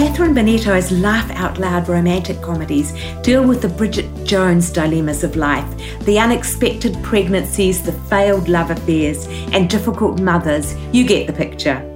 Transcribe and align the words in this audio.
Catherine 0.00 0.32
Bennetto's 0.32 0.90
laugh 0.90 1.30
out 1.32 1.58
loud 1.58 1.86
romantic 1.86 2.40
comedies 2.40 2.94
deal 3.20 3.46
with 3.46 3.60
the 3.60 3.68
Bridget 3.68 4.24
Jones 4.24 4.70
dilemmas 4.70 5.22
of 5.22 5.36
life, 5.36 5.68
the 6.06 6.18
unexpected 6.18 6.96
pregnancies, 7.02 7.82
the 7.82 7.92
failed 7.92 8.48
love 8.48 8.70
affairs, 8.70 9.26
and 9.52 9.68
difficult 9.68 10.18
mothers. 10.18 10.74
You 10.90 11.04
get 11.06 11.26
the 11.26 11.34
picture. 11.34 11.86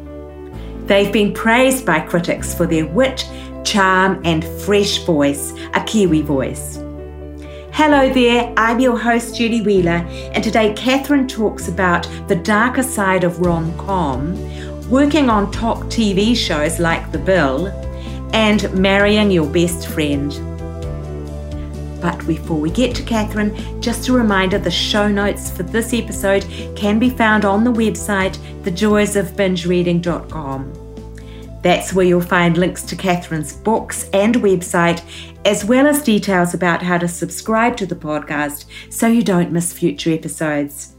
They've 0.85 1.11
been 1.11 1.33
praised 1.33 1.87
by 1.87 2.01
critics 2.01 2.55
for 2.55 2.67
their 2.67 2.87
wit, 2.87 3.27
charm, 3.65 4.21
and 4.23 4.45
fresh 4.45 5.02
voice, 5.05 5.55
a 5.73 5.83
Kiwi 5.83 6.21
voice. 6.21 6.77
Hello 7.73 8.13
there, 8.13 8.52
I'm 8.59 8.80
your 8.80 8.99
host 8.99 9.35
Jenny 9.35 9.63
Wheeler, 9.63 10.07
and 10.35 10.45
today 10.45 10.75
Catherine 10.75 11.27
talks 11.27 11.69
about 11.69 12.07
the 12.29 12.37
darker 12.37 12.83
side 12.83 13.25
of 13.25 13.41
rom 13.41 13.75
com, 13.79 14.37
working 14.91 15.30
on 15.30 15.51
top 15.51 15.79
TV 15.85 16.37
shows 16.37 16.79
like 16.79 17.11
The 17.11 17.19
Bill, 17.19 17.84
and 18.35 18.71
marrying 18.74 19.30
your 19.30 19.49
best 19.49 19.87
friend. 19.87 20.30
But 22.02 22.27
before 22.27 22.60
we 22.60 22.71
get 22.71 22.95
to 22.96 23.02
Catherine, 23.02 23.80
just 23.80 24.09
a 24.09 24.13
reminder 24.13 24.59
the 24.59 24.71
show 24.71 25.09
notes 25.09 25.51
for 25.51 25.63
this 25.63 25.95
episode 25.95 26.45
can 26.77 26.99
be 26.99 27.09
found 27.09 27.46
on 27.46 27.65
the 27.65 27.73
website 27.73 28.37
thejoysofbingereading.com. 28.62 30.80
That's 31.62 31.95
where 31.95 32.05
you'll 32.05 32.21
find 32.21 32.59
links 32.59 32.82
to 32.82 32.96
Catherine's 32.96 33.55
books 33.55 34.10
and 34.12 34.35
website, 34.35 35.01
as 35.46 35.65
well 35.65 35.87
as 35.87 36.02
details 36.02 36.52
about 36.52 36.82
how 36.82 36.99
to 36.99 37.09
subscribe 37.09 37.79
to 37.79 37.87
the 37.87 37.95
podcast 37.95 38.66
so 38.90 39.07
you 39.07 39.23
don't 39.23 39.52
miss 39.52 39.73
future 39.73 40.10
episodes. 40.10 40.95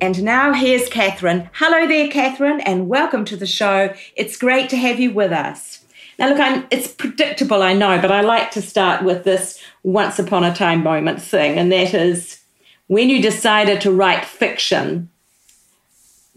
And 0.00 0.22
now 0.22 0.54
here's 0.54 0.88
Catherine. 0.88 1.50
Hello 1.54 1.88
there, 1.88 2.08
Catherine, 2.08 2.60
and 2.60 2.88
welcome 2.88 3.24
to 3.24 3.36
the 3.36 3.46
show. 3.46 3.92
It's 4.14 4.38
great 4.38 4.70
to 4.70 4.76
have 4.76 5.00
you 5.00 5.12
with 5.12 5.32
us. 5.32 5.84
Now, 6.18 6.30
look, 6.30 6.40
I'm, 6.40 6.66
it's 6.70 6.88
predictable, 6.88 7.62
I 7.62 7.74
know, 7.74 8.00
but 8.00 8.10
I 8.10 8.22
like 8.22 8.50
to 8.52 8.62
start 8.62 9.04
with 9.04 9.22
this 9.24 9.60
once 9.84 10.18
upon 10.18 10.42
a 10.42 10.54
time 10.54 10.82
moment 10.82 11.22
thing, 11.22 11.56
and 11.56 11.70
that 11.70 11.94
is 11.94 12.40
when 12.88 13.08
you 13.08 13.22
decided 13.22 13.80
to 13.82 13.92
write 13.92 14.24
fiction, 14.24 15.10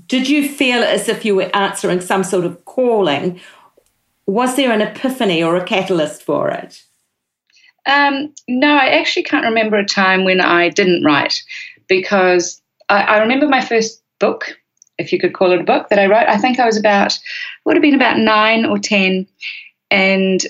did 0.07 0.29
you 0.29 0.47
feel 0.47 0.83
as 0.83 1.09
if 1.09 1.25
you 1.25 1.35
were 1.35 1.55
answering 1.55 2.01
some 2.01 2.23
sort 2.23 2.45
of 2.45 2.63
calling? 2.65 3.39
Was 4.27 4.55
there 4.55 4.71
an 4.71 4.81
epiphany 4.81 5.41
or 5.41 5.55
a 5.55 5.65
catalyst 5.65 6.21
for 6.21 6.49
it? 6.49 6.83
Um, 7.87 8.33
no, 8.47 8.75
I 8.75 8.89
actually 8.89 9.23
can't 9.23 9.45
remember 9.45 9.77
a 9.77 9.85
time 9.85 10.23
when 10.23 10.41
I 10.41 10.69
didn't 10.69 11.03
write 11.03 11.41
because 11.87 12.61
I, 12.89 13.01
I 13.01 13.17
remember 13.17 13.47
my 13.47 13.61
first 13.65 14.03
book, 14.19 14.59
if 14.99 15.11
you 15.11 15.19
could 15.19 15.33
call 15.33 15.51
it 15.51 15.61
a 15.61 15.63
book, 15.63 15.89
that 15.89 15.97
I 15.97 16.05
wrote. 16.05 16.27
I 16.27 16.37
think 16.37 16.59
I 16.59 16.65
was 16.65 16.77
about, 16.77 17.17
would 17.65 17.75
have 17.75 17.81
been 17.81 17.95
about 17.95 18.19
nine 18.19 18.65
or 18.65 18.77
10 18.77 19.25
and 19.91 20.41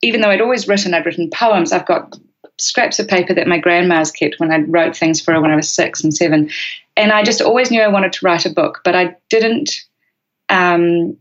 even 0.00 0.20
though 0.20 0.30
I'd 0.30 0.40
always 0.40 0.68
written, 0.68 0.94
I'd 0.94 1.04
written 1.04 1.28
poems, 1.30 1.72
I've 1.72 1.86
got 1.86 2.16
scraps 2.58 2.98
of 2.98 3.08
paper 3.08 3.34
that 3.34 3.48
my 3.48 3.58
grandma's 3.58 4.10
kept 4.10 4.38
when 4.38 4.52
I 4.52 4.60
wrote 4.60 4.96
things 4.96 5.20
for 5.20 5.34
her 5.34 5.40
when 5.40 5.50
I 5.50 5.56
was 5.56 5.68
six 5.68 6.02
and 6.02 6.14
seven. 6.14 6.50
And 6.96 7.12
I 7.12 7.22
just 7.22 7.42
always 7.42 7.70
knew 7.70 7.82
I 7.82 7.88
wanted 7.88 8.12
to 8.14 8.24
write 8.24 8.46
a 8.46 8.50
book, 8.50 8.80
but 8.84 8.94
I 8.94 9.16
didn't 9.28 9.84
um, 10.48 11.18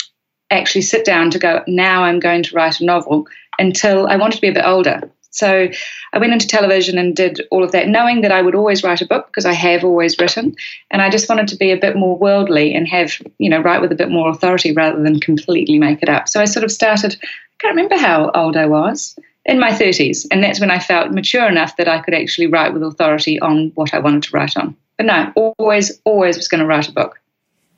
actually 0.51 0.83
sit 0.83 1.03
down 1.03 1.31
to 1.31 1.39
go, 1.39 1.63
now 1.67 2.03
I'm 2.03 2.19
going 2.19 2.43
to 2.43 2.55
write 2.55 2.79
a 2.79 2.85
novel 2.85 3.27
until 3.59 4.07
I 4.07 4.15
wanted 4.15 4.35
to 4.35 4.41
be 4.41 4.49
a 4.49 4.53
bit 4.53 4.65
older. 4.65 5.01
So 5.31 5.67
I 6.13 6.17
went 6.17 6.31
into 6.31 6.47
television 6.47 6.97
and 6.97 7.13
did 7.13 7.41
all 7.51 7.61
of 7.61 7.73
that, 7.73 7.89
knowing 7.89 8.21
that 8.21 8.31
I 8.31 8.41
would 8.41 8.55
always 8.55 8.83
write 8.83 9.01
a 9.01 9.05
book 9.05 9.27
because 9.27 9.45
I 9.45 9.51
have 9.51 9.83
always 9.83 10.17
written. 10.17 10.55
And 10.91 11.01
I 11.01 11.09
just 11.09 11.27
wanted 11.27 11.49
to 11.49 11.57
be 11.57 11.71
a 11.71 11.77
bit 11.77 11.97
more 11.97 12.17
worldly 12.17 12.73
and 12.73 12.87
have, 12.87 13.17
you 13.37 13.49
know, 13.49 13.59
write 13.59 13.81
with 13.81 13.91
a 13.91 13.95
bit 13.95 14.09
more 14.09 14.29
authority 14.29 14.71
rather 14.71 15.03
than 15.03 15.19
completely 15.19 15.77
make 15.77 16.01
it 16.01 16.07
up. 16.07 16.29
So 16.29 16.39
I 16.39 16.45
sort 16.45 16.63
of 16.63 16.71
started, 16.71 17.17
can't 17.59 17.75
remember 17.75 17.97
how 17.97 18.31
old 18.31 18.57
I 18.57 18.65
was, 18.65 19.17
in 19.45 19.59
my 19.59 19.71
30s. 19.71 20.25
And 20.31 20.43
that's 20.43 20.59
when 20.59 20.71
I 20.71 20.79
felt 20.79 21.11
mature 21.11 21.47
enough 21.47 21.77
that 21.77 21.87
I 21.87 21.99
could 21.99 22.13
actually 22.13 22.47
write 22.47 22.73
with 22.73 22.83
authority 22.83 23.39
on 23.39 23.71
what 23.75 23.93
I 23.93 23.99
wanted 23.99 24.23
to 24.23 24.31
write 24.35 24.57
on. 24.57 24.75
But 24.97 25.05
no, 25.05 25.31
always, 25.35 25.99
always 26.03 26.37
was 26.37 26.47
going 26.47 26.61
to 26.61 26.67
write 26.67 26.87
a 26.87 26.93
book. 26.93 27.19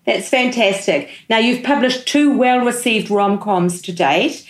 That's 0.06 0.30
fantastic. 0.30 1.10
Now, 1.30 1.38
you've 1.38 1.64
published 1.64 2.08
two 2.08 2.38
well 2.38 2.66
received 2.66 3.10
rom 3.10 3.40
coms 3.40 3.82
to 3.84 3.92
date. 3.92 4.48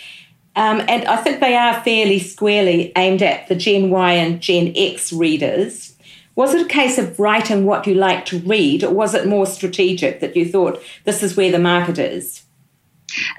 Um, 0.54 0.80
and 0.88 1.04
I 1.06 1.16
think 1.16 1.40
they 1.40 1.56
are 1.56 1.82
fairly 1.82 2.18
squarely 2.18 2.92
aimed 2.96 3.22
at 3.22 3.48
the 3.48 3.54
Gen 3.54 3.90
Y 3.90 4.12
and 4.12 4.40
Gen 4.40 4.72
X 4.76 5.12
readers. 5.12 5.96
Was 6.34 6.54
it 6.54 6.66
a 6.66 6.68
case 6.68 6.98
of 6.98 7.18
writing 7.18 7.64
what 7.64 7.86
you 7.86 7.94
like 7.94 8.24
to 8.26 8.38
read, 8.40 8.84
or 8.84 8.92
was 8.92 9.14
it 9.14 9.26
more 9.26 9.46
strategic 9.46 10.20
that 10.20 10.36
you 10.36 10.48
thought 10.48 10.80
this 11.04 11.22
is 11.22 11.36
where 11.36 11.50
the 11.50 11.58
market 11.58 11.98
is? 11.98 12.42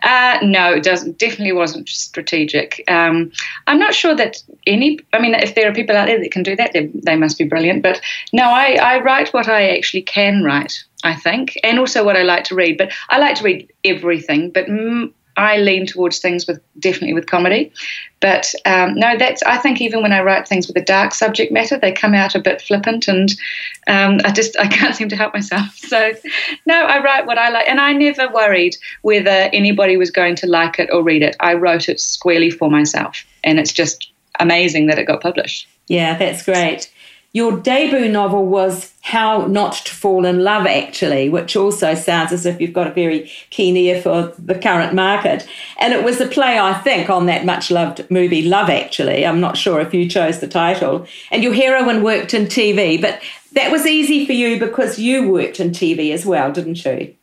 Uh, 0.03 0.40
no, 0.41 0.74
it 0.74 0.84
doesn't. 0.84 1.18
Definitely 1.18 1.53
wasn't 1.53 1.90
strategic. 1.90 2.84
Um, 2.88 3.31
I'm 3.68 3.80
not 3.80 3.94
sure 3.94 4.16
that 4.16 4.41
any. 4.66 5.00
I 5.13 5.19
mean, 5.19 5.35
if 5.35 5.56
there 5.56 5.69
are 5.69 5.74
people 5.74 5.96
out 5.96 6.07
there 6.07 6.19
that 6.19 6.31
can 6.31 6.44
do 6.44 6.56
that, 6.56 6.74
they, 6.74 6.88
they 6.88 7.16
must 7.16 7.38
be 7.38 7.46
brilliant. 7.46 7.84
But 7.84 8.02
no, 8.34 8.44
I, 8.44 8.74
I 8.81 9.00
write 9.02 9.34
what 9.34 9.47
I 9.47 9.75
actually 9.75 10.02
can 10.03 10.44
write. 10.44 10.84
I 11.02 11.16
think, 11.16 11.57
and 11.63 11.80
also 11.80 12.03
what 12.03 12.18
I 12.18 12.24
like 12.24 12.44
to 12.46 12.56
read. 12.56 12.78
But 12.78 12.91
I 13.09 13.19
like 13.19 13.35
to 13.35 13.44
read 13.44 13.72
everything. 13.85 14.52
But 14.52 14.68
m- 14.68 15.13
I 15.40 15.56
lean 15.56 15.86
towards 15.86 16.20
things 16.20 16.46
with 16.46 16.60
definitely 16.80 17.14
with 17.14 17.28
comedy, 17.28 17.72
but 18.20 18.54
um, 18.66 18.94
no, 18.96 19.18
that's 19.18 19.42
I 19.44 19.58
think 19.58 19.80
even 19.80 20.02
when 20.02 20.12
I 20.12 20.22
write 20.22 20.46
things 20.46 20.68
with 20.68 20.76
a 20.76 20.84
dark 20.84 21.14
subject 21.14 21.50
matter, 21.50 21.80
they 21.80 21.94
come 21.94 22.14
out 22.14 22.36
a 22.36 22.42
bit 22.42 22.62
flippant, 22.62 23.08
and 23.08 23.32
um, 23.88 24.20
I 24.26 24.32
just 24.34 24.60
I 24.60 24.68
can't 24.68 24.94
seem 24.94 25.08
to 25.10 25.16
help 25.16 25.34
myself. 25.34 25.78
So 25.90 26.12
no, 26.68 26.84
I 26.84 27.02
write 27.02 27.26
what 27.26 27.40
I 27.40 27.50
like, 27.50 27.68
and 27.68 27.80
I 27.80 27.94
never 27.94 28.28
worried 28.32 28.76
whether 29.02 29.50
anybody 29.54 29.98
was 29.98 30.12
going 30.12 30.36
to 30.36 30.46
like 30.46 30.78
it 30.78 30.90
or 30.92 31.02
read 31.02 31.24
it. 31.24 31.36
I 31.40 31.56
wrote 31.56 31.90
it 31.90 32.00
squarely 32.00 32.52
for 32.52 32.70
myself, 32.70 33.26
and 33.44 33.60
it's 33.60 33.72
just 33.72 34.12
amazing 34.40 34.86
that 34.88 35.00
it 35.00 35.06
got 35.06 35.22
published. 35.22 35.68
Yeah, 35.88 36.18
that's 36.18 36.44
great. 36.44 36.92
Your 37.32 37.60
debut 37.60 38.10
novel 38.12 38.48
was 38.48 38.92
How 39.02 39.46
Not 39.46 39.74
to 39.74 39.94
Fall 39.94 40.26
in 40.26 40.44
Love, 40.44 40.66
actually, 40.66 41.30
which 41.30 41.56
also 41.56 41.94
sounds 41.94 42.32
as 42.32 42.48
if 42.48 42.60
you've 42.60 42.74
got 42.74 42.88
a 42.88 42.94
very 42.94 43.32
keen 43.52 43.78
ear 43.78 44.02
for 44.02 44.34
the 44.40 44.58
current 44.58 44.96
market. 44.96 45.48
And 45.80 45.94
it 45.94 46.04
was 46.04 46.20
a 46.20 46.28
play, 46.28 46.58
I 46.58 46.74
think, 46.74 47.08
on 47.08 47.28
that 47.28 47.46
much 47.46 47.70
loved 47.70 48.10
movie 48.10 48.42
Love, 48.42 48.70
actually. 48.70 49.28
I'm 49.28 49.40
not 49.40 49.58
sure 49.58 49.80
if 49.80 49.94
you 49.94 50.10
chose 50.10 50.40
the 50.40 50.48
title. 50.48 51.06
And 51.30 51.44
your 51.44 51.54
heroine 51.54 52.02
worked 52.02 52.34
in 52.34 52.46
TV, 52.46 53.00
but 53.00 53.22
that 53.54 53.72
was 53.72 53.86
easy 53.86 54.26
for 54.26 54.34
you 54.34 54.60
because 54.60 54.98
you 54.98 55.30
worked 55.30 55.60
in 55.60 55.70
TV 55.70 56.12
as 56.12 56.26
well, 56.26 56.52
didn't 56.52 56.84
you? 56.84 57.16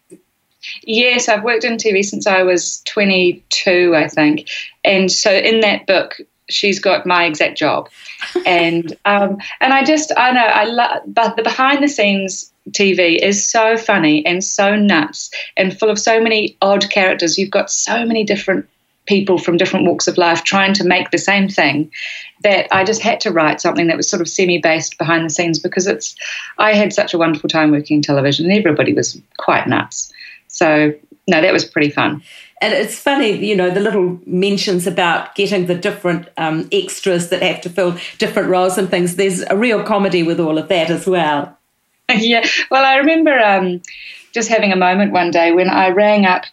Yes, 0.83 1.29
I've 1.29 1.45
worked 1.45 1.65
in 1.65 1.79
TV 1.79 2.05
since 2.05 2.27
I 2.29 2.43
was 2.43 2.81
22, 2.87 3.95
I 3.97 4.09
think. 4.09 4.49
And 4.85 5.11
so 5.11 5.33
in 5.33 5.61
that 5.61 5.87
book, 5.87 6.21
she's 6.49 6.79
got 6.79 7.07
my 7.07 7.25
exact 7.25 7.59
job. 7.59 7.89
And 8.47 8.97
um, 9.05 9.39
and 9.61 9.73
I 9.73 9.85
just 9.85 10.13
I 10.17 10.31
know 10.31 10.41
I 10.41 10.65
love 10.65 11.03
but 11.07 11.37
the 11.37 11.43
behind 11.43 11.83
the 11.83 11.89
scenes 11.89 12.53
TV 12.71 13.19
is 13.19 13.47
so 13.49 13.77
funny 13.77 14.25
and 14.25 14.43
so 14.43 14.77
nuts 14.77 15.31
and 15.57 15.79
full 15.79 15.91
of 15.91 15.99
so 15.99 16.21
many 16.21 16.57
odd 16.63 16.89
characters. 16.91 17.39
You've 17.39 17.51
got 17.51 17.71
so 17.71 18.05
many 18.05 18.25
different 18.25 18.69
people 19.07 19.39
from 19.39 19.57
different 19.57 19.87
walks 19.87 20.09
of 20.09 20.19
life 20.19 20.45
trying 20.45 20.75
to 20.75 20.85
make 20.85 21.11
the 21.11 21.19
same 21.19 21.49
thing 21.49 21.91
that 22.43 22.67
I 22.73 22.85
just 22.85 23.03
had 23.03 23.21
to 23.21 23.31
write 23.31 23.61
something 23.61 23.87
that 23.87 23.97
was 23.97 24.09
sort 24.09 24.21
of 24.21 24.29
semi 24.29 24.59
based 24.59 24.99
behind 24.99 25.25
the 25.25 25.31
scenes 25.31 25.59
because 25.59 25.87
it's 25.87 26.15
I 26.59 26.75
had 26.75 26.93
such 26.93 27.15
a 27.15 27.19
wonderful 27.19 27.49
time 27.49 27.71
working 27.71 27.97
in 27.97 28.03
television 28.03 28.47
and 28.47 28.55
everybody 28.55 28.93
was 28.93 29.21
quite 29.39 29.67
nuts. 29.67 30.13
So 30.49 30.93
no 31.29 31.41
that 31.41 31.53
was 31.53 31.65
pretty 31.65 31.91
fun 31.91 32.23
and 32.61 32.73
it's 32.73 32.99
funny, 32.99 33.33
you 33.47 33.55
know, 33.55 33.71
the 33.71 33.81
little 33.81 34.19
mentions 34.25 34.87
about 34.87 35.35
getting 35.35 35.67
the 35.67 35.75
different 35.75 36.29
um, 36.39 36.69
extras 36.73 37.29
that 37.29 37.43
have 37.43 37.61
to 37.63 37.71
fill 37.71 37.99
different 38.19 38.49
roles 38.49 38.79
and 38.79 38.89
things. 38.89 39.17
There's 39.17 39.43
a 39.43 39.57
real 39.57 39.83
comedy 39.83 40.23
with 40.23 40.41
all 40.41 40.57
of 40.57 40.69
that 40.69 40.91
as 40.91 41.07
well. 41.07 41.57
Yeah. 42.17 42.47
Well, 42.71 42.85
I 42.85 42.99
remember 42.99 43.37
um, 43.37 43.83
just 44.33 44.49
having 44.49 44.71
a 44.71 44.77
moment 44.77 45.11
one 45.11 45.33
day 45.33 45.51
when 45.51 45.69
I 45.69 45.89
rang 45.89 46.25
up 46.25 46.45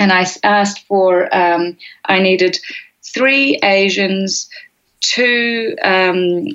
and 0.00 0.12
I 0.12 0.26
asked 0.42 0.84
for, 0.88 1.32
um, 1.32 1.76
I 2.06 2.18
needed 2.18 2.58
three 3.04 3.56
Asians, 3.62 4.50
two, 4.98 5.76
um, 5.84 6.48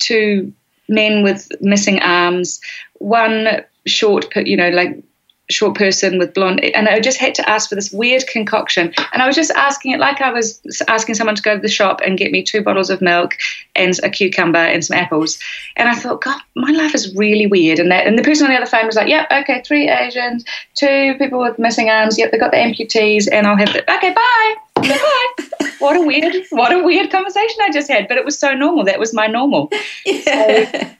two 0.00 0.52
men 0.88 1.22
with 1.22 1.48
missing 1.60 2.00
arms, 2.00 2.60
one 2.94 3.64
short, 3.86 4.34
you 4.34 4.56
know, 4.56 4.70
like 4.70 5.00
short 5.50 5.76
person 5.76 6.18
with 6.18 6.34
blonde, 6.34 6.60
and 6.60 6.88
I 6.88 7.00
just 7.00 7.18
had 7.18 7.34
to 7.36 7.48
ask 7.48 7.68
for 7.68 7.74
this 7.74 7.90
weird 7.90 8.26
concoction. 8.26 8.92
And 9.12 9.22
I 9.22 9.26
was 9.26 9.36
just 9.36 9.50
asking 9.52 9.92
it 9.92 10.00
like 10.00 10.20
I 10.20 10.30
was 10.30 10.60
asking 10.88 11.14
someone 11.14 11.36
to 11.36 11.42
go 11.42 11.54
to 11.54 11.60
the 11.60 11.68
shop 11.68 12.00
and 12.04 12.18
get 12.18 12.32
me 12.32 12.42
two 12.42 12.62
bottles 12.62 12.90
of 12.90 13.00
milk 13.00 13.36
and 13.74 13.98
a 14.02 14.10
cucumber 14.10 14.58
and 14.58 14.84
some 14.84 14.96
apples. 14.96 15.38
And 15.76 15.88
I 15.88 15.94
thought, 15.94 16.22
God, 16.22 16.40
my 16.54 16.70
life 16.70 16.94
is 16.94 17.14
really 17.14 17.46
weird. 17.46 17.78
And 17.78 17.90
that, 17.90 18.06
and 18.06 18.18
the 18.18 18.22
person 18.22 18.46
on 18.46 18.52
the 18.52 18.58
other 18.58 18.66
phone 18.66 18.86
was 18.86 18.96
like, 18.96 19.08
Yep, 19.08 19.28
okay, 19.32 19.62
three 19.64 19.88
Asians, 19.88 20.44
two 20.74 21.14
people 21.18 21.40
with 21.40 21.58
missing 21.58 21.88
arms. 21.88 22.18
Yep, 22.18 22.30
they 22.30 22.38
got 22.38 22.50
the 22.50 22.58
amputees, 22.58 23.28
and 23.30 23.46
I'll 23.46 23.56
have 23.56 23.74
it. 23.74 23.84
Okay, 23.88 24.12
bye. 24.12 24.54
Bye. 24.74 25.70
what 25.78 25.96
a 25.96 26.02
weird, 26.02 26.34
what 26.50 26.72
a 26.72 26.82
weird 26.82 27.10
conversation 27.10 27.58
I 27.62 27.70
just 27.70 27.90
had. 27.90 28.06
But 28.08 28.16
it 28.16 28.24
was 28.24 28.38
so 28.38 28.54
normal. 28.54 28.84
That 28.84 28.98
was 28.98 29.14
my 29.14 29.26
normal. 29.26 29.70
Yeah. 30.04 30.70
So, 30.70 30.90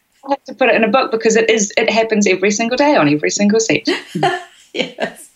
To 0.46 0.54
put 0.54 0.68
it 0.68 0.74
in 0.74 0.84
a 0.84 0.88
book 0.88 1.10
because 1.10 1.36
it 1.36 1.48
is 1.48 1.72
it 1.76 1.90
happens 1.90 2.26
every 2.26 2.50
single 2.50 2.76
day 2.76 2.96
on 2.96 3.08
every 3.08 3.30
single 3.30 3.60
set. 3.60 3.88
yes. 4.74 5.30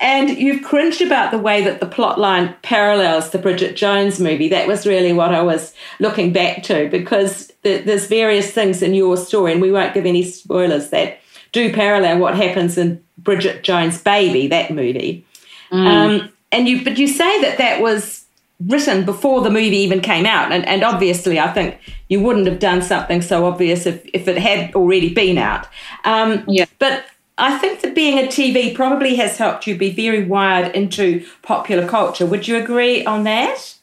And 0.00 0.30
you've 0.30 0.62
cringed 0.62 1.02
about 1.02 1.30
the 1.30 1.38
way 1.38 1.62
that 1.62 1.80
the 1.80 1.86
plot 1.86 2.18
line 2.18 2.54
parallels 2.62 3.30
the 3.30 3.38
Bridget 3.38 3.76
Jones 3.76 4.18
movie. 4.18 4.48
That 4.48 4.66
was 4.66 4.86
really 4.86 5.12
what 5.12 5.34
I 5.34 5.42
was 5.42 5.74
looking 5.98 6.32
back 6.32 6.62
to 6.64 6.88
because 6.88 7.52
there's 7.62 8.06
various 8.06 8.50
things 8.50 8.80
in 8.80 8.94
your 8.94 9.18
story, 9.18 9.52
and 9.52 9.60
we 9.60 9.70
won't 9.70 9.92
give 9.92 10.06
any 10.06 10.22
spoilers 10.22 10.88
that 10.90 11.20
do 11.52 11.72
parallel 11.72 12.18
what 12.18 12.34
happens 12.34 12.78
in 12.78 13.02
Bridget 13.18 13.62
Jones' 13.62 14.00
Baby, 14.00 14.46
that 14.46 14.70
movie. 14.70 15.26
Mm. 15.70 15.86
Um, 15.86 16.32
and 16.50 16.66
you, 16.66 16.82
but 16.82 16.96
you 16.96 17.06
say 17.06 17.42
that 17.42 17.58
that 17.58 17.82
was 17.82 18.19
written 18.66 19.04
before 19.04 19.40
the 19.40 19.50
movie 19.50 19.76
even 19.76 20.00
came 20.00 20.26
out. 20.26 20.52
And, 20.52 20.66
and 20.66 20.84
obviously, 20.84 21.38
I 21.38 21.52
think 21.52 21.78
you 22.08 22.20
wouldn't 22.20 22.46
have 22.46 22.58
done 22.58 22.82
something 22.82 23.22
so 23.22 23.46
obvious 23.46 23.86
if, 23.86 24.04
if 24.12 24.28
it 24.28 24.38
had 24.38 24.74
already 24.74 25.12
been 25.12 25.38
out. 25.38 25.66
Um, 26.04 26.44
yeah. 26.46 26.66
But 26.78 27.04
I 27.38 27.58
think 27.58 27.80
that 27.80 27.94
being 27.94 28.18
a 28.18 28.28
TV 28.28 28.74
probably 28.74 29.16
has 29.16 29.38
helped 29.38 29.66
you 29.66 29.76
be 29.76 29.90
very 29.90 30.24
wired 30.24 30.74
into 30.74 31.26
popular 31.42 31.88
culture. 31.88 32.26
Would 32.26 32.46
you 32.46 32.56
agree 32.56 33.04
on 33.04 33.24
that? 33.24 33.74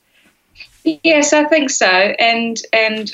Yes, 0.84 1.34
I 1.34 1.44
think 1.46 1.70
so. 1.70 1.88
And 1.88 2.62
and 2.72 3.14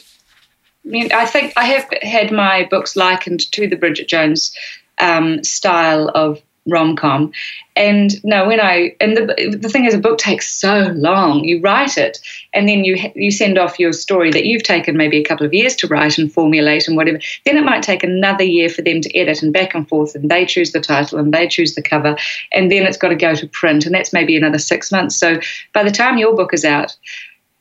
I, 0.85 0.87
mean, 0.87 1.11
I 1.13 1.25
think 1.25 1.53
I 1.55 1.63
have 1.65 1.87
had 2.01 2.31
my 2.31 2.67
books 2.69 2.95
likened 2.95 3.51
to 3.53 3.67
the 3.67 3.77
Bridget 3.77 4.07
Jones 4.07 4.55
um, 4.99 5.43
style 5.43 6.09
of 6.13 6.41
rom 6.67 6.95
com. 6.95 7.31
And 7.75 8.23
no, 8.23 8.47
when 8.47 8.59
I 8.59 8.95
and 9.01 9.17
the 9.17 9.57
the 9.59 9.69
thing 9.69 9.85
is, 9.85 9.93
a 9.93 9.99
book 9.99 10.17
takes 10.17 10.53
so 10.53 10.93
long. 10.95 11.43
You 11.43 11.59
write 11.59 11.97
it, 11.97 12.19
and 12.53 12.67
then 12.69 12.83
you 12.83 12.97
you 13.15 13.31
send 13.31 13.57
off 13.57 13.79
your 13.79 13.93
story 13.93 14.31
that 14.31 14.45
you've 14.45 14.63
taken 14.63 14.95
maybe 14.95 15.17
a 15.17 15.23
couple 15.23 15.45
of 15.45 15.53
years 15.53 15.75
to 15.77 15.87
write 15.87 16.17
and 16.17 16.31
formulate 16.31 16.87
and 16.87 16.95
whatever. 16.95 17.19
Then 17.45 17.57
it 17.57 17.63
might 17.63 17.83
take 17.83 18.03
another 18.03 18.43
year 18.43 18.69
for 18.69 18.81
them 18.81 19.01
to 19.01 19.17
edit 19.17 19.41
and 19.41 19.51
back 19.51 19.73
and 19.73 19.87
forth, 19.87 20.15
and 20.15 20.29
they 20.29 20.45
choose 20.45 20.71
the 20.71 20.81
title 20.81 21.19
and 21.19 21.33
they 21.33 21.47
choose 21.47 21.75
the 21.75 21.81
cover, 21.81 22.15
and 22.51 22.71
then 22.71 22.83
it's 22.83 22.97
got 22.97 23.09
to 23.09 23.15
go 23.15 23.33
to 23.35 23.47
print, 23.47 23.85
and 23.85 23.95
that's 23.95 24.13
maybe 24.13 24.37
another 24.37 24.59
six 24.59 24.91
months. 24.91 25.15
So 25.15 25.39
by 25.73 25.83
the 25.83 25.91
time 25.91 26.17
your 26.17 26.35
book 26.35 26.53
is 26.53 26.63
out, 26.63 26.95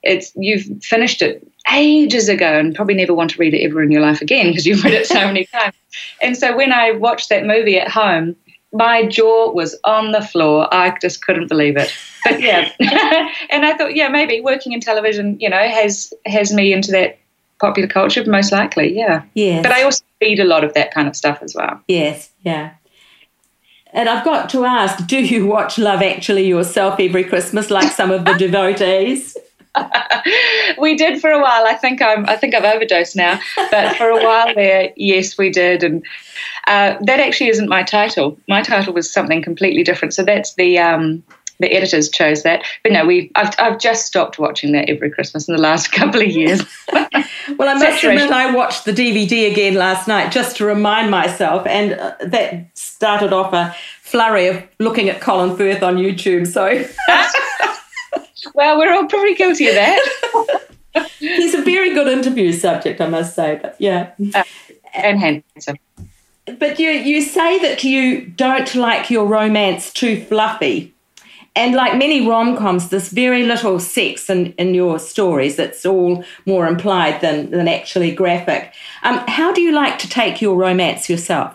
it's 0.03 0.33
you've 0.37 0.83
finished 0.83 1.23
it 1.23 1.47
ages 1.73 2.29
ago 2.29 2.59
and 2.59 2.75
probably 2.75 2.95
never 2.95 3.15
want 3.15 3.31
to 3.31 3.39
read 3.39 3.55
it 3.55 3.65
ever 3.65 3.83
in 3.83 3.91
your 3.91 4.03
life 4.03 4.21
again 4.21 4.49
because 4.49 4.67
you've 4.67 4.83
read 4.83 4.95
it 4.95 5.07
so 5.07 5.15
many 5.27 5.47
times. 5.47 5.75
And 6.21 6.37
so 6.37 6.57
when 6.57 6.73
I 6.73 6.93
watched 6.93 7.29
that 7.29 7.47
movie 7.47 7.79
at 7.79 7.89
home 7.89 8.37
my 8.73 9.07
jaw 9.07 9.53
was 9.53 9.79
on 9.85 10.13
the 10.13 10.23
floor. 10.23 10.73
I 10.73 10.97
just 11.01 11.25
couldn't 11.25 11.49
believe 11.49 11.77
it. 11.77 11.93
But 12.25 12.41
yeah, 12.41 12.71
and 13.51 13.65
I 13.65 13.77
thought, 13.77 13.95
yeah, 13.95 14.09
maybe 14.09 14.41
working 14.41 14.73
in 14.73 14.81
television, 14.81 15.39
you 15.41 15.51
know, 15.51 15.59
has 15.59 16.13
has 16.27 16.53
me 16.53 16.73
into 16.73 16.91
that 16.93 17.19
popular 17.63 17.89
culture, 17.89 18.25
most 18.27 18.53
likely. 18.53 18.95
Yeah. 18.95 19.23
Yeah. 19.35 19.63
But 19.63 19.73
I 19.73 19.83
also 19.83 20.05
read 20.21 20.41
a 20.41 20.45
lot 20.45 20.65
of 20.65 20.75
that 20.75 20.93
kind 20.93 21.09
of 21.09 21.17
stuff 21.17 21.39
as 21.43 21.55
well. 21.55 21.81
Yes. 21.89 22.31
Yeah. 22.43 22.73
And 23.95 24.09
I've 24.09 24.25
got 24.25 24.51
to 24.51 24.65
ask, 24.65 25.07
do 25.07 25.23
you 25.23 25.47
watch 25.47 25.79
Love 25.79 26.03
Actually 26.03 26.47
yourself 26.47 26.99
every 26.99 27.25
Christmas 27.25 27.71
like 27.71 27.93
some 27.93 28.11
of 28.11 28.25
the 28.25 28.35
devotees? 28.39 29.37
we 30.79 30.95
did 30.97 31.21
for 31.21 31.31
a 31.31 31.41
while. 31.41 31.67
I 31.67 31.75
think 31.75 32.03
I'm. 32.03 32.29
I 32.29 32.37
think 32.37 32.55
I've 32.55 32.65
overdosed 32.65 33.17
now. 33.17 33.41
But 33.71 33.97
for 33.97 34.09
a 34.09 34.23
while 34.23 34.55
there, 34.55 34.93
yes, 34.97 35.39
we 35.39 35.51
did. 35.51 35.83
And 35.83 36.05
uh, 36.67 36.97
that 37.01 37.21
actually 37.21 37.51
isn't 37.51 37.69
my 37.69 37.83
title. 37.83 38.39
My 38.49 38.63
title 38.63 38.93
was 38.93 39.13
something 39.13 39.43
completely 39.43 39.83
different. 39.83 40.15
So 40.15 40.23
that's 40.23 40.55
the. 40.55 40.79
Um, 40.79 41.23
the 41.61 41.73
editors 41.73 42.09
chose 42.09 42.43
that, 42.43 42.65
but 42.83 42.91
no, 42.91 43.07
we. 43.07 43.31
I've, 43.37 43.55
I've 43.57 43.79
just 43.79 44.07
stopped 44.07 44.37
watching 44.37 44.73
that 44.73 44.91
every 44.91 45.11
Christmas 45.11 45.47
in 45.47 45.55
the 45.55 45.61
last 45.61 45.93
couple 45.93 46.21
of 46.21 46.27
years. 46.27 46.61
well, 46.93 47.69
I 47.69 47.75
must 47.75 48.03
admit, 48.03 48.33
I 48.33 48.53
watched 48.53 48.85
the 48.85 48.93
DVD 48.93 49.49
again 49.49 49.75
last 49.75 50.09
night 50.09 50.33
just 50.33 50.57
to 50.57 50.65
remind 50.65 51.13
myself, 51.13 51.65
and 51.67 51.93
uh, 51.93 52.15
that 52.21 52.77
started 52.77 53.33
off 53.33 53.53
a 53.53 53.77
flurry 54.01 54.49
of 54.49 54.65
looking 54.81 55.09
at 55.09 55.21
Colin 55.21 55.57
Firth 55.57 55.85
on 55.85 55.99
YouTube. 55.99 56.49
So. 56.49 56.85
well, 58.55 58.79
we're 58.79 58.93
all 58.93 59.07
pretty 59.07 59.35
guilty 59.35 59.69
of 59.69 59.75
that. 59.75 60.69
He's 61.19 61.55
a 61.55 61.63
very 61.63 61.95
good 61.95 62.09
interview 62.09 62.53
subject, 62.53 63.01
I 63.01 63.09
must 63.09 63.35
say. 63.35 63.59
But 63.61 63.77
yeah, 63.79 64.13
uh, 64.35 64.43
and 64.95 65.19
handsome. 65.19 65.77
But 66.59 66.79
you 66.79 66.91
you 66.91 67.23
say 67.23 67.59
that 67.61 67.85
you 67.85 68.27
don't 68.27 68.75
like 68.75 69.11
your 69.11 69.27
romance 69.27 69.93
too 69.93 70.23
fluffy. 70.25 70.93
And 71.55 71.75
like 71.75 71.99
many 71.99 72.27
rom 72.27 72.57
coms, 72.57 72.89
there's 72.89 73.11
very 73.11 73.45
little 73.45 73.79
sex 73.79 74.31
in, 74.31 74.53
in 74.53 74.73
your 74.73 74.99
stories. 74.99 75.59
It's 75.59 75.85
all 75.85 76.25
more 76.47 76.67
implied 76.67 77.21
than, 77.21 77.51
than 77.51 77.69
actually 77.69 78.15
graphic. 78.15 78.73
Um, 79.03 79.19
how 79.29 79.53
do 79.53 79.61
you 79.61 79.71
like 79.71 79.99
to 79.99 80.09
take 80.09 80.41
your 80.41 80.57
romance 80.57 81.11
yourself? 81.11 81.55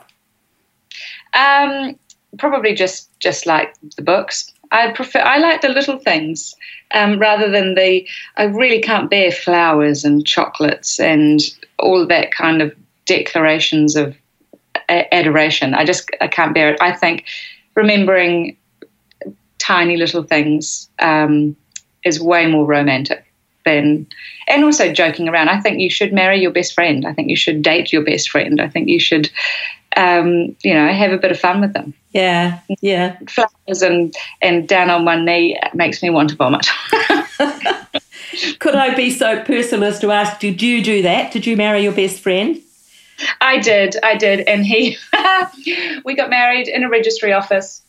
Um, 1.33 1.97
probably 2.37 2.75
just 2.75 3.09
just 3.19 3.45
like 3.45 3.73
the 3.95 4.03
books. 4.03 4.53
I 4.71 4.91
prefer. 4.91 5.19
I 5.19 5.37
like 5.37 5.61
the 5.61 5.69
little 5.69 5.97
things 5.97 6.55
um, 6.93 7.19
rather 7.19 7.49
than 7.49 7.75
the. 7.75 8.07
I 8.37 8.43
really 8.43 8.81
can't 8.81 9.09
bear 9.09 9.31
flowers 9.31 10.03
and 10.03 10.25
chocolates 10.25 10.99
and 10.99 11.41
all 11.79 12.05
that 12.07 12.31
kind 12.31 12.61
of 12.61 12.75
declarations 13.05 13.95
of 13.95 14.15
adoration. 14.89 15.73
I 15.73 15.85
just 15.85 16.09
I 16.21 16.27
can't 16.27 16.53
bear 16.53 16.73
it. 16.73 16.81
I 16.81 16.91
think 16.91 17.25
remembering 17.75 18.57
tiny 19.59 19.97
little 19.97 20.23
things 20.23 20.89
um, 20.99 21.55
is 22.03 22.21
way 22.21 22.47
more 22.47 22.65
romantic 22.65 23.25
than, 23.65 24.07
and 24.47 24.63
also 24.63 24.93
joking 24.93 25.27
around. 25.27 25.49
I 25.49 25.59
think 25.59 25.79
you 25.79 25.89
should 25.89 26.13
marry 26.13 26.41
your 26.41 26.51
best 26.51 26.73
friend. 26.73 27.05
I 27.05 27.13
think 27.13 27.29
you 27.29 27.35
should 27.35 27.61
date 27.61 27.91
your 27.91 28.03
best 28.03 28.29
friend. 28.29 28.61
I 28.61 28.69
think 28.69 28.87
you 28.87 28.99
should, 28.99 29.29
um, 29.97 30.55
you 30.63 30.73
know, 30.73 30.87
have 30.87 31.11
a 31.11 31.17
bit 31.17 31.31
of 31.31 31.39
fun 31.39 31.59
with 31.59 31.73
them. 31.73 31.93
Yeah, 32.11 32.59
yeah. 32.81 33.17
Flowers 33.27 33.81
and 33.81 34.15
and 34.41 34.67
down 34.67 34.89
on 34.89 35.03
one 35.03 35.25
knee 35.25 35.59
makes 35.73 36.01
me 36.01 36.09
want 36.09 36.29
to 36.29 36.35
vomit. 36.35 36.67
Could 38.59 38.75
I 38.75 38.93
be 38.93 39.09
so 39.09 39.43
personal 39.43 39.89
as 39.89 39.99
to 39.99 40.11
ask, 40.11 40.39
did 40.39 40.61
you 40.61 40.83
do 40.83 41.01
that? 41.01 41.31
Did 41.31 41.45
you 41.45 41.57
marry 41.57 41.81
your 41.81 41.93
best 41.93 42.19
friend? 42.19 42.61
I 43.41 43.57
did, 43.57 43.95
I 44.03 44.15
did, 44.15 44.41
and 44.41 44.63
he, 44.63 44.95
we 46.05 46.15
got 46.15 46.29
married 46.29 46.67
in 46.67 46.83
a 46.83 46.89
registry 46.89 47.33
office. 47.33 47.81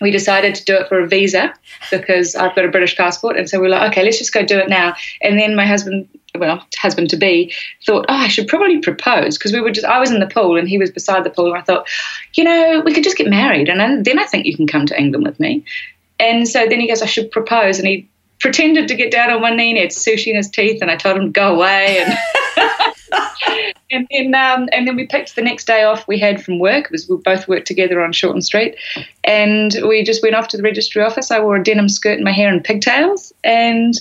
We 0.00 0.12
decided 0.12 0.54
to 0.54 0.64
do 0.64 0.74
it 0.76 0.88
for 0.88 1.00
a 1.00 1.08
visa 1.08 1.52
because 1.90 2.36
I've 2.36 2.54
got 2.54 2.64
a 2.64 2.68
British 2.68 2.96
passport, 2.96 3.36
and 3.36 3.50
so 3.50 3.58
we 3.58 3.66
are 3.66 3.70
like, 3.70 3.90
okay, 3.90 4.04
let's 4.04 4.18
just 4.18 4.32
go 4.32 4.44
do 4.44 4.58
it 4.58 4.68
now. 4.68 4.94
And 5.20 5.36
then 5.36 5.56
my 5.56 5.66
husband, 5.66 6.08
well, 6.38 6.64
husband 6.76 7.10
to 7.10 7.16
be, 7.16 7.52
thought, 7.84 8.06
oh, 8.08 8.14
I 8.14 8.28
should 8.28 8.48
probably 8.48 8.78
propose 8.78 9.36
because 9.36 9.52
we 9.52 9.60
were 9.60 9.70
just, 9.70 9.86
I 9.86 10.00
was 10.00 10.10
in 10.10 10.20
the 10.20 10.26
pool 10.26 10.56
and 10.56 10.68
he 10.68 10.78
was 10.78 10.90
beside 10.90 11.24
the 11.24 11.30
pool, 11.30 11.48
and 11.48 11.58
I 11.58 11.62
thought, 11.62 11.88
you 12.34 12.44
know, 12.44 12.82
we 12.84 12.94
could 12.94 13.04
just 13.04 13.16
get 13.16 13.28
married, 13.28 13.68
and 13.68 14.04
then 14.04 14.18
I 14.18 14.24
think 14.24 14.46
you 14.46 14.56
can 14.56 14.66
come 14.66 14.86
to 14.86 14.98
England 14.98 15.26
with 15.26 15.38
me. 15.40 15.64
And 16.20 16.48
so 16.48 16.66
then 16.66 16.80
he 16.80 16.88
goes, 16.88 17.02
I 17.02 17.06
should 17.06 17.30
propose, 17.30 17.78
and 17.78 17.86
he 17.86 18.08
pretended 18.40 18.88
to 18.88 18.94
get 18.94 19.10
down 19.10 19.30
on 19.30 19.42
one 19.42 19.56
knee 19.56 19.70
and 19.70 19.76
he 19.76 19.82
had 19.82 19.90
sushi 19.90 20.28
in 20.28 20.36
his 20.36 20.50
teeth, 20.50 20.80
and 20.80 20.90
I 20.90 20.96
told 20.96 21.16
him 21.16 21.26
to 21.26 21.30
go 21.30 21.54
away 21.54 22.04
and. 22.04 22.18
and 23.90 24.06
then 24.10 24.34
um, 24.34 24.68
and 24.72 24.86
then 24.86 24.96
we 24.96 25.06
picked 25.06 25.34
the 25.34 25.42
next 25.42 25.66
day 25.66 25.84
off 25.84 26.06
we 26.06 26.18
had 26.18 26.42
from 26.42 26.58
work 26.58 26.84
because 26.84 27.08
we 27.08 27.16
both 27.16 27.48
worked 27.48 27.66
together 27.66 28.00
on 28.00 28.12
Shortland 28.12 28.44
Street, 28.44 28.76
and 29.24 29.76
we 29.86 30.02
just 30.04 30.22
went 30.22 30.34
off 30.34 30.48
to 30.48 30.56
the 30.56 30.62
registry 30.62 31.02
office. 31.02 31.30
I 31.30 31.40
wore 31.40 31.56
a 31.56 31.62
denim 31.62 31.88
skirt 31.88 32.16
and 32.16 32.24
my 32.24 32.32
hair 32.32 32.52
in 32.52 32.62
pigtails, 32.62 33.32
and 33.44 33.94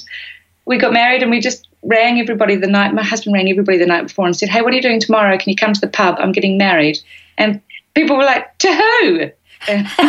we 0.65 0.77
got 0.77 0.93
married. 0.93 1.21
And 1.21 1.31
we 1.31 1.39
just 1.39 1.66
rang 1.83 2.19
everybody 2.19 2.55
the 2.55 2.67
night. 2.67 2.93
My 2.93 3.03
husband 3.03 3.33
rang 3.33 3.49
everybody 3.49 3.77
the 3.77 3.85
night 3.85 4.07
before 4.07 4.25
and 4.25 4.35
said, 4.35 4.49
"Hey, 4.49 4.61
what 4.61 4.73
are 4.73 4.75
you 4.75 4.81
doing 4.81 4.99
tomorrow? 4.99 5.37
Can 5.37 5.49
you 5.49 5.55
come 5.55 5.73
to 5.73 5.81
the 5.81 5.87
pub? 5.87 6.15
I'm 6.19 6.31
getting 6.31 6.57
married." 6.57 6.99
And 7.37 7.61
people 7.95 8.17
were 8.17 8.23
like, 8.23 8.57
"To 8.59 8.73
who?" 8.73 9.31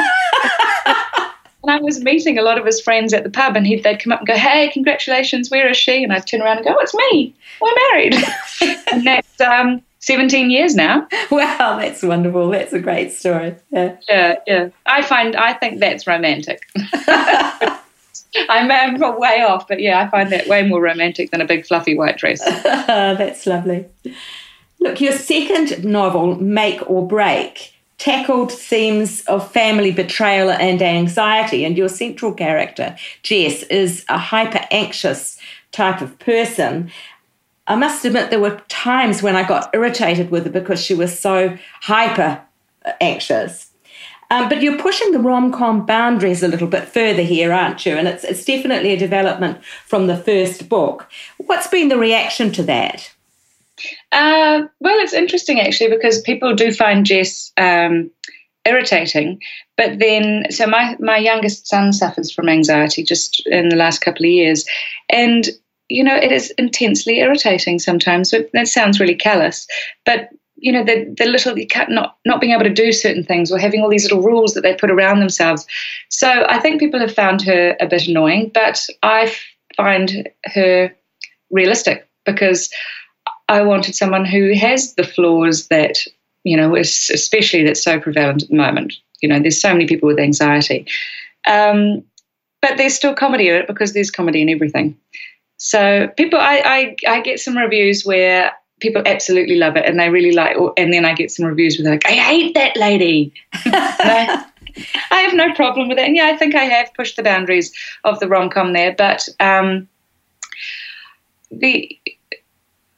And 1.65 1.73
I 1.73 1.81
was 1.83 2.03
meeting 2.03 2.39
a 2.39 2.43
lot 2.43 2.57
of 2.57 2.65
his 2.65 2.81
friends 2.81 3.13
at 3.13 3.25
the 3.25 3.31
pub, 3.31 3.57
and 3.57 3.67
he'd, 3.67 3.83
they'd 3.83 4.03
come 4.03 4.13
up 4.13 4.21
and 4.21 4.29
go, 4.29 4.37
"Hey, 4.37 4.71
congratulations! 4.73 5.51
Where 5.51 5.69
is 5.69 5.77
she?" 5.77 6.03
And 6.03 6.13
I'd 6.13 6.27
turn 6.27 6.41
around 6.41 6.59
and 6.59 6.67
go, 6.67 6.75
oh, 6.75 6.81
"It's 6.81 6.95
me. 6.95 7.35
We're 7.61 7.75
married." 7.91 8.15
and 8.93 9.07
that's 9.07 9.41
um, 9.41 9.83
17 9.99 10.51
years 10.51 10.75
now. 10.75 11.07
Wow, 11.31 11.77
that's 11.79 12.03
wonderful. 12.03 12.49
That's 12.51 12.73
a 12.73 12.79
great 12.79 13.13
story. 13.13 13.55
Yeah, 13.71 13.97
yeah, 14.09 14.37
yeah. 14.47 14.69
I 14.87 15.03
find 15.03 15.37
I 15.37 15.53
think 15.53 15.79
that's 15.79 16.07
romantic. 16.07 16.63
I'm, 18.49 18.71
I'm 18.71 19.19
way 19.19 19.43
off, 19.43 19.69
but 19.69 19.81
yeah, 19.81 20.01
I 20.01 20.09
find 20.09 20.31
that 20.31 20.47
way 20.47 20.67
more 20.67 20.81
romantic 20.81 21.31
than 21.31 21.41
a 21.41 21.47
big 21.47 21.67
fluffy 21.67 21.97
white 21.97 22.19
dress. 22.19 22.45
that's 22.63 23.47
lovely. 23.47 23.87
Look, 24.81 25.01
your 25.01 25.13
second 25.13 25.85
novel, 25.85 26.37
Make 26.41 26.89
or 26.89 27.07
Break, 27.07 27.75
tackled 27.99 28.53
themes 28.53 29.23
of 29.23 29.51
family 29.51 29.91
betrayal 29.91 30.51
and 30.51 30.81
anxiety. 30.81 31.65
And 31.65 31.77
your 31.77 31.89
central 31.89 32.33
character, 32.33 32.97
Jess, 33.23 33.65
is 33.65 34.05
a 34.09 34.19
hyper 34.19 34.61
anxious 34.71 35.39
type 35.73 36.01
of 36.01 36.19
person. 36.19 36.91
I 37.67 37.77
must 37.77 38.05
admit, 38.05 38.31
there 38.31 38.41
were 38.41 38.63
times 38.69 39.23
when 39.23 39.37
I 39.37 39.47
got 39.47 39.71
irritated 39.75 40.31
with 40.31 40.45
her 40.45 40.51
because 40.51 40.81
she 40.81 40.95
was 40.95 41.19
so 41.19 41.59
hyper 41.83 42.41
anxious. 43.01 43.68
Um, 44.31 44.49
but 44.49 44.61
you're 44.61 44.79
pushing 44.79 45.13
the 45.13 45.19
rom 45.19 45.53
com 45.53 45.87
boundaries 45.87 46.43
a 46.43 46.49
little 46.49 46.69
bit 46.69 46.87
further 46.89 47.23
here, 47.23 47.53
aren't 47.53 47.87
you? 47.87 47.97
And 47.97 48.07
it's, 48.07 48.25
it's 48.25 48.45
definitely 48.45 48.93
a 48.93 48.99
development 48.99 49.65
from 49.87 50.07
the 50.07 50.17
first 50.17 50.69
book. 50.69 51.09
What's 51.39 51.67
been 51.67 51.89
the 51.89 51.97
reaction 51.97 52.53
to 52.53 52.63
that? 52.65 53.11
Uh, 54.13 54.63
well, 54.81 54.99
it's 54.99 55.13
interesting 55.15 55.61
actually 55.61 55.89
because 55.89 56.21
people 56.21 56.55
do 56.55 56.73
find 56.73 57.07
Jess 57.07 57.53
um, 57.57 58.11
irritating. 58.65 59.41
But 59.77 59.99
then, 59.99 60.45
so 60.51 60.67
my, 60.67 60.97
my 61.01 61.17
youngest 61.17 61.67
son 61.67 61.93
suffers 61.93 62.31
from 62.31 62.49
anxiety 62.49 63.03
just 63.05 63.47
in 63.47 63.71
the 63.71 63.77
last 63.77 64.01
couple 64.01 64.27
of 64.27 64.31
years. 64.31 64.67
And, 65.09 65.49
you 65.89 66.05
know, 66.05 66.17
it 66.17 66.33
is 66.33 66.51
intensely 66.59 67.21
irritating 67.21 67.79
sometimes. 67.79 68.35
That 68.53 68.69
sounds 68.69 69.01
really 69.01 69.15
callous. 69.15 69.67
But 70.05 70.29
you 70.61 70.73
know, 70.73 70.85
the, 70.85 71.15
the 71.17 71.27
little 71.27 71.55
not 71.89 72.19
not 72.25 72.41
being 72.41 72.53
able 72.53 72.65
to 72.65 72.73
do 72.73 72.93
certain 72.93 73.25
things 73.25 73.51
or 73.51 73.59
having 73.59 73.83
all 73.83 73.89
these 73.89 74.05
little 74.05 74.23
rules 74.23 74.55
that 74.55 74.63
they 74.63 74.75
put 74.75 74.91
around 74.91 75.21
themselves. 75.21 75.67
So 76.09 76.45
I 76.49 76.59
think 76.59 76.81
people 76.81 77.01
have 77.01 77.15
found 77.15 77.43
her 77.43 77.77
a 77.81 77.87
bit 77.87 78.09
annoying, 78.09 78.51
but 78.53 78.87
I 79.03 79.35
find 79.77 80.29
her 80.45 80.95
realistic 81.51 82.09
because 82.25 82.71
I 83.49 83.63
wanted 83.63 83.95
someone 83.95 84.25
who 84.25 84.55
has 84.55 84.95
the 84.95 85.05
flaws 85.05 85.69
that 85.69 85.99
you 86.45 86.57
know, 86.57 86.77
especially 86.77 87.65
that's 87.65 87.83
so 87.83 88.01
prevalent 88.01 88.45
at 88.45 88.49
the 88.49 88.57
moment. 88.57 88.95
You 89.21 89.29
know, 89.29 89.41
there's 89.41 89.61
so 89.61 89.73
many 89.73 89.87
people 89.87 90.07
with 90.07 90.19
anxiety, 90.19 90.87
um, 91.47 92.03
but 92.63 92.77
there's 92.77 92.95
still 92.95 93.15
comedy 93.15 93.49
in 93.49 93.57
it 93.57 93.67
because 93.67 93.93
there's 93.93 94.11
comedy 94.11 94.43
in 94.43 94.49
everything. 94.49 94.97
So 95.59 96.09
people, 96.17 96.39
I, 96.39 96.97
I, 97.07 97.17
I 97.17 97.21
get 97.21 97.41
some 97.41 97.59
reviews 97.59 98.07
where 98.07 98.53
people 98.81 99.03
absolutely 99.07 99.57
love 99.57 99.77
it 99.77 99.85
and 99.85 99.99
they 99.99 100.09
really 100.09 100.33
like 100.33 100.57
and 100.77 100.93
then 100.93 101.05
I 101.05 101.15
get 101.15 101.31
some 101.31 101.47
reviews 101.47 101.79
with 101.79 101.87
like 101.87 102.07
I 102.07 102.13
hate 102.13 102.55
that 102.55 102.77
lady. 102.77 103.33
I, 103.53 104.45
I, 105.11 105.21
have 105.21 105.35
no 105.35 105.53
problem 105.55 105.89
with 105.89 105.99
it 105.99 106.07
and 106.07 106.17
yeah 106.17 106.27
I 106.27 106.37
think 106.37 106.55
I 106.55 106.65
have 106.65 106.93
pushed 106.95 107.17
the 107.17 107.23
boundaries 107.23 107.73
of 108.05 108.21
the 108.21 108.29
rom-com 108.29 108.73
there 108.73 108.95
but 108.97 109.29
um, 109.41 109.89
the 111.51 111.99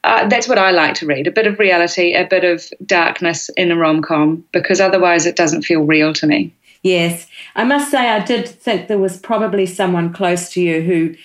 uh, 0.03 0.27
that's 0.29 0.47
what 0.47 0.57
I 0.57 0.71
like 0.71 0.95
to 0.95 1.05
read 1.05 1.27
a 1.27 1.31
bit 1.31 1.47
of 1.47 1.59
reality 1.59 2.13
a 2.13 2.25
bit 2.25 2.43
of 2.43 2.63
darkness 2.85 3.49
in 3.57 3.71
a 3.71 3.75
rom-com 3.75 4.45
because 4.51 4.81
otherwise 4.81 5.25
it 5.25 5.35
doesn't 5.35 5.63
feel 5.63 5.81
real 5.81 6.13
to 6.13 6.27
me. 6.27 6.53
Yes. 6.83 7.27
I 7.55 7.63
must 7.63 7.91
say 7.91 8.09
I 8.09 8.23
did 8.25 8.47
think 8.47 8.87
there 8.87 8.97
was 8.97 9.19
probably 9.19 9.67
someone 9.67 10.11
close 10.13 10.49
to 10.53 10.61
you 10.61 10.81
who 10.81 11.15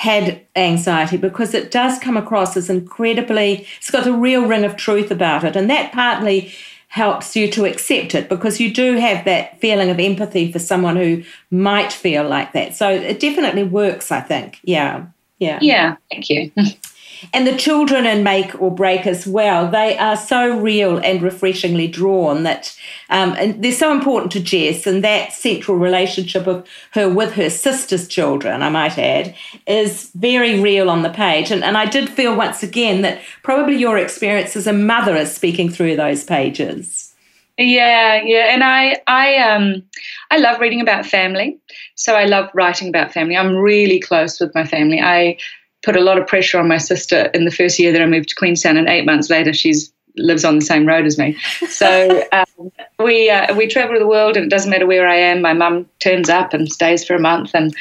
had 0.00 0.40
anxiety 0.56 1.18
because 1.18 1.52
it 1.52 1.70
does 1.70 1.98
come 1.98 2.16
across 2.16 2.56
as 2.56 2.70
incredibly, 2.70 3.66
it's 3.76 3.90
got 3.90 4.06
a 4.06 4.12
real 4.14 4.46
ring 4.46 4.64
of 4.64 4.74
truth 4.74 5.10
about 5.10 5.44
it. 5.44 5.56
And 5.56 5.68
that 5.68 5.92
partly 5.92 6.54
helps 6.88 7.36
you 7.36 7.50
to 7.50 7.66
accept 7.66 8.14
it 8.14 8.26
because 8.26 8.58
you 8.58 8.72
do 8.72 8.94
have 8.96 9.26
that 9.26 9.60
feeling 9.60 9.90
of 9.90 10.00
empathy 10.00 10.50
for 10.50 10.58
someone 10.58 10.96
who 10.96 11.22
might 11.50 11.92
feel 11.92 12.26
like 12.26 12.54
that. 12.54 12.74
So 12.74 12.88
it 12.88 13.20
definitely 13.20 13.62
works, 13.62 14.10
I 14.10 14.22
think. 14.22 14.58
Yeah. 14.62 15.04
Yeah. 15.38 15.58
Yeah. 15.60 15.96
Thank 16.10 16.30
you. 16.30 16.50
And 17.32 17.46
the 17.46 17.56
children 17.56 18.06
in 18.06 18.22
Make 18.22 18.60
or 18.60 18.70
Break 18.70 19.06
as 19.06 19.26
well, 19.26 19.70
they 19.70 19.96
are 19.98 20.16
so 20.16 20.58
real 20.58 20.98
and 20.98 21.22
refreshingly 21.22 21.88
drawn 21.88 22.42
that 22.44 22.76
um, 23.10 23.34
and 23.38 23.62
they're 23.62 23.72
so 23.72 23.92
important 23.92 24.32
to 24.32 24.40
Jess. 24.40 24.86
And 24.86 25.04
that 25.04 25.32
central 25.32 25.76
relationship 25.76 26.46
of 26.46 26.66
her 26.92 27.08
with 27.08 27.32
her 27.32 27.50
sister's 27.50 28.08
children, 28.08 28.62
I 28.62 28.68
might 28.68 28.98
add, 28.98 29.34
is 29.66 30.10
very 30.14 30.60
real 30.60 30.88
on 30.88 31.02
the 31.02 31.10
page. 31.10 31.50
And, 31.50 31.64
and 31.64 31.76
I 31.76 31.86
did 31.86 32.08
feel 32.08 32.36
once 32.36 32.62
again 32.62 33.02
that 33.02 33.20
probably 33.42 33.76
your 33.76 33.98
experience 33.98 34.56
as 34.56 34.66
a 34.66 34.72
mother 34.72 35.16
is 35.16 35.34
speaking 35.34 35.70
through 35.70 35.96
those 35.96 36.24
pages. 36.24 37.14
Yeah, 37.58 38.22
yeah, 38.22 38.54
and 38.54 38.64
I, 38.64 39.02
I, 39.06 39.36
um, 39.36 39.82
I 40.30 40.38
love 40.38 40.60
reading 40.60 40.80
about 40.80 41.04
family. 41.04 41.58
So 41.94 42.14
I 42.14 42.24
love 42.24 42.48
writing 42.54 42.88
about 42.88 43.12
family. 43.12 43.36
I'm 43.36 43.54
really 43.54 44.00
close 44.00 44.40
with 44.40 44.54
my 44.54 44.64
family. 44.64 44.98
I 44.98 45.36
put 45.82 45.96
a 45.96 46.00
lot 46.00 46.18
of 46.18 46.26
pressure 46.26 46.58
on 46.58 46.68
my 46.68 46.78
sister 46.78 47.30
in 47.34 47.44
the 47.44 47.50
first 47.50 47.78
year 47.78 47.92
that 47.92 48.02
I 48.02 48.06
moved 48.06 48.28
to 48.30 48.34
Queenstown, 48.34 48.76
and 48.76 48.88
eight 48.88 49.06
months 49.06 49.30
later, 49.30 49.52
she's 49.52 49.92
lives 50.16 50.44
on 50.44 50.56
the 50.56 50.64
same 50.64 50.86
road 50.86 51.06
as 51.06 51.18
me. 51.18 51.36
So 51.68 52.24
um, 52.32 52.72
we 52.98 53.30
uh, 53.30 53.54
we 53.54 53.66
travel 53.66 53.98
the 53.98 54.06
world, 54.06 54.36
and 54.36 54.46
it 54.46 54.50
doesn't 54.50 54.70
matter 54.70 54.86
where 54.86 55.08
I 55.08 55.16
am. 55.16 55.42
My 55.42 55.52
mum 55.52 55.88
turns 56.00 56.28
up 56.28 56.52
and 56.52 56.70
stays 56.70 57.04
for 57.04 57.14
a 57.14 57.20
month, 57.20 57.50
and 57.54 57.74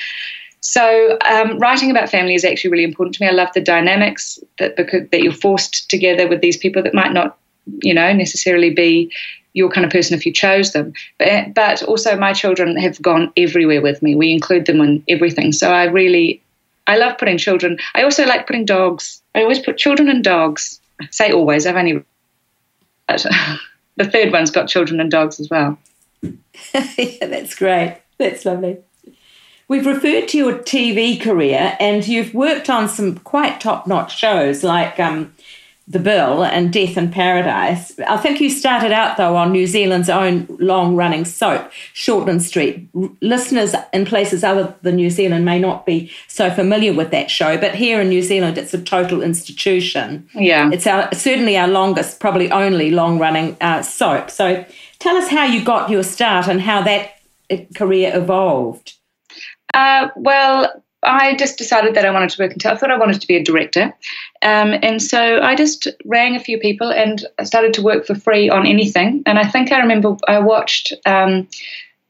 so 0.62 1.18
um, 1.30 1.58
writing 1.60 1.90
about 1.90 2.10
family 2.10 2.36
is 2.36 2.46
actually 2.46 2.72
really 2.72 2.84
important 2.84 3.16
to 3.16 3.24
me. 3.24 3.30
I 3.30 3.34
love 3.34 3.50
the 3.54 3.62
dynamics 3.62 4.40
that 4.60 4.76
because, 4.76 5.08
that 5.12 5.22
you're 5.22 5.34
forced 5.34 5.90
together 5.90 6.28
with 6.28 6.42
these 6.42 6.58
people 6.58 6.84
that 6.84 6.94
might 6.94 7.14
not, 7.14 7.38
you 7.82 7.94
know, 7.94 8.12
necessarily 8.14 8.70
be 8.70 9.12
your 9.54 9.70
kind 9.70 9.86
of 9.86 9.92
person 9.92 10.16
if 10.16 10.26
you 10.26 10.34
chose 10.34 10.74
them. 10.74 10.94
But 11.18 11.54
but 11.54 11.84
also 11.84 12.18
my 12.18 12.34
children 12.34 12.76
have 12.78 13.02
gone 13.02 13.32
everywhere 13.38 13.82
with 13.82 14.02
me. 14.02 14.16
We 14.16 14.32
include 14.32 14.66
them 14.66 14.82
in 14.82 15.04
everything. 15.08 15.54
So 15.54 15.72
I 15.72 15.86
really 15.86 16.42
I 16.90 16.98
love 16.98 17.20
putting 17.20 17.38
children. 17.38 17.78
I 17.94 18.02
also 18.02 18.26
like 18.26 18.48
putting 18.48 18.66
dogs. 18.66 19.22
I 19.36 19.44
always 19.44 19.60
put 19.60 19.78
children 19.78 20.10
and 20.10 20.24
dogs. 20.24 20.82
I 21.00 21.08
say 21.12 21.32
always. 21.32 21.68
I've 21.68 21.76
only. 21.76 22.04
the 23.08 24.10
third 24.12 24.34
one's 24.34 24.50
got 24.50 24.68
children 24.68 25.00
and 25.00 25.12
dogs 25.12 25.40
as 25.40 25.52
well. 25.52 25.78
yeah, 26.24 27.28
that's 27.28 27.54
great. 27.54 28.02
That's 28.18 28.44
lovely. 28.44 28.80
We've 29.68 29.86
referred 29.86 30.30
to 30.30 30.38
your 30.38 30.54
TV 30.54 31.22
career, 31.22 31.78
and 31.80 32.08
you've 32.08 32.34
worked 32.34 32.72
on 32.72 32.90
some 32.90 33.20
quite 33.20 33.62
top-notch 33.62 34.18
shows 34.18 34.64
like 34.64 35.00
um, 35.00 35.32
the 35.90 36.00
Bill 36.00 36.44
and 36.44 36.72
Death 36.72 36.98
in 36.98 37.10
Paradise. 37.10 38.00
I 38.08 38.18
think 38.18 38.40
you 38.40 38.52
started 38.52 38.92
out, 38.92 39.18
though, 39.18 39.36
on 39.36 39.52
New 39.52 39.66
Zealand's 39.66 40.10
own 40.10 40.46
long 40.60 40.96
running 40.96 41.26
soap, 41.26 41.72
Shortland 41.96 42.42
Street. 42.42 42.88
Listeners 43.22 43.74
in 43.92 44.06
places 44.06 44.44
other 44.44 44.76
than 44.84 44.98
New 44.98 45.10
Zealand 45.10 45.46
may 45.46 45.60
not 45.60 45.88
be 45.88 46.12
so 46.28 46.52
familiar 46.52 46.94
with 46.94 47.10
that 47.10 47.32
show, 47.32 47.58
but 47.58 47.74
here 47.74 48.00
in 48.00 48.10
New 48.10 48.22
Zealand, 48.22 48.60
it's 48.60 48.74
a 48.74 48.82
total 48.82 49.24
institution. 49.24 50.30
Yeah. 50.36 50.70
It's 50.72 50.86
our, 50.86 51.12
certainly 51.14 51.58
our 51.58 51.68
longest, 51.68 52.20
probably 52.20 52.52
only 52.52 52.92
long 52.92 53.18
running 53.18 53.58
uh, 53.60 53.82
soap. 53.82 54.30
So 54.30 54.64
tell 55.00 55.18
us 55.18 55.28
how 55.28 55.46
you 55.46 55.64
got 55.66 55.90
your 55.90 56.04
start 56.04 56.48
and 56.48 56.62
how 56.62 56.84
that 56.84 57.16
uh, 57.50 57.58
career 57.74 58.12
evolved. 58.14 58.94
Uh, 59.74 60.10
well, 60.16 60.84
I 61.04 61.36
just 61.36 61.58
decided 61.58 61.96
that 61.96 62.06
I 62.06 62.12
wanted 62.12 62.30
to 62.32 62.44
work 62.44 62.52
in. 62.52 62.70
I 62.70 62.76
thought 62.76 62.92
I 62.92 62.98
wanted 62.98 63.22
to 63.22 63.28
be 63.28 63.38
a 63.38 63.44
director, 63.44 63.94
um, 64.42 64.76
and 64.84 65.02
so 65.02 65.40
I 65.42 65.56
just 65.56 65.88
rang 66.06 66.36
a 66.36 66.40
few 66.40 66.60
people 66.60 66.92
and 66.92 67.26
started 67.44 67.74
to 67.76 67.82
work 67.82 68.06
for 68.06 68.16
free 68.16 68.50
on 68.50 68.66
anything. 68.66 69.24
And 69.26 69.40
I 69.40 69.48
think 69.48 69.72
I 69.72 69.80
remember 69.80 70.18
I 70.28 70.40
watched. 70.40 70.94
Um, 71.06 71.48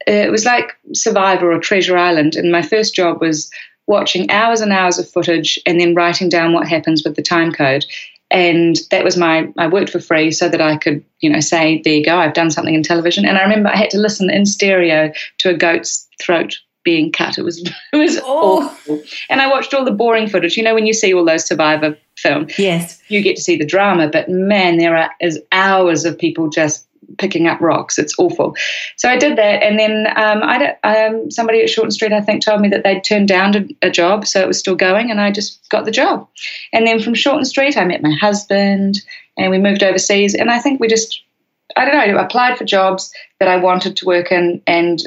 it 0.08 0.32
was 0.32 0.46
like 0.46 0.76
Survivor 0.94 1.52
or 1.52 1.60
Treasure 1.60 1.98
Island, 1.98 2.36
and 2.36 2.52
my 2.52 2.64
first 2.64 2.96
job 2.96 3.22
was 3.22 3.52
watching 3.86 4.30
hours 4.32 4.62
and 4.62 4.72
hours 4.72 4.98
of 4.98 5.10
footage 5.10 5.60
and 5.66 5.80
then 5.80 5.96
writing 5.96 6.30
down 6.30 6.54
what 6.54 6.68
happens 6.68 7.04
with 7.04 7.16
the 7.16 7.22
time 7.22 7.52
code. 7.52 7.86
And 8.32 8.78
that 8.92 9.04
was 9.04 9.18
my. 9.18 9.52
I 9.58 9.68
worked 9.68 9.90
for 9.92 10.00
free 10.00 10.32
so 10.32 10.50
that 10.50 10.62
I 10.62 10.78
could, 10.78 11.04
you 11.20 11.30
know, 11.30 11.42
say, 11.42 11.82
"There 11.84 11.94
you 11.94 12.06
go, 12.06 12.18
I've 12.18 12.34
done 12.34 12.50
something 12.50 12.74
in 12.74 12.82
television." 12.82 13.26
And 13.26 13.38
I 13.38 13.44
remember 13.44 13.70
I 13.70 13.78
had 13.78 13.90
to 13.92 14.00
listen 14.00 14.32
in 14.32 14.48
stereo 14.48 15.12
to 15.40 15.50
a 15.50 15.58
goat's 15.58 16.08
throat 16.20 16.58
being 16.90 17.12
cut. 17.12 17.38
It 17.38 17.44
was 17.44 17.62
it 17.94 17.98
was 17.98 18.18
oh. 18.24 18.64
awful. 18.64 19.04
And 19.30 19.42
I 19.42 19.48
watched 19.48 19.74
all 19.76 19.86
the 19.86 19.92
boring 19.92 20.28
footage. 20.28 20.58
You 20.58 20.64
know, 20.64 20.74
when 20.74 20.88
you 20.88 20.94
see 20.94 21.14
all 21.14 21.24
those 21.24 21.46
Survivor 21.46 21.96
films, 22.18 22.58
yes, 22.58 23.00
you 23.10 23.22
get 23.22 23.36
to 23.36 23.44
see 23.44 23.58
the 23.58 23.66
drama. 23.66 24.10
But 24.10 24.28
man, 24.28 24.78
there 24.78 24.98
are 24.98 25.12
is 25.22 25.40
hours 25.52 26.04
of 26.06 26.18
people 26.18 26.50
just 26.50 26.88
picking 27.20 27.48
up 27.48 27.62
rocks. 27.62 28.00
It's 28.00 28.18
awful. 28.18 28.56
So 28.98 29.08
I 29.08 29.18
did 29.18 29.38
that, 29.38 29.62
and 29.62 29.78
then 29.78 30.08
um, 30.16 30.42
I 30.42 30.76
um, 30.84 31.30
somebody 31.30 31.62
at 31.62 31.70
Shortland 31.70 31.94
Street 31.94 32.12
I 32.12 32.22
think 32.22 32.44
told 32.44 32.62
me 32.62 32.70
that 32.70 32.84
they'd 32.84 33.04
turned 33.04 33.28
down 33.28 33.56
a, 33.56 33.88
a, 33.88 33.92
job, 33.92 34.26
so 34.26 34.42
it 34.42 34.48
was 34.48 34.58
still 34.58 34.76
going, 34.76 35.12
and 35.12 35.22
I 35.22 35.32
just 35.32 35.70
got 35.70 35.86
the 35.86 35.92
job. 35.92 36.28
And 36.74 36.88
then 36.88 37.00
from 37.00 37.14
Shortland 37.14 37.46
Street, 37.46 37.78
I 37.78 37.86
met 37.86 38.02
my 38.02 38.16
husband, 38.20 38.96
and 39.38 39.52
we 39.52 39.60
moved 39.60 39.84
overseas. 39.84 40.34
And 40.34 40.50
I 40.50 40.58
think 40.60 40.80
we 40.80 40.88
just 40.88 41.22
I 41.78 41.86
don't 41.86 41.94
know, 41.94 42.20
I 42.20 42.26
applied 42.26 42.58
for 42.58 42.66
jobs 42.66 43.14
that 43.40 43.48
I 43.48 43.58
wanted 43.58 43.96
to 43.98 44.06
work 44.06 44.32
in, 44.32 44.62
and 44.66 45.00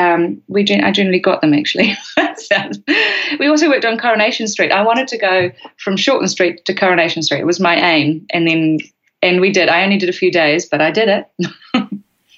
um, 0.00 0.42
we 0.48 0.62
I 0.62 0.90
generally 0.90 1.18
got 1.18 1.40
them 1.40 1.52
actually. 1.52 1.96
we 3.38 3.46
also 3.46 3.68
worked 3.68 3.84
on 3.84 3.98
Coronation 3.98 4.48
Street. 4.48 4.72
I 4.72 4.82
wanted 4.82 5.08
to 5.08 5.18
go 5.18 5.50
from 5.76 5.96
Shortland 5.96 6.30
Street 6.30 6.64
to 6.64 6.74
Coronation 6.74 7.22
Street. 7.22 7.40
It 7.40 7.46
was 7.46 7.60
my 7.60 7.76
aim, 7.76 8.26
and 8.30 8.48
then 8.48 8.78
and 9.22 9.40
we 9.40 9.50
did. 9.50 9.68
I 9.68 9.82
only 9.82 9.98
did 9.98 10.08
a 10.08 10.14
few 10.14 10.32
days, 10.32 10.66
but 10.66 10.80
I 10.80 10.90
did 10.90 11.08
it. 11.08 11.26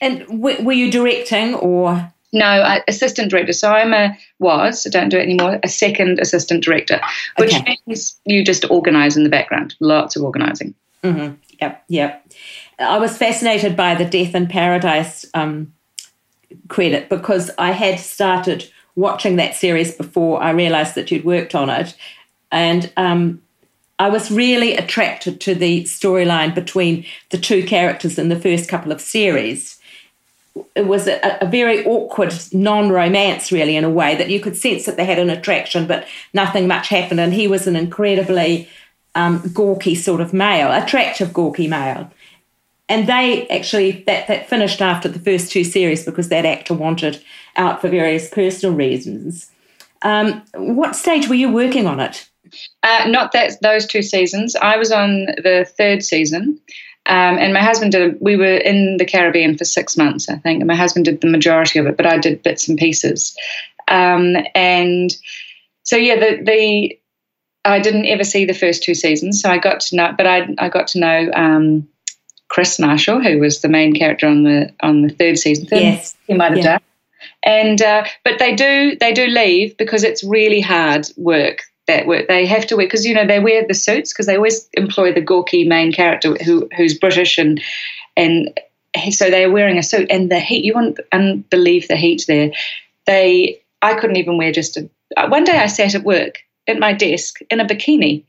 and 0.01 0.27
w- 0.27 0.65
were 0.65 0.73
you 0.73 0.91
directing 0.91 1.55
or? 1.55 2.13
No, 2.35 2.47
I, 2.47 2.83
assistant 2.89 3.31
director. 3.31 3.53
So 3.53 3.71
I'm 3.71 3.93
a 3.93 4.17
was. 4.39 4.87
I 4.87 4.91
don't 4.91 5.11
do 5.11 5.19
it 5.19 5.23
anymore. 5.23 5.61
A 5.63 5.69
second 5.69 6.19
assistant 6.19 6.65
director, 6.65 6.99
which 7.37 7.55
okay. 7.55 7.79
means 7.87 8.19
you 8.25 8.43
just 8.43 8.65
organise 8.71 9.17
in 9.17 9.23
the 9.23 9.29
background. 9.29 9.75
Lots 9.81 10.17
of 10.17 10.23
organising. 10.23 10.75
Mm-hmm. 11.05 11.35
Yep, 11.61 11.85
yep. 11.89 12.33
I 12.79 12.99
was 12.99 13.17
fascinated 13.17 13.77
by 13.77 13.95
the 13.95 14.07
Death 14.07 14.35
in 14.35 14.47
Paradise 14.47 15.27
um, 15.35 15.75
credit 16.69 17.09
because 17.09 17.51
I 17.59 17.73
had 17.73 17.99
started 17.99 18.69
watching 18.95 19.37
that 19.37 19.55
series 19.55 19.95
before 19.95 20.43
I 20.43 20.51
realised 20.51 20.95
that 20.95 21.11
you'd 21.11 21.25
worked 21.25 21.55
on 21.55 21.71
it, 21.71 21.95
and 22.51 22.93
um, 22.97 23.43
I 23.99 24.09
was 24.09 24.31
really 24.31 24.77
attracted 24.77 25.41
to 25.43 25.55
the 25.55 25.85
storyline 25.85 26.55
between 26.55 27.05
the 27.31 27.39
two 27.39 27.65
characters 27.65 28.19
in 28.19 28.29
the 28.29 28.41
first 28.41 28.69
couple 28.69 28.93
of 28.93 29.01
series. 29.01 29.79
It 30.75 30.87
was 30.87 31.07
a, 31.07 31.39
a 31.41 31.47
very 31.47 31.85
awkward 31.87 32.35
non-romance, 32.53 33.53
really, 33.53 33.77
in 33.77 33.85
a 33.85 33.91
way 33.91 34.17
that 34.17 34.29
you 34.29 34.41
could 34.41 34.57
sense 34.57 34.85
that 34.87 34.97
they 34.97 35.05
had 35.05 35.19
an 35.19 35.31
attraction, 35.31 35.87
but 35.87 36.07
nothing 36.35 36.67
much 36.67 36.89
happened. 36.89 37.21
And 37.21 37.33
he 37.33 37.47
was 37.49 37.67
an 37.67 37.77
incredibly 37.77 38.69
um, 39.15 39.41
gawky 39.55 39.95
sort 39.95 40.21
of 40.21 40.33
male, 40.33 40.73
attractive 40.73 41.33
gawky 41.33 41.69
male 41.69 42.11
and 42.93 43.07
they 43.07 43.49
actually 43.49 44.05
that 44.07 44.27
that 44.27 44.51
finished 44.51 44.83
after 44.83 45.09
the 45.09 45.19
first 45.19 45.51
two 45.51 45.65
series 45.65 46.05
because 46.05 46.29
that 46.29 46.45
actor 46.45 46.75
wanted 46.75 47.23
out 47.57 47.81
for 47.81 47.89
various 47.89 48.29
personal 48.29 48.75
reasons. 48.75 49.51
Um, 50.03 50.43
what 50.55 50.95
stage 50.95 51.27
were 51.27 51.35
you 51.35 51.51
working 51.51 51.87
on 51.87 52.01
it? 52.01 52.29
Uh, 52.83 53.07
not 53.09 53.33
that 53.33 53.57
those 53.63 53.87
two 53.87 54.03
seasons. 54.03 54.55
I 54.57 54.77
was 54.77 54.93
on 54.93 55.25
the 55.39 55.67
third 55.79 56.05
season, 56.05 56.61
um, 57.07 57.39
and 57.39 57.55
my 57.55 57.63
husband 57.63 57.93
did. 57.93 58.19
We 58.21 58.37
were 58.37 58.57
in 58.59 58.99
the 58.99 59.07
Caribbean 59.07 59.57
for 59.57 59.65
six 59.65 59.97
months, 59.97 60.29
I 60.29 60.37
think. 60.37 60.61
And 60.61 60.69
my 60.69 60.77
husband 60.77 61.07
did 61.07 61.23
the 61.23 61.31
majority 61.31 61.79
of 61.79 61.87
it, 61.87 61.97
but 61.97 62.05
I 62.05 62.19
did 62.19 62.43
bits 62.43 62.69
and 62.69 62.77
pieces. 62.77 63.35
Um, 63.89 64.37
and 64.55 65.17
so 65.83 65.97
yeah, 65.97 66.17
the 66.17 66.43
the 66.45 66.99
I 67.65 67.79
didn't 67.79 68.05
ever 68.05 68.25
see 68.25 68.45
the 68.45 68.53
first 68.53 68.83
two 68.83 68.95
seasons, 68.95 69.41
so 69.41 69.49
I 69.49 69.57
got 69.57 69.81
to 69.81 69.97
know. 69.97 70.13
But 70.15 70.27
I 70.27 70.55
I 70.59 70.69
got 70.69 70.89
to 70.89 70.99
know 70.99 71.31
um, 71.35 71.89
Kris 72.53 72.79
Marshall, 72.79 73.23
who 73.23 73.39
was 73.39 73.63
the 73.63 73.69
main 73.69 73.95
character 73.95 74.27
on 74.27 74.43
the 74.43 74.71
on 74.81 75.01
the 75.01 75.09
third 75.09 75.39
season. 75.39 75.67
Yes, 75.73 76.15
he 76.27 76.35
might 76.35 76.51
have 76.51 76.59
yeah. 76.59 76.65
done. 76.65 76.81
And 77.45 77.81
uh, 77.81 78.05
but 78.25 78.39
they 78.39 78.55
do 78.55 78.95
they 79.01 79.15
do 79.15 79.27
leave 79.27 79.75
because 79.79 80.05
it's 80.05 80.23
really 80.23 80.61
hard 80.61 81.09
work. 81.17 81.63
That 81.89 82.07
work 82.07 82.29
they 82.29 82.47
have 82.47 82.67
to 82.67 82.77
wear 82.77 82.87
because 82.87 83.07
you 83.07 83.15
know 83.15 83.27
they 83.27 83.41
wear 83.41 83.67
the 83.67 83.75
suits 83.75 84.13
because 84.13 84.27
they 84.27 84.37
always 84.37 84.69
employ 84.75 85.13
the 85.13 85.23
gawky 85.23 85.67
main 85.67 85.93
character 85.93 86.37
who 86.45 86.69
who's 86.77 86.97
British 86.97 87.39
and 87.39 87.61
and 88.17 88.51
so 89.11 89.31
they're 89.31 89.51
wearing 89.51 89.79
a 89.79 89.83
suit 89.83 90.07
and 90.11 90.31
the 90.31 90.39
heat 90.39 90.65
you 90.65 90.75
wouldn't 90.75 91.51
believe 91.51 91.89
the 91.89 91.97
heat 91.97 92.25
there. 92.29 92.53
They 93.07 93.61
I 93.81 93.95
couldn't 93.95 94.17
even 94.17 94.37
wear 94.37 94.53
just 94.53 94.77
a. 94.77 94.89
One 95.29 95.45
day 95.45 95.57
I 95.57 95.67
sat 95.67 95.95
at 95.95 96.05
work 96.05 96.41
at 96.69 96.79
my 96.79 96.93
desk 96.93 97.41
in 97.51 97.61
a 97.61 97.65
bikini 97.65 98.25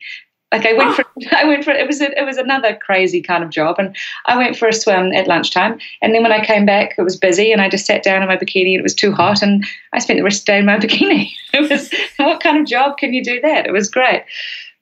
like 0.54 0.68
I 0.68 0.74
went 0.74 0.96
for, 0.96 1.06
I 1.36 1.46
went 1.46 1.64
for 1.64 1.72
it 1.72 1.88
was 1.88 2.00
a, 2.00 2.18
it 2.18 2.26
was 2.26 2.38
another 2.38 2.76
crazy 2.76 3.22
kind 3.22 3.44
of 3.44 3.50
job, 3.50 3.78
and 3.80 3.96
I 4.28 4.38
went 4.38 4.56
for 4.56 4.68
a 4.68 4.74
swim 4.74 5.12
at 5.12 5.28
lunchtime, 5.28 5.80
and 6.02 6.14
then 6.14 6.22
when 6.22 6.32
I 6.32 6.46
came 6.46 6.66
back, 6.66 6.94
it 6.98 7.02
was 7.02 7.18
busy, 7.18 7.52
and 7.52 7.60
I 7.62 7.70
just 7.70 7.88
sat 7.88 8.04
down 8.04 8.22
in 8.22 8.28
my 8.28 8.38
bikini. 8.38 8.74
And 8.74 8.80
it 8.80 8.84
was 8.84 8.94
too 8.94 9.12
hot, 9.12 9.42
and 9.42 9.66
I 9.94 10.00
spent 10.00 10.20
the 10.20 10.24
rest 10.24 10.42
of 10.42 10.46
the 10.46 10.52
day 10.52 10.60
in 10.60 10.66
my 10.66 10.78
bikini. 10.80 11.32
It 11.54 11.70
was 11.70 11.92
what 12.18 12.42
kind 12.42 12.60
of 12.60 12.68
job 12.68 12.98
can 12.98 13.14
you 13.14 13.24
do 13.24 13.42
that? 13.42 13.66
It 13.66 13.74
was 13.74 13.90
great, 13.90 14.24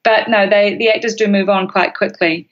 but 0.03 0.29
no, 0.29 0.47
they 0.47 0.75
the 0.75 0.89
actors 0.89 1.15
do 1.15 1.27
move 1.27 1.49
on 1.49 1.69
quite 1.69 1.95
quickly 1.95 2.49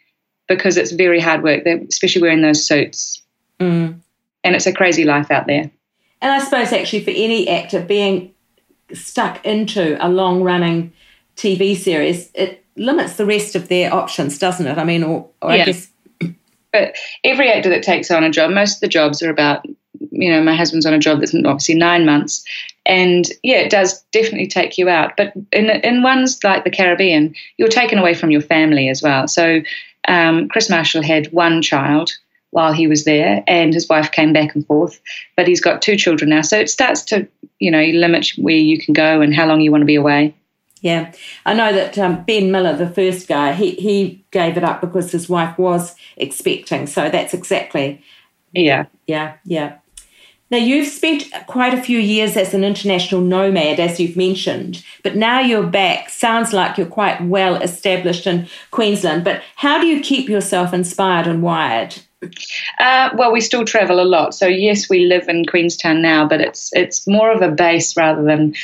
because 0.47 0.77
it's 0.77 0.91
very 0.91 1.19
hard 1.19 1.43
work, 1.43 1.63
They're, 1.63 1.81
especially 1.89 2.21
wearing 2.21 2.41
those 2.41 2.65
suits, 2.65 3.21
mm. 3.59 3.99
and 4.43 4.55
it's 4.55 4.65
a 4.65 4.73
crazy 4.73 5.03
life 5.03 5.29
out 5.29 5.45
there. 5.45 5.69
And 6.21 6.31
I 6.31 6.39
suppose 6.39 6.71
actually 6.71 7.03
for 7.03 7.11
any 7.11 7.49
actor 7.49 7.81
being 7.81 8.33
stuck 8.93 9.45
into 9.45 9.97
a 10.05 10.07
long 10.09 10.41
running 10.41 10.93
TV 11.35 11.77
series, 11.77 12.29
it 12.33 12.65
limits 12.79 13.17
the 13.17 13.25
rest 13.25 13.55
of 13.55 13.67
their 13.67 13.93
options, 13.93 14.39
doesn't 14.39 14.65
it? 14.65 14.77
I 14.77 14.83
mean, 14.83 15.03
or, 15.03 15.29
or 15.41 15.53
yeah. 15.53 15.63
I 15.63 15.65
guess. 15.65 15.87
But 16.71 16.95
every 17.23 17.51
actor 17.51 17.69
that 17.69 17.83
takes 17.83 18.11
on 18.11 18.23
a 18.23 18.29
job, 18.29 18.51
most 18.51 18.75
of 18.75 18.81
the 18.81 18.87
jobs 18.87 19.23
are 19.23 19.29
about, 19.29 19.65
you 20.11 20.31
know, 20.31 20.41
my 20.43 20.55
husband's 20.55 20.85
on 20.85 20.93
a 20.93 20.99
job 20.99 21.19
that's 21.19 21.33
obviously 21.33 21.75
nine 21.75 22.05
months. 22.05 22.43
And 22.85 23.25
yeah, 23.43 23.57
it 23.57 23.71
does 23.71 24.01
definitely 24.11 24.47
take 24.47 24.77
you 24.77 24.87
out. 24.87 25.17
But 25.17 25.33
in, 25.51 25.69
in 25.69 26.03
ones 26.03 26.43
like 26.43 26.63
the 26.63 26.71
Caribbean, 26.71 27.33
you're 27.57 27.69
taken 27.69 27.97
away 27.97 28.13
from 28.13 28.29
your 28.29 28.41
family 28.41 28.87
as 28.87 29.01
well. 29.01 29.27
So 29.27 29.61
um, 30.07 30.47
Kris 30.49 30.69
Marshall 30.69 31.03
had 31.03 31.31
one 31.31 31.61
child 31.61 32.11
while 32.51 32.73
he 32.73 32.87
was 32.87 33.03
there, 33.03 33.43
and 33.47 33.73
his 33.73 33.87
wife 33.87 34.11
came 34.11 34.33
back 34.33 34.55
and 34.55 34.65
forth. 34.65 34.99
But 35.35 35.47
he's 35.47 35.61
got 35.61 35.81
two 35.81 35.95
children 35.95 36.29
now, 36.29 36.41
so 36.41 36.57
it 36.57 36.69
starts 36.69 37.03
to 37.03 37.27
you 37.59 37.69
know 37.69 37.83
limit 37.83 38.31
where 38.37 38.55
you 38.55 38.79
can 38.79 38.93
go 38.93 39.21
and 39.21 39.35
how 39.35 39.45
long 39.45 39.61
you 39.61 39.71
want 39.71 39.81
to 39.81 39.85
be 39.85 39.95
away. 39.95 40.33
Yeah, 40.81 41.11
I 41.45 41.53
know 41.53 41.73
that 41.73 41.97
um, 41.97 42.23
Ben 42.23 42.51
Miller, 42.51 42.75
the 42.75 42.89
first 42.89 43.27
guy, 43.27 43.53
he 43.53 43.71
he 43.71 44.23
gave 44.31 44.55
it 44.55 44.63
up 44.63 44.79
because 44.81 45.11
his 45.11 45.27
wife 45.27 45.57
was 45.57 45.95
expecting. 46.15 46.87
So 46.87 47.09
that's 47.09 47.33
exactly. 47.33 48.01
Yeah. 48.53 48.85
Yeah. 49.07 49.35
Yeah. 49.45 49.77
Now 50.51 50.57
you've 50.57 50.87
spent 50.87 51.25
quite 51.45 51.75
a 51.75 51.81
few 51.81 51.99
years 51.99 52.35
as 52.35 52.55
an 52.55 52.63
international 52.63 53.21
nomad, 53.21 53.79
as 53.79 53.99
you've 53.99 54.17
mentioned, 54.17 54.83
but 55.03 55.15
now 55.15 55.39
you're 55.39 55.67
back. 55.67 56.09
Sounds 56.09 56.53
like 56.53 56.75
you're 56.77 56.87
quite 56.87 57.21
well 57.21 57.61
established 57.61 58.25
in 58.25 58.47
Queenstown. 58.71 59.23
But 59.23 59.43
how 59.55 59.79
do 59.79 59.85
you 59.85 60.01
keep 60.01 60.27
yourself 60.27 60.73
inspired 60.73 61.27
and 61.27 61.43
wired? 61.43 61.95
Uh, 62.79 63.11
well, 63.15 63.31
we 63.31 63.41
still 63.41 63.63
travel 63.63 64.01
a 64.01 64.03
lot. 64.03 64.33
So 64.33 64.47
yes, 64.47 64.89
we 64.89 65.05
live 65.05 65.29
in 65.29 65.45
Queenstown 65.45 66.01
now, 66.01 66.27
but 66.27 66.41
it's 66.41 66.71
it's 66.73 67.05
more 67.07 67.31
of 67.31 67.41
a 67.41 67.51
base 67.51 67.95
rather 67.95 68.23
than 68.23 68.55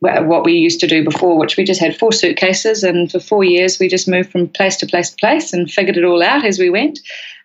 what 0.00 0.44
we 0.44 0.52
used 0.52 0.80
to 0.80 0.86
do 0.86 1.02
before, 1.02 1.38
which 1.38 1.56
we 1.56 1.64
just 1.64 1.80
had 1.80 1.98
four 1.98 2.12
suitcases, 2.12 2.84
and 2.84 3.10
for 3.10 3.20
four 3.20 3.44
years 3.44 3.78
we 3.78 3.88
just 3.88 4.08
moved 4.08 4.30
from 4.30 4.48
place 4.48 4.76
to 4.76 4.86
place 4.86 5.10
to 5.10 5.16
place 5.16 5.52
and 5.52 5.70
figured 5.70 5.96
it 5.96 6.04
all 6.04 6.22
out 6.22 6.44
as 6.44 6.58
we 6.58 6.70
went. 6.70 7.00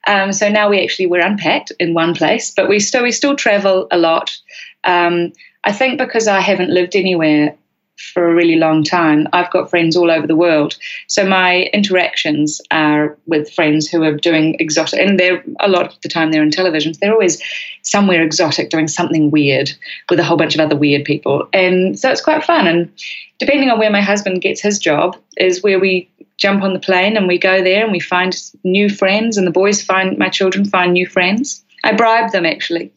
Um, 0.06 0.34
so 0.34 0.50
now 0.50 0.70
we 0.70 0.84
actually 0.84 1.08
we're 1.08 1.26
unpacked 1.26 1.72
in 1.80 1.94
one 1.94 2.14
place, 2.14 2.52
but 2.52 2.70
we 2.70 2.80
still 2.80 3.04
we 3.04 3.12
still 3.12 3.36
travel 3.36 3.88
a 3.92 3.98
lot. 3.98 4.38
Um, 4.84 5.34
I 5.64 5.72
think 5.72 5.98
because 5.98 6.28
I 6.28 6.42
haven't 6.42 6.70
lived 6.70 6.96
anywhere 6.96 7.56
for 7.98 8.30
a 8.30 8.34
really 8.34 8.56
long 8.56 8.84
time. 8.84 9.28
I've 9.34 9.52
got 9.52 9.70
friends 9.70 9.96
all 9.96 10.10
over 10.10 10.26
the 10.26 10.36
world. 10.36 10.78
So 11.08 11.26
my 11.26 11.70
interactions 11.74 12.60
are 12.72 13.18
with 13.28 13.54
friends 13.54 13.88
who 13.88 14.04
are 14.04 14.14
doing 14.14 14.56
exotic, 14.60 15.00
and 15.00 15.20
they're 15.20 15.44
a 15.60 15.68
lot 15.68 15.88
of 15.88 16.02
the 16.02 16.10
time 16.10 16.32
they're 16.32 16.44
in 16.44 16.52
television. 16.52 16.94
They're 17.00 17.14
always 17.14 17.42
somewhere 17.84 18.24
exotic 18.24 18.70
doing 18.70 18.88
something 18.88 19.30
weird 19.32 19.72
with 20.10 20.20
a 20.20 20.24
whole 20.24 20.38
bunch 20.38 20.56
of 20.56 20.62
other 20.62 20.76
weird 20.76 21.06
people. 21.06 21.48
And 21.54 21.98
so 21.98 22.10
it's 22.10 22.22
quite 22.22 22.44
fun. 22.44 22.68
And 22.68 22.92
depending 23.40 23.70
on 23.70 23.80
where 23.80 23.92
my 23.92 24.02
husband 24.02 24.42
gets 24.42 24.62
his 24.62 24.80
job, 24.80 25.16
is 25.38 25.62
where 25.64 25.80
we 25.80 26.10
jump 26.38 26.64
on 26.64 26.74
the 26.74 26.80
plane 26.80 27.16
and 27.16 27.28
we 27.28 27.38
go 27.38 27.64
there 27.64 27.84
and 27.84 27.92
we 27.92 28.00
find 28.00 28.36
new 28.64 28.90
friends, 28.90 29.38
and 29.38 29.46
the 29.46 29.52
boys 29.52 29.82
find, 29.82 30.18
my 30.18 30.30
children 30.30 30.66
find 30.66 30.94
new 30.94 31.08
friends. 31.08 31.64
I 31.84 31.94
bribe 31.94 32.32
them 32.32 32.46
actually 32.46 32.92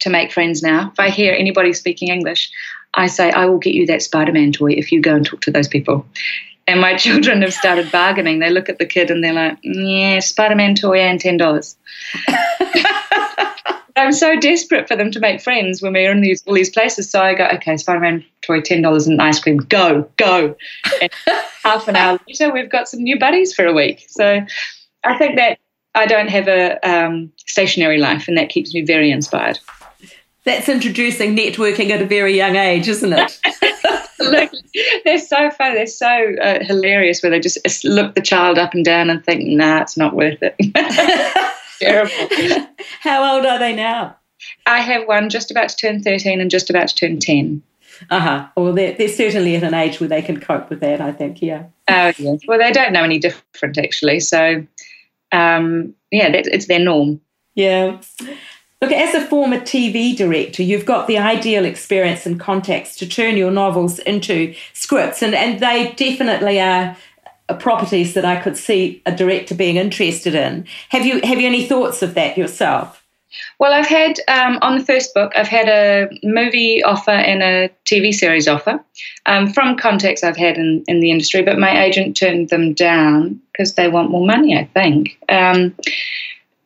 to 0.00 0.10
make 0.10 0.32
friends 0.32 0.62
now. 0.62 0.90
If 0.92 0.98
I 0.98 1.10
hear 1.10 1.34
anybody 1.34 1.72
speaking 1.72 2.08
English, 2.08 2.50
I 2.94 3.06
say, 3.06 3.30
I 3.30 3.46
will 3.46 3.58
get 3.58 3.74
you 3.74 3.86
that 3.86 4.02
Spider 4.02 4.32
Man 4.32 4.52
toy 4.52 4.72
if 4.72 4.92
you 4.92 5.00
go 5.00 5.14
and 5.14 5.26
talk 5.26 5.40
to 5.42 5.50
those 5.50 5.68
people. 5.68 6.06
And 6.66 6.80
my 6.80 6.96
children 6.96 7.42
have 7.42 7.52
started 7.52 7.90
bargaining. 7.90 8.38
They 8.38 8.50
look 8.50 8.68
at 8.68 8.78
the 8.78 8.86
kid 8.86 9.10
and 9.10 9.22
they're 9.22 9.32
like, 9.32 9.58
yeah, 9.62 10.20
Spider 10.20 10.54
Man 10.54 10.74
toy 10.74 11.00
and 11.00 11.20
$10. 11.20 11.76
I'm 13.96 14.12
so 14.12 14.38
desperate 14.38 14.88
for 14.88 14.96
them 14.96 15.10
to 15.12 15.20
make 15.20 15.40
friends 15.40 15.80
when 15.80 15.92
we're 15.92 16.10
in 16.10 16.20
these 16.20 16.42
all 16.46 16.54
these 16.54 16.70
places. 16.70 17.08
So 17.08 17.22
I 17.22 17.34
go, 17.34 17.46
okay, 17.54 17.76
Spider 17.76 18.00
Man 18.00 18.24
toy, 18.42 18.60
ten 18.60 18.82
dollars 18.82 19.06
and 19.06 19.20
ice 19.22 19.38
cream. 19.38 19.58
Go, 19.58 20.10
go. 20.16 20.56
And 21.00 21.10
half 21.62 21.86
an 21.86 21.94
hour 21.94 22.18
later, 22.28 22.52
we've 22.52 22.70
got 22.70 22.88
some 22.88 23.00
new 23.00 23.18
buddies 23.18 23.54
for 23.54 23.64
a 23.64 23.72
week. 23.72 24.04
So 24.08 24.44
I 25.04 25.16
think 25.16 25.36
that 25.36 25.58
I 25.94 26.06
don't 26.06 26.28
have 26.28 26.48
a 26.48 26.78
um, 26.88 27.32
stationary 27.46 27.98
life, 27.98 28.26
and 28.26 28.36
that 28.36 28.48
keeps 28.48 28.74
me 28.74 28.82
very 28.82 29.12
inspired. 29.12 29.60
That's 30.44 30.68
introducing 30.68 31.36
networking 31.36 31.90
at 31.90 32.02
a 32.02 32.06
very 32.06 32.36
young 32.36 32.56
age, 32.56 32.88
isn't 32.88 33.12
it? 33.12 33.40
They're 35.04 35.18
so 35.18 35.50
funny. 35.50 35.74
They're 35.74 35.86
so 35.86 36.34
uh, 36.42 36.64
hilarious 36.64 37.22
where 37.22 37.30
they 37.30 37.40
just 37.40 37.84
look 37.84 38.14
the 38.14 38.20
child 38.20 38.58
up 38.58 38.74
and 38.74 38.84
down 38.84 39.10
and 39.10 39.24
think, 39.24 39.46
nah, 39.46 39.80
it's 39.80 39.96
not 39.96 40.14
worth 40.14 40.38
it. 40.42 40.54
Terrible. 41.80 42.68
How 43.00 43.36
old 43.36 43.46
are 43.46 43.58
they 43.58 43.74
now? 43.74 44.16
I 44.66 44.80
have 44.80 45.06
one 45.06 45.30
just 45.30 45.50
about 45.50 45.70
to 45.70 45.76
turn 45.76 46.02
13 46.02 46.40
and 46.40 46.50
just 46.50 46.70
about 46.70 46.88
to 46.88 46.94
turn 46.94 47.18
10. 47.18 47.62
Uh 48.10 48.20
huh. 48.20 48.48
Well, 48.56 48.72
they're, 48.72 48.92
they're 48.92 49.08
certainly 49.08 49.56
at 49.56 49.62
an 49.62 49.74
age 49.74 50.00
where 50.00 50.08
they 50.08 50.22
can 50.22 50.40
cope 50.40 50.68
with 50.68 50.80
that, 50.80 51.00
I 51.00 51.12
think, 51.12 51.40
yeah. 51.40 51.64
Oh, 51.88 52.12
yes. 52.18 52.40
Well, 52.46 52.58
they 52.58 52.72
don't 52.72 52.92
know 52.92 53.04
any 53.04 53.18
different, 53.18 53.78
actually. 53.78 54.20
So, 54.20 54.66
um, 55.32 55.94
yeah, 56.10 56.28
it's 56.32 56.66
their 56.66 56.80
norm. 56.80 57.20
Yeah. 57.54 58.00
Look, 58.84 58.92
as 58.92 59.14
a 59.14 59.26
former 59.26 59.60
TV 59.60 60.14
director, 60.14 60.62
you've 60.62 60.84
got 60.84 61.06
the 61.06 61.16
ideal 61.16 61.64
experience 61.64 62.26
and 62.26 62.38
context 62.38 62.98
to 62.98 63.08
turn 63.08 63.38
your 63.38 63.50
novels 63.50 63.98
into 64.00 64.54
scripts, 64.74 65.22
and, 65.22 65.34
and 65.34 65.58
they 65.58 65.92
definitely 65.92 66.60
are 66.60 66.94
properties 67.60 68.12
that 68.12 68.26
I 68.26 68.38
could 68.38 68.58
see 68.58 69.00
a 69.06 69.16
director 69.16 69.54
being 69.54 69.76
interested 69.76 70.34
in. 70.34 70.66
Have 70.90 71.06
you 71.06 71.22
have 71.22 71.40
you 71.40 71.46
any 71.46 71.66
thoughts 71.66 72.02
of 72.02 72.12
that 72.12 72.36
yourself? 72.36 73.02
Well, 73.58 73.72
I've 73.72 73.86
had 73.86 74.20
um, 74.28 74.58
on 74.60 74.76
the 74.76 74.84
first 74.84 75.14
book, 75.14 75.32
I've 75.34 75.48
had 75.48 75.66
a 75.66 76.10
movie 76.22 76.82
offer 76.82 77.10
and 77.10 77.42
a 77.42 77.70
TV 77.86 78.12
series 78.12 78.46
offer 78.46 78.84
um, 79.24 79.50
from 79.50 79.78
contacts 79.78 80.22
I've 80.22 80.36
had 80.36 80.58
in, 80.58 80.84
in 80.86 81.00
the 81.00 81.10
industry, 81.10 81.40
but 81.40 81.58
my 81.58 81.82
agent 81.84 82.18
turned 82.18 82.50
them 82.50 82.74
down 82.74 83.40
because 83.52 83.76
they 83.76 83.88
want 83.88 84.10
more 84.10 84.26
money, 84.26 84.58
I 84.58 84.64
think. 84.74 85.18
Um, 85.30 85.74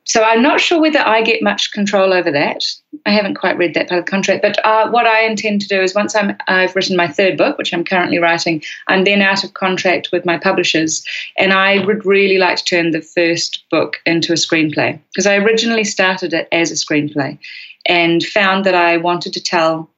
so 0.08 0.22
I'm 0.22 0.40
not 0.40 0.58
sure 0.58 0.80
whether 0.80 1.00
I 1.00 1.20
get 1.20 1.42
much 1.42 1.70
control 1.72 2.14
over 2.14 2.30
that. 2.30 2.64
I 3.04 3.10
haven't 3.10 3.34
quite 3.34 3.58
read 3.58 3.74
that 3.74 3.90
part 3.90 3.98
of 3.98 4.06
the 4.06 4.10
contract. 4.10 4.40
But 4.40 4.58
uh, 4.64 4.90
what 4.90 5.06
I 5.06 5.26
intend 5.26 5.60
to 5.60 5.68
do 5.68 5.82
is 5.82 5.94
once 5.94 6.16
I'm, 6.16 6.34
I've 6.48 6.74
written 6.74 6.96
my 6.96 7.06
third 7.06 7.36
book, 7.36 7.58
which 7.58 7.74
I'm 7.74 7.84
currently 7.84 8.18
writing, 8.18 8.62
I'm 8.86 9.04
then 9.04 9.20
out 9.20 9.44
of 9.44 9.52
contract 9.52 10.08
with 10.10 10.24
my 10.24 10.38
publishers. 10.38 11.04
And 11.36 11.52
I 11.52 11.84
would 11.84 12.06
really 12.06 12.38
like 12.38 12.56
to 12.56 12.64
turn 12.64 12.92
the 12.92 13.02
first 13.02 13.64
book 13.70 13.98
into 14.06 14.32
a 14.32 14.36
screenplay 14.36 14.98
because 15.12 15.26
I 15.26 15.36
originally 15.36 15.84
started 15.84 16.32
it 16.32 16.48
as 16.52 16.70
a 16.70 16.74
screenplay 16.74 17.38
and 17.84 18.24
found 18.24 18.64
that 18.64 18.74
I 18.74 18.96
wanted 18.96 19.34
to 19.34 19.42
tell 19.42 19.90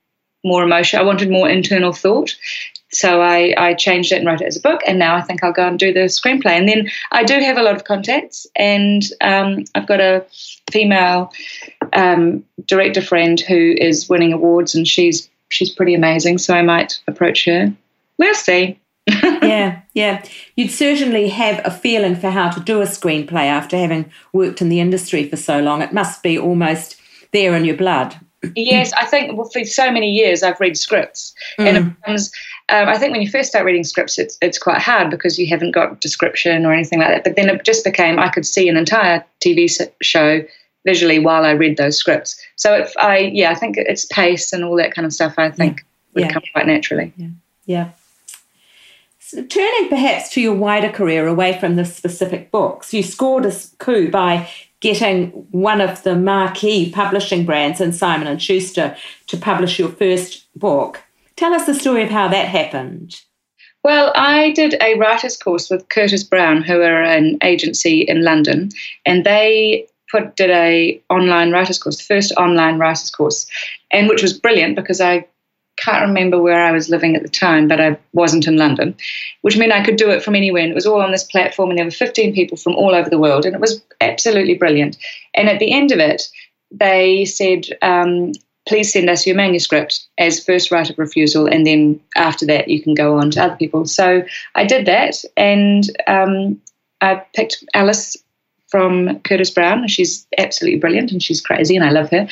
more 0.44 0.64
emotion. 0.64 0.98
I 0.98 1.04
wanted 1.04 1.30
more 1.30 1.48
internal 1.48 1.92
thought. 1.92 2.34
So 2.92 3.22
I, 3.22 3.54
I 3.56 3.74
changed 3.74 4.12
it 4.12 4.16
and 4.16 4.26
wrote 4.26 4.40
it 4.40 4.46
as 4.46 4.56
a 4.56 4.60
book, 4.60 4.80
and 4.86 4.98
now 4.98 5.14
I 5.14 5.20
think 5.22 5.44
I'll 5.44 5.52
go 5.52 5.66
and 5.66 5.78
do 5.78 5.92
the 5.92 6.00
screenplay. 6.00 6.52
And 6.52 6.68
then 6.68 6.90
I 7.12 7.22
do 7.22 7.34
have 7.38 7.56
a 7.56 7.62
lot 7.62 7.76
of 7.76 7.84
contacts, 7.84 8.46
and 8.56 9.02
um, 9.20 9.64
I've 9.74 9.86
got 9.86 10.00
a 10.00 10.24
female 10.70 11.32
um, 11.92 12.44
director 12.66 13.02
friend 13.02 13.40
who 13.40 13.74
is 13.78 14.08
winning 14.08 14.32
awards, 14.32 14.74
and 14.74 14.86
she's 14.88 15.28
she's 15.48 15.70
pretty 15.70 15.94
amazing. 15.94 16.38
So 16.38 16.54
I 16.54 16.62
might 16.62 17.00
approach 17.06 17.44
her. 17.44 17.72
We'll 18.18 18.34
see. 18.34 18.78
yeah, 19.06 19.80
yeah. 19.94 20.24
You'd 20.56 20.70
certainly 20.70 21.28
have 21.28 21.60
a 21.64 21.70
feeling 21.70 22.16
for 22.16 22.30
how 22.30 22.50
to 22.50 22.60
do 22.60 22.80
a 22.80 22.86
screenplay 22.86 23.46
after 23.46 23.76
having 23.76 24.10
worked 24.32 24.60
in 24.60 24.68
the 24.68 24.80
industry 24.80 25.28
for 25.28 25.36
so 25.36 25.60
long. 25.60 25.82
It 25.82 25.92
must 25.92 26.22
be 26.22 26.38
almost 26.38 26.96
there 27.32 27.54
in 27.54 27.64
your 27.64 27.76
blood. 27.76 28.18
yes, 28.56 28.92
I 28.94 29.06
think 29.06 29.36
well, 29.36 29.48
for 29.48 29.64
so 29.64 29.90
many 29.90 30.10
years 30.10 30.42
I've 30.42 30.60
read 30.60 30.76
scripts, 30.76 31.34
mm. 31.58 31.66
and 31.66 31.76
it 31.76 32.00
becomes 32.00 32.32
um, 32.70 32.88
I 32.88 32.98
think 32.98 33.12
when 33.12 33.22
you 33.22 33.30
first 33.30 33.50
start 33.50 33.64
reading 33.64 33.84
scripts, 33.84 34.18
it's 34.18 34.38
it's 34.40 34.58
quite 34.58 34.80
hard 34.80 35.10
because 35.10 35.38
you 35.38 35.46
haven't 35.46 35.72
got 35.72 36.00
description 36.00 36.64
or 36.64 36.72
anything 36.72 37.00
like 37.00 37.08
that. 37.08 37.24
But 37.24 37.36
then 37.36 37.48
it 37.48 37.64
just 37.64 37.84
became 37.84 38.18
I 38.18 38.28
could 38.28 38.46
see 38.46 38.68
an 38.68 38.76
entire 38.76 39.24
TV 39.40 39.68
show 40.00 40.44
visually 40.84 41.18
while 41.18 41.44
I 41.44 41.50
read 41.50 41.76
those 41.76 41.96
scripts. 41.96 42.40
So 42.56 42.74
if 42.74 42.92
I 42.98 43.18
yeah, 43.18 43.50
I 43.50 43.54
think 43.54 43.76
it's 43.76 44.06
pace 44.06 44.52
and 44.52 44.64
all 44.64 44.76
that 44.76 44.94
kind 44.94 45.06
of 45.06 45.12
stuff. 45.12 45.34
I 45.36 45.50
think 45.50 45.78
yeah. 45.80 45.84
would 46.14 46.24
yeah. 46.24 46.32
come 46.32 46.42
quite 46.52 46.66
naturally. 46.66 47.12
Yeah. 47.16 47.28
Yeah. 47.66 47.90
So 49.18 49.44
turning 49.44 49.88
perhaps 49.88 50.28
to 50.30 50.40
your 50.40 50.54
wider 50.54 50.90
career 50.90 51.28
away 51.28 51.58
from 51.60 51.76
the 51.76 51.84
specific 51.84 52.50
books, 52.50 52.92
you 52.92 53.04
scored 53.04 53.46
a 53.46 53.54
coup 53.78 54.10
by 54.10 54.50
getting 54.80 55.28
one 55.52 55.80
of 55.80 56.02
the 56.02 56.16
marquee 56.16 56.90
publishing 56.90 57.44
brands 57.44 57.80
in 57.80 57.92
Simon 57.92 58.26
and 58.26 58.42
Schuster 58.42 58.96
to 59.28 59.36
publish 59.36 59.78
your 59.78 59.90
first 59.90 60.46
book. 60.58 61.02
Tell 61.40 61.54
us 61.54 61.64
the 61.64 61.72
story 61.72 62.02
of 62.02 62.10
how 62.10 62.28
that 62.28 62.48
happened. 62.48 63.18
Well, 63.82 64.12
I 64.14 64.50
did 64.50 64.76
a 64.82 64.98
writer's 64.98 65.38
course 65.38 65.70
with 65.70 65.88
Curtis 65.88 66.22
Brown, 66.22 66.60
who 66.60 66.82
are 66.82 67.02
an 67.02 67.38
agency 67.42 68.02
in 68.02 68.22
London, 68.22 68.68
and 69.06 69.24
they 69.24 69.86
put 70.10 70.36
did 70.36 70.50
a 70.50 71.02
online 71.08 71.50
writers 71.50 71.78
course, 71.78 71.96
the 71.96 72.02
first 72.02 72.32
online 72.32 72.78
writers 72.78 73.10
course, 73.10 73.46
and 73.90 74.06
which 74.06 74.20
was 74.20 74.38
brilliant 74.38 74.76
because 74.76 75.00
I 75.00 75.26
can't 75.78 76.06
remember 76.06 76.42
where 76.42 76.62
I 76.62 76.72
was 76.72 76.90
living 76.90 77.16
at 77.16 77.22
the 77.22 77.28
time, 77.30 77.68
but 77.68 77.80
I 77.80 77.96
wasn't 78.12 78.46
in 78.46 78.58
London, 78.58 78.94
which 79.40 79.56
meant 79.56 79.72
I 79.72 79.82
could 79.82 79.96
do 79.96 80.10
it 80.10 80.22
from 80.22 80.34
anywhere. 80.34 80.62
And 80.62 80.72
it 80.72 80.74
was 80.74 80.84
all 80.84 81.00
on 81.00 81.10
this 81.10 81.24
platform, 81.24 81.70
and 81.70 81.78
there 81.78 81.86
were 81.86 81.90
15 81.90 82.34
people 82.34 82.58
from 82.58 82.74
all 82.74 82.94
over 82.94 83.08
the 83.08 83.18
world, 83.18 83.46
and 83.46 83.54
it 83.54 83.62
was 83.62 83.82
absolutely 84.02 84.58
brilliant. 84.58 84.98
And 85.32 85.48
at 85.48 85.58
the 85.58 85.72
end 85.72 85.90
of 85.90 86.00
it, 86.00 86.28
they 86.70 87.24
said, 87.24 87.64
um, 87.80 88.32
please 88.66 88.92
send 88.92 89.10
us 89.10 89.26
your 89.26 89.36
manuscript 89.36 90.06
as 90.18 90.44
first 90.44 90.70
right 90.70 90.88
of 90.88 90.98
refusal, 90.98 91.46
and 91.46 91.66
then 91.66 92.00
after 92.16 92.46
that, 92.46 92.68
you 92.68 92.82
can 92.82 92.94
go 92.94 93.18
on 93.18 93.30
to 93.32 93.42
other 93.42 93.56
people. 93.56 93.86
So 93.86 94.22
I 94.54 94.64
did 94.64 94.86
that, 94.86 95.24
and 95.36 95.84
um, 96.06 96.60
I 97.00 97.22
picked 97.34 97.64
Alice 97.74 98.16
from 98.68 99.18
Curtis 99.20 99.50
Brown. 99.50 99.88
She's 99.88 100.26
absolutely 100.38 100.78
brilliant 100.78 101.10
and 101.10 101.22
she's 101.22 101.40
crazy, 101.40 101.74
and 101.74 101.84
I 101.84 101.90
love 101.90 102.10
her. 102.10 102.28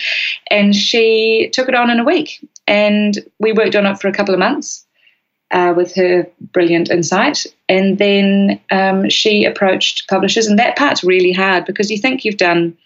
And 0.50 0.74
she 0.74 1.50
took 1.52 1.68
it 1.68 1.74
on 1.74 1.90
in 1.90 1.98
a 1.98 2.04
week, 2.04 2.46
and 2.66 3.18
we 3.38 3.52
worked 3.52 3.74
on 3.74 3.86
it 3.86 4.00
for 4.00 4.08
a 4.08 4.12
couple 4.12 4.34
of 4.34 4.40
months. 4.40 4.84
Uh, 5.50 5.72
with 5.74 5.94
her 5.94 6.30
brilliant 6.52 6.90
insight. 6.90 7.46
And 7.70 7.96
then 7.96 8.60
um, 8.70 9.08
she 9.08 9.46
approached 9.46 10.06
publishers, 10.06 10.46
and 10.46 10.58
that 10.58 10.76
part's 10.76 11.02
really 11.02 11.32
hard 11.32 11.64
because 11.64 11.90
you 11.90 11.96
think 11.96 12.22
you've 12.22 12.36
done 12.36 12.76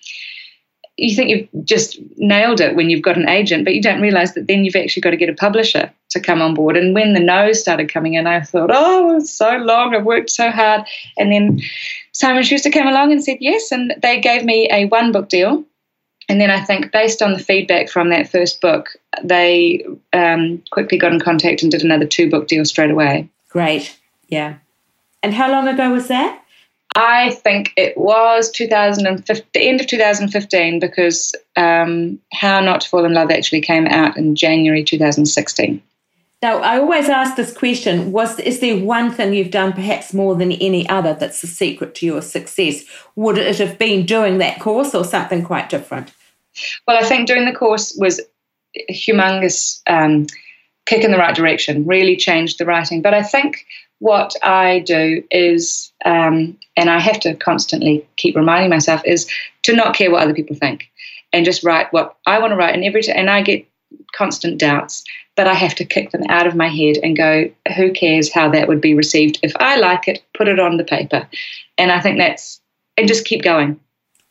you 0.96 1.16
think 1.16 1.30
you've 1.30 1.64
just 1.64 1.98
nailed 2.16 2.60
it 2.60 2.76
when 2.76 2.90
you've 2.90 3.02
got 3.02 3.16
an 3.16 3.28
agent, 3.28 3.64
but 3.64 3.74
you 3.74 3.80
don't 3.80 4.02
realize 4.02 4.34
that 4.34 4.46
then 4.46 4.64
you've 4.64 4.76
actually 4.76 5.00
got 5.00 5.10
to 5.10 5.16
get 5.16 5.30
a 5.30 5.34
publisher 5.34 5.90
to 6.10 6.20
come 6.20 6.42
on 6.42 6.54
board. 6.54 6.76
And 6.76 6.94
when 6.94 7.14
the 7.14 7.20
no's 7.20 7.60
started 7.60 7.88
coming 7.88 8.14
in, 8.14 8.26
I 8.26 8.40
thought, 8.42 8.70
oh, 8.72 9.18
so 9.20 9.56
long, 9.56 9.94
I've 9.94 10.04
worked 10.04 10.30
so 10.30 10.50
hard. 10.50 10.82
And 11.16 11.32
then 11.32 11.60
Simon 12.12 12.42
Schuster 12.42 12.70
came 12.70 12.86
along 12.86 13.10
and 13.10 13.24
said 13.24 13.38
yes, 13.40 13.72
and 13.72 13.94
they 14.02 14.20
gave 14.20 14.44
me 14.44 14.68
a 14.70 14.86
one 14.86 15.12
book 15.12 15.28
deal. 15.28 15.64
And 16.28 16.40
then 16.40 16.50
I 16.50 16.62
think, 16.62 16.92
based 16.92 17.22
on 17.22 17.32
the 17.32 17.38
feedback 17.38 17.88
from 17.88 18.10
that 18.10 18.30
first 18.30 18.60
book, 18.60 18.96
they 19.24 19.84
um, 20.12 20.62
quickly 20.70 20.98
got 20.98 21.12
in 21.12 21.20
contact 21.20 21.62
and 21.62 21.70
did 21.70 21.82
another 21.82 22.06
two 22.06 22.30
book 22.30 22.48
deal 22.48 22.64
straight 22.64 22.90
away. 22.90 23.28
Great, 23.48 23.98
yeah. 24.28 24.56
And 25.22 25.34
how 25.34 25.50
long 25.50 25.68
ago 25.68 25.90
was 25.90 26.08
that? 26.08 26.41
I 26.94 27.30
think 27.30 27.72
it 27.76 27.96
was 27.96 28.50
2015, 28.50 29.46
the 29.54 29.60
end 29.60 29.80
of 29.80 29.86
2015, 29.86 30.78
because 30.78 31.34
um, 31.56 32.18
How 32.32 32.60
Not 32.60 32.82
to 32.82 32.88
Fall 32.88 33.04
in 33.04 33.14
Love 33.14 33.30
actually 33.30 33.62
came 33.62 33.86
out 33.86 34.16
in 34.16 34.34
January 34.34 34.84
2016. 34.84 35.82
Now, 36.42 36.58
I 36.58 36.78
always 36.78 37.08
ask 37.08 37.36
this 37.36 37.56
question: 37.56 38.10
Was 38.10 38.38
is 38.40 38.58
there 38.58 38.76
one 38.76 39.12
thing 39.12 39.32
you've 39.32 39.52
done, 39.52 39.72
perhaps 39.72 40.12
more 40.12 40.34
than 40.34 40.50
any 40.52 40.88
other, 40.88 41.14
that's 41.14 41.40
the 41.40 41.46
secret 41.46 41.94
to 41.96 42.06
your 42.06 42.20
success? 42.20 42.84
Would 43.14 43.38
it 43.38 43.58
have 43.58 43.78
been 43.78 44.04
doing 44.04 44.38
that 44.38 44.60
course, 44.60 44.92
or 44.94 45.04
something 45.04 45.44
quite 45.44 45.70
different? 45.70 46.12
Well, 46.86 47.02
I 47.02 47.06
think 47.08 47.28
doing 47.28 47.44
the 47.44 47.54
course 47.54 47.96
was 47.96 48.20
a 48.76 48.92
humongous 48.92 49.80
um, 49.86 50.26
kick 50.86 51.04
in 51.04 51.12
the 51.12 51.18
right 51.18 51.34
direction. 51.34 51.86
Really 51.86 52.16
changed 52.16 52.58
the 52.58 52.66
writing. 52.66 53.02
But 53.02 53.14
I 53.14 53.22
think 53.22 53.64
what 54.00 54.34
I 54.42 54.80
do 54.80 55.22
is, 55.30 55.92
um, 56.04 56.58
and 56.76 56.90
I 56.90 56.98
have 56.98 57.20
to 57.20 57.34
constantly 57.34 58.06
keep 58.16 58.36
reminding 58.36 58.70
myself, 58.70 59.02
is 59.04 59.30
to 59.62 59.74
not 59.74 59.94
care 59.94 60.10
what 60.10 60.22
other 60.22 60.34
people 60.34 60.56
think 60.56 60.90
and 61.32 61.44
just 61.44 61.64
write 61.64 61.92
what 61.92 62.16
I 62.26 62.38
want 62.38 62.52
to 62.52 62.56
write. 62.56 62.74
And 62.74 62.84
every 62.84 63.02
t- 63.02 63.12
and 63.12 63.30
I 63.30 63.42
get 63.42 63.66
constant 64.14 64.58
doubts, 64.58 65.04
but 65.36 65.46
I 65.46 65.54
have 65.54 65.74
to 65.76 65.84
kick 65.84 66.10
them 66.10 66.24
out 66.28 66.46
of 66.46 66.54
my 66.54 66.68
head 66.68 66.98
and 67.02 67.16
go, 67.16 67.50
who 67.76 67.92
cares 67.92 68.32
how 68.32 68.50
that 68.50 68.68
would 68.68 68.80
be 68.80 68.94
received? 68.94 69.38
If 69.42 69.52
I 69.56 69.76
like 69.76 70.08
it, 70.08 70.22
put 70.34 70.48
it 70.48 70.58
on 70.58 70.76
the 70.76 70.84
paper. 70.84 71.28
And 71.78 71.90
I 71.90 72.00
think 72.00 72.18
that's, 72.18 72.60
and 72.96 73.08
just 73.08 73.24
keep 73.24 73.42
going. 73.42 73.80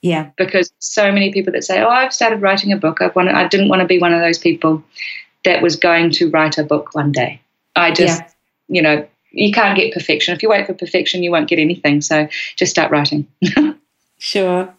Yeah. 0.01 0.31
Because 0.37 0.71
so 0.79 1.11
many 1.11 1.31
people 1.31 1.53
that 1.53 1.63
say, 1.63 1.81
oh, 1.81 1.89
I've 1.89 2.13
started 2.13 2.41
writing 2.41 2.71
a 2.71 2.77
book. 2.77 3.01
I've 3.01 3.15
wanted, 3.15 3.35
I 3.35 3.47
didn't 3.47 3.69
want 3.69 3.81
to 3.81 3.87
be 3.87 3.99
one 3.99 4.13
of 4.13 4.21
those 4.21 4.39
people 4.39 4.83
that 5.43 5.61
was 5.61 5.75
going 5.75 6.11
to 6.11 6.29
write 6.29 6.57
a 6.57 6.63
book 6.63 6.93
one 6.93 7.11
day. 7.11 7.41
I 7.75 7.91
just, 7.91 8.21
yeah. 8.21 8.29
you 8.67 8.81
know, 8.81 9.07
you 9.31 9.51
can't 9.51 9.77
get 9.77 9.93
perfection. 9.93 10.35
If 10.35 10.43
you 10.43 10.49
wait 10.49 10.67
for 10.67 10.73
perfection, 10.73 11.23
you 11.23 11.31
won't 11.31 11.49
get 11.49 11.59
anything. 11.59 12.01
So 12.01 12.27
just 12.55 12.71
start 12.71 12.91
writing. 12.91 13.27
sure. 14.17 14.73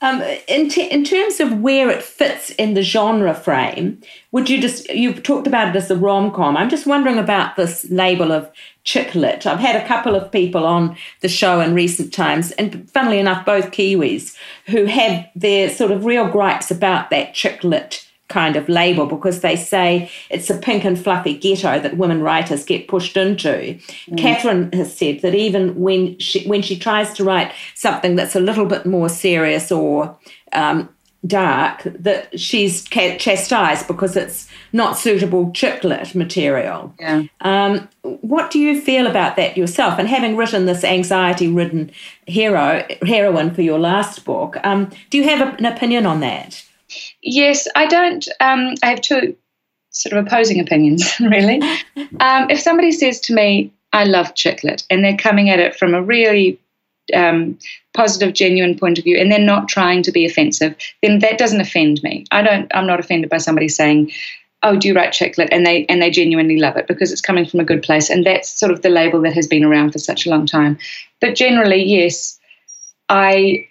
Um, 0.00 0.22
in, 0.46 0.68
t- 0.68 0.88
in 0.88 1.02
terms 1.02 1.40
of 1.40 1.60
where 1.60 1.90
it 1.90 2.04
fits 2.04 2.50
in 2.50 2.74
the 2.74 2.82
genre 2.82 3.34
frame, 3.34 4.00
would 4.30 4.48
you 4.48 4.60
just, 4.60 4.88
you've 4.90 5.24
talked 5.24 5.48
about 5.48 5.68
it 5.68 5.76
as 5.76 5.90
a 5.90 5.96
rom 5.96 6.30
com. 6.30 6.56
I'm 6.56 6.70
just 6.70 6.86
wondering 6.86 7.18
about 7.18 7.56
this 7.56 7.84
label 7.90 8.30
of 8.30 8.48
chick 8.84 9.16
lit. 9.16 9.44
I've 9.44 9.58
had 9.58 9.74
a 9.74 9.86
couple 9.88 10.14
of 10.14 10.30
people 10.30 10.64
on 10.64 10.96
the 11.20 11.28
show 11.28 11.60
in 11.60 11.74
recent 11.74 12.12
times, 12.12 12.52
and 12.52 12.88
funnily 12.92 13.18
enough, 13.18 13.44
both 13.44 13.72
Kiwis, 13.72 14.36
who 14.66 14.84
have 14.84 15.26
their 15.34 15.68
sort 15.68 15.90
of 15.90 16.04
real 16.04 16.28
gripes 16.28 16.70
about 16.70 17.10
that 17.10 17.34
chick 17.34 17.64
lit 17.64 18.07
kind 18.28 18.56
of 18.56 18.68
label 18.68 19.06
because 19.06 19.40
they 19.40 19.56
say 19.56 20.10
it's 20.30 20.50
a 20.50 20.58
pink 20.58 20.84
and 20.84 21.02
fluffy 21.02 21.34
ghetto 21.36 21.80
that 21.80 21.96
women 21.96 22.22
writers 22.22 22.64
get 22.64 22.88
pushed 22.88 23.16
into. 23.16 23.48
Mm. 23.48 24.18
Catherine 24.18 24.72
has 24.72 24.96
said 24.96 25.20
that 25.22 25.34
even 25.34 25.74
when 25.74 26.18
she 26.18 26.46
when 26.46 26.62
she 26.62 26.78
tries 26.78 27.12
to 27.14 27.24
write 27.24 27.52
something 27.74 28.16
that's 28.16 28.36
a 28.36 28.40
little 28.40 28.66
bit 28.66 28.84
more 28.86 29.08
serious 29.08 29.72
or 29.72 30.16
um, 30.52 30.88
dark, 31.26 31.82
that 31.84 32.38
she's 32.38 32.84
chastised 32.84 33.88
because 33.88 34.16
it's 34.16 34.48
not 34.72 34.96
suitable 34.96 35.50
chick 35.52 35.82
lit 35.82 36.14
material. 36.14 36.94
Yeah. 37.00 37.24
Um, 37.40 37.88
what 38.02 38.50
do 38.50 38.58
you 38.58 38.80
feel 38.80 39.06
about 39.06 39.36
that 39.36 39.56
yourself? 39.56 39.98
And 39.98 40.06
having 40.06 40.36
written 40.36 40.66
this 40.66 40.84
anxiety-ridden 40.84 41.90
hero 42.26 42.86
heroine 43.02 43.54
for 43.54 43.62
your 43.62 43.78
last 43.78 44.24
book, 44.24 44.58
um, 44.62 44.90
do 45.10 45.18
you 45.18 45.24
have 45.24 45.58
an 45.58 45.64
opinion 45.64 46.06
on 46.06 46.20
that? 46.20 46.64
Yes, 47.22 47.66
I 47.74 47.86
don't. 47.86 48.26
Um, 48.40 48.74
I 48.82 48.90
have 48.90 49.00
two 49.00 49.36
sort 49.90 50.16
of 50.16 50.26
opposing 50.26 50.60
opinions, 50.60 51.14
really. 51.20 51.60
Um, 52.20 52.48
if 52.48 52.58
somebody 52.60 52.90
says 52.90 53.20
to 53.22 53.34
me, 53.34 53.72
I 53.92 54.04
love 54.04 54.34
chick 54.34 54.64
lit, 54.64 54.84
and 54.88 55.04
they're 55.04 55.16
coming 55.16 55.50
at 55.50 55.58
it 55.58 55.76
from 55.76 55.94
a 55.94 56.02
really 56.02 56.58
um, 57.14 57.58
positive, 57.94 58.34
genuine 58.34 58.78
point 58.78 58.98
of 58.98 59.04
view, 59.04 59.18
and 59.18 59.30
they're 59.30 59.38
not 59.38 59.68
trying 59.68 60.02
to 60.04 60.12
be 60.12 60.24
offensive, 60.24 60.74
then 61.02 61.18
that 61.20 61.38
doesn't 61.38 61.60
offend 61.60 62.02
me. 62.02 62.24
I 62.30 62.42
don't. 62.42 62.70
I'm 62.74 62.86
not 62.86 63.00
offended 63.00 63.30
by 63.30 63.38
somebody 63.38 63.68
saying, 63.68 64.10
"Oh, 64.62 64.76
do 64.76 64.88
you 64.88 64.94
write 64.94 65.12
chick 65.12 65.38
lit?" 65.38 65.48
and 65.52 65.66
they 65.66 65.84
and 65.86 66.00
they 66.00 66.10
genuinely 66.10 66.58
love 66.58 66.76
it 66.76 66.86
because 66.86 67.12
it's 67.12 67.20
coming 67.20 67.46
from 67.46 67.60
a 67.60 67.64
good 67.64 67.82
place, 67.82 68.10
and 68.10 68.24
that's 68.24 68.48
sort 68.48 68.72
of 68.72 68.82
the 68.82 68.88
label 68.88 69.20
that 69.22 69.34
has 69.34 69.46
been 69.46 69.64
around 69.64 69.92
for 69.92 69.98
such 69.98 70.26
a 70.26 70.30
long 70.30 70.46
time. 70.46 70.78
But 71.20 71.34
generally, 71.34 71.82
yes, 71.82 72.38
I 73.08 73.66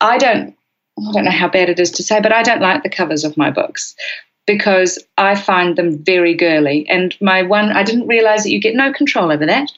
I 0.00 0.18
don't 0.18 0.56
I 0.98 1.12
don't 1.12 1.24
know 1.24 1.30
how 1.30 1.48
bad 1.48 1.70
it 1.70 1.80
is 1.80 1.90
to 1.92 2.02
say, 2.02 2.20
but 2.20 2.32
I 2.32 2.42
don't 2.42 2.60
like 2.60 2.82
the 2.82 2.90
covers 2.90 3.24
of 3.24 3.36
my 3.36 3.50
books 3.50 3.94
because 4.46 4.98
I 5.16 5.36
find 5.36 5.76
them 5.76 5.98
very 5.98 6.34
girly. 6.34 6.88
And 6.88 7.16
my 7.20 7.42
one, 7.42 7.70
I 7.70 7.82
didn't 7.82 8.08
realize 8.08 8.42
that 8.42 8.50
you 8.50 8.60
get 8.60 8.74
no 8.74 8.92
control 8.92 9.30
over 9.30 9.46
that. 9.46 9.70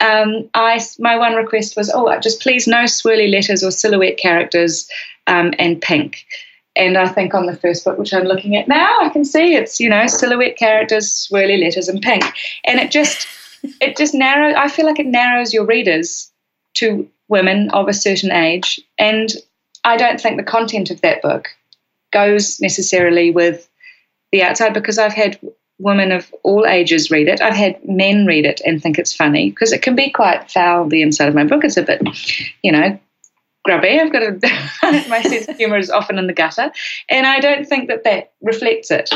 Um, 0.00 0.48
I, 0.54 0.80
my 0.98 1.16
one 1.16 1.34
request 1.34 1.76
was, 1.76 1.90
oh, 1.94 2.18
just 2.18 2.40
please 2.40 2.66
no 2.66 2.84
swirly 2.84 3.30
letters 3.30 3.62
or 3.62 3.70
silhouette 3.70 4.16
characters 4.16 4.88
um, 5.26 5.52
and 5.58 5.80
pink. 5.80 6.26
And 6.74 6.98
I 6.98 7.08
think 7.08 7.34
on 7.34 7.46
the 7.46 7.56
first 7.56 7.84
book, 7.84 7.98
which 7.98 8.12
I'm 8.12 8.24
looking 8.24 8.56
at 8.56 8.68
now, 8.68 9.00
I 9.00 9.08
can 9.08 9.24
see 9.24 9.54
it's 9.54 9.80
you 9.80 9.88
know 9.88 10.06
silhouette 10.06 10.58
characters, 10.58 11.06
swirly 11.06 11.58
letters, 11.58 11.88
and 11.88 12.02
pink. 12.02 12.22
And 12.64 12.78
it 12.78 12.90
just 12.90 13.26
it 13.80 13.96
just 13.96 14.12
narrows. 14.12 14.54
I 14.56 14.68
feel 14.68 14.84
like 14.84 14.98
it 14.98 15.06
narrows 15.06 15.54
your 15.54 15.64
readers 15.64 16.30
to 16.74 17.08
women 17.28 17.70
of 17.70 17.88
a 17.88 17.94
certain 17.94 18.30
age. 18.30 18.78
And 18.98 19.30
I 19.86 19.96
don't 19.96 20.20
think 20.20 20.36
the 20.36 20.42
content 20.42 20.90
of 20.90 21.00
that 21.02 21.22
book 21.22 21.48
goes 22.12 22.60
necessarily 22.60 23.30
with 23.30 23.68
the 24.32 24.42
outside 24.42 24.74
because 24.74 24.98
I've 24.98 25.12
had 25.12 25.38
women 25.78 26.10
of 26.10 26.34
all 26.42 26.66
ages 26.66 27.10
read 27.10 27.28
it. 27.28 27.40
I've 27.40 27.54
had 27.54 27.82
men 27.88 28.26
read 28.26 28.46
it 28.46 28.60
and 28.66 28.82
think 28.82 28.98
it's 28.98 29.14
funny 29.14 29.50
because 29.50 29.72
it 29.72 29.82
can 29.82 29.94
be 29.94 30.10
quite 30.10 30.50
foul. 30.50 30.88
The 30.88 31.02
inside 31.02 31.28
of 31.28 31.36
my 31.36 31.44
book 31.44 31.64
is 31.64 31.76
a 31.76 31.82
bit, 31.82 32.02
you 32.64 32.72
know, 32.72 32.98
grubby. 33.64 34.00
I've 34.00 34.12
got 34.12 34.24
a 34.24 34.32
my 35.08 35.22
sense 35.22 35.46
of 35.46 35.56
humour 35.56 35.78
is 35.78 35.90
often 35.90 36.18
in 36.18 36.26
the 36.26 36.32
gutter, 36.32 36.72
and 37.08 37.24
I 37.24 37.38
don't 37.38 37.64
think 37.64 37.88
that 37.88 38.02
that 38.02 38.32
reflects 38.42 38.90
it. 38.90 39.10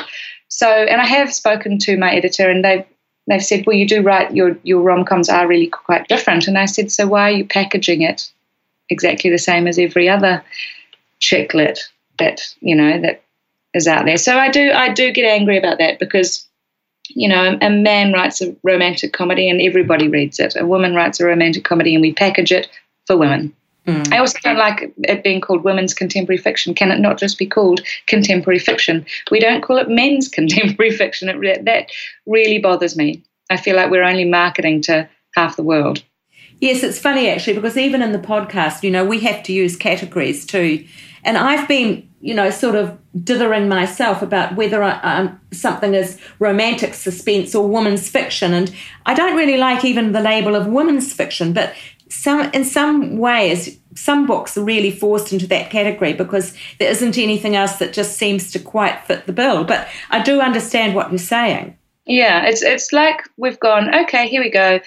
So, 0.47 0.69
and 0.69 1.01
I 1.01 1.07
have 1.07 1.35
spoken 1.35 1.79
to 1.81 1.97
my 1.97 2.13
editor, 2.13 2.49
and 2.49 2.65
they've 2.65 2.85
they've 3.27 3.45
said, 3.45 3.67
well, 3.67 3.77
you 3.77 3.89
do 3.89 4.03
write 4.03 4.37
your 4.37 4.57
your 4.63 4.83
rom 4.83 5.05
coms 5.05 5.29
are 5.29 5.49
really 5.49 5.69
quite 5.69 6.07
different. 6.07 6.47
And 6.47 6.57
I 6.57 6.67
said, 6.67 6.93
so 6.93 7.09
why 7.09 7.23
are 7.23 7.37
you 7.39 7.45
packaging 7.45 8.03
it 8.03 8.31
exactly 8.91 9.31
the 9.31 9.39
same 9.39 9.67
as 9.67 9.79
every 9.79 10.09
other 10.09 10.43
chick 11.19 11.55
lit 11.55 11.81
that 12.19 12.43
you 12.61 12.75
know 12.75 13.01
that 13.01 13.23
is 13.75 13.87
out 13.87 14.05
there? 14.05 14.17
So 14.17 14.39
I 14.39 14.51
do 14.51 14.71
I 14.73 14.93
do 14.93 15.13
get 15.13 15.25
angry 15.25 15.59
about 15.59 15.79
that 15.79 15.99
because. 15.99 16.47
You 17.13 17.29
know, 17.29 17.59
a 17.61 17.69
man 17.71 18.13
writes 18.13 18.41
a 18.41 18.55
romantic 18.63 19.13
comedy 19.13 19.51
and 19.51 19.61
everybody 19.61 20.07
reads 20.07 20.39
it. 20.39 20.55
A 20.55 20.65
woman 20.65 20.95
writes 20.95 21.19
a 21.19 21.27
romantic 21.27 21.65
comedy 21.65 21.93
and 21.93 22.03
we 22.03 22.13
package 22.13 22.53
it 22.53 22.69
for 23.09 23.17
women. 23.17 23.53
Mm. 23.87 24.13
I 24.13 24.19
also 24.19 24.39
don't 24.43 24.59
like 24.59 24.93
it 24.99 25.25
being 25.25 25.41
called 25.41 25.65
women's 25.65 25.95
contemporary 25.95 26.39
fiction. 26.39 26.75
Can 26.75 26.91
it 26.91 27.01
not 27.01 27.19
just 27.19 27.39
be 27.39 27.47
called 27.47 27.81
contemporary 28.07 28.59
fiction? 28.59 29.07
We 29.31 29.41
don't 29.41 29.63
call 29.63 29.79
it 29.79 29.89
men's 29.89 30.29
contemporary 30.39 30.93
fiction. 30.93 31.29
It, 31.29 31.65
that 31.65 31.91
really 32.27 32.59
bothers 32.59 32.97
me. 32.97 33.23
I 33.49 33.57
feel 33.57 33.77
like 33.77 33.91
we're 33.91 34.05
only 34.05 34.25
marketing 34.25 34.83
to 34.83 35.09
half 35.35 35.57
the 35.57 35.63
world. 35.63 36.03
Yes, 36.61 36.83
it's 36.83 36.99
funny 36.99 37.29
actually 37.29 37.55
because 37.55 37.77
even 37.77 38.03
in 38.03 38.13
the 38.13 38.19
podcast, 38.19 38.83
you 38.83 38.91
know, 38.91 39.05
we 39.05 39.21
have 39.21 39.43
to 39.45 39.53
use 39.53 39.77
categories 39.77 40.45
too. 40.45 40.87
And 41.25 41.37
I've 41.37 41.67
been, 41.69 42.09
you 42.21 42.35
know, 42.35 42.51
sort 42.51 42.75
of 42.75 42.99
dithering 43.25 43.69
myself 43.69 44.23
about 44.23 44.57
whether 44.57 44.83
I, 44.83 44.93
um, 45.01 45.41
something 45.53 45.95
is 45.95 46.21
romantic 46.39 46.95
suspense 46.95 47.55
or 47.55 47.67
women's 47.67 48.09
fiction. 48.09 48.53
And 48.53 48.75
I 49.07 49.15
don't 49.15 49.37
really 49.37 49.57
like 49.57 49.85
even 49.85 50.13
the 50.13 50.21
label 50.21 50.55
of 50.55 50.67
women's 50.67 51.13
fiction, 51.13 51.53
but 51.53 51.75
some 52.11 52.51
in 52.53 52.65
some 52.65 53.19
ways 53.19 53.79
some 53.95 54.27
books 54.27 54.57
are 54.57 54.65
really 54.65 54.91
forced 54.91 55.33
into 55.33 55.47
that 55.47 55.71
category 55.71 56.13
because 56.13 56.57
there 56.79 56.91
isn't 56.91 57.17
anything 57.17 57.55
else 57.55 57.77
that 57.77 57.93
just 57.93 58.17
seems 58.17 58.51
to 58.51 58.59
quite 58.59 58.99
fit 59.07 59.27
the 59.27 59.33
bill 59.33 59.63
but 59.63 59.89
i 60.11 60.21
do 60.21 60.41
understand 60.41 60.95
what 60.95 61.11
you're 61.11 61.19
saying 61.19 61.77
yeah 62.07 62.45
it's 62.47 62.63
it's 62.63 62.93
like 62.93 63.23
we've 63.37 63.61
gone 63.61 63.95
okay 63.95 64.29
here 64.29 64.43
we 64.43 64.51
go 64.51 64.81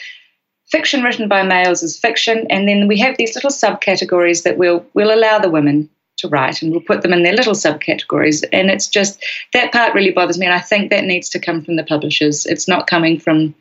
fiction 0.74 1.04
written 1.04 1.28
by 1.28 1.44
males 1.44 1.84
is 1.84 1.98
fiction 1.98 2.46
and 2.50 2.68
then 2.68 2.88
we 2.88 2.98
have 2.98 3.16
these 3.18 3.36
little 3.36 3.52
subcategories 3.52 4.44
that 4.44 4.58
we'll 4.58 4.86
we'll 4.94 5.14
allow 5.14 5.38
the 5.38 5.50
women 5.50 5.88
to 6.18 6.28
write 6.28 6.62
and 6.62 6.72
we'll 6.72 6.82
put 6.82 7.02
them 7.02 7.14
in 7.14 7.24
their 7.24 7.34
little 7.34 7.54
subcategories 7.54 8.44
and 8.52 8.70
it's 8.70 8.88
just 8.88 9.24
that 9.54 9.72
part 9.72 9.94
really 9.94 10.12
bothers 10.12 10.40
me 10.40 10.46
and 10.46 10.56
i 10.56 10.60
think 10.60 10.90
that 10.90 11.04
needs 11.04 11.30
to 11.30 11.40
come 11.40 11.64
from 11.64 11.76
the 11.76 11.84
publishers 11.84 12.46
it's 12.48 12.68
not 12.68 12.88
coming 12.88 13.20
from 13.20 13.54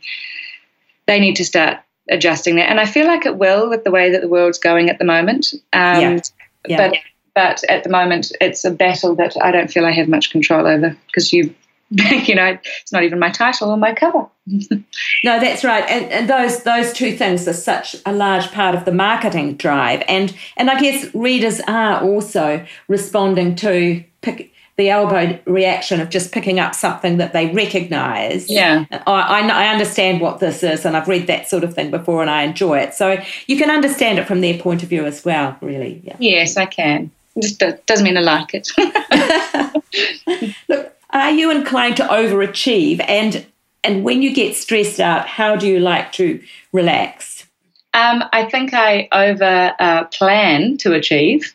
they 1.06 1.20
need 1.20 1.36
to 1.36 1.44
start 1.44 1.78
adjusting 2.08 2.56
that. 2.56 2.68
And 2.70 2.80
I 2.80 2.86
feel 2.86 3.06
like 3.06 3.26
it 3.26 3.36
will 3.36 3.68
with 3.68 3.84
the 3.84 3.90
way 3.90 4.10
that 4.10 4.20
the 4.20 4.28
world's 4.28 4.58
going 4.58 4.88
at 4.90 4.98
the 4.98 5.04
moment. 5.04 5.54
Um, 5.72 6.00
yeah. 6.00 6.20
Yeah. 6.68 6.88
But 6.88 6.98
but 7.34 7.64
at 7.70 7.82
the 7.82 7.88
moment, 7.88 8.30
it's 8.40 8.64
a 8.64 8.70
battle 8.70 9.14
that 9.16 9.34
I 9.42 9.50
don't 9.50 9.70
feel 9.70 9.86
I 9.86 9.92
have 9.92 10.08
much 10.08 10.30
control 10.30 10.66
over 10.66 10.96
because 11.06 11.32
you. 11.32 11.54
You 12.26 12.34
know, 12.34 12.58
it's 12.80 12.92
not 12.92 13.04
even 13.04 13.18
my 13.18 13.30
title 13.30 13.70
or 13.70 13.76
my 13.76 13.94
cover. 13.94 14.26
no, 14.46 14.80
that's 15.22 15.62
right, 15.62 15.84
and, 15.88 16.10
and 16.10 16.28
those 16.28 16.62
those 16.64 16.92
two 16.92 17.16
things 17.16 17.46
are 17.46 17.52
such 17.52 17.96
a 18.06 18.12
large 18.12 18.50
part 18.50 18.74
of 18.74 18.84
the 18.84 18.92
marketing 18.92 19.56
drive, 19.56 20.02
and 20.08 20.34
and 20.56 20.70
I 20.70 20.80
guess 20.80 21.14
readers 21.14 21.60
are 21.68 22.02
also 22.02 22.64
responding 22.88 23.54
to 23.56 24.02
pick, 24.22 24.52
the 24.76 24.88
elbow 24.88 25.38
reaction 25.46 26.00
of 26.00 26.08
just 26.08 26.32
picking 26.32 26.58
up 26.58 26.74
something 26.74 27.18
that 27.18 27.32
they 27.32 27.52
recognize. 27.52 28.48
Yeah. 28.50 28.86
I, 29.06 29.48
I, 29.48 29.68
understand 29.68 30.20
what 30.20 30.40
this 30.40 30.62
is, 30.62 30.86
and 30.86 30.96
I've 30.96 31.08
read 31.08 31.26
that 31.26 31.48
sort 31.48 31.62
of 31.62 31.74
thing 31.74 31.90
before, 31.90 32.22
and 32.22 32.30
I 32.30 32.42
enjoy 32.42 32.78
it. 32.78 32.94
So 32.94 33.22
you 33.46 33.58
can 33.58 33.70
understand 33.70 34.18
it 34.18 34.26
from 34.26 34.40
their 34.40 34.58
point 34.58 34.82
of 34.82 34.88
view 34.88 35.04
as 35.04 35.24
well, 35.24 35.56
really. 35.60 36.00
Yeah. 36.04 36.16
Yes, 36.18 36.56
I 36.56 36.66
can. 36.66 37.10
It 37.36 37.42
just 37.42 37.62
doesn't 37.86 38.04
mean 38.04 38.16
I 38.16 38.20
like 38.20 38.54
it. 38.54 38.70
Look, 40.68 40.96
are 41.12 41.30
you 41.30 41.50
inclined 41.50 41.96
to 41.98 42.04
overachieve? 42.04 43.04
And, 43.08 43.46
and 43.84 44.04
when 44.04 44.22
you 44.22 44.34
get 44.34 44.56
stressed 44.56 45.00
out, 45.00 45.26
how 45.26 45.56
do 45.56 45.66
you 45.66 45.80
like 45.80 46.12
to 46.12 46.42
relax? 46.72 47.46
Um, 47.94 48.24
I 48.32 48.46
think 48.46 48.72
I 48.72 49.08
over 49.12 49.74
uh, 49.78 50.04
plan 50.04 50.78
to 50.78 50.94
achieve 50.94 51.54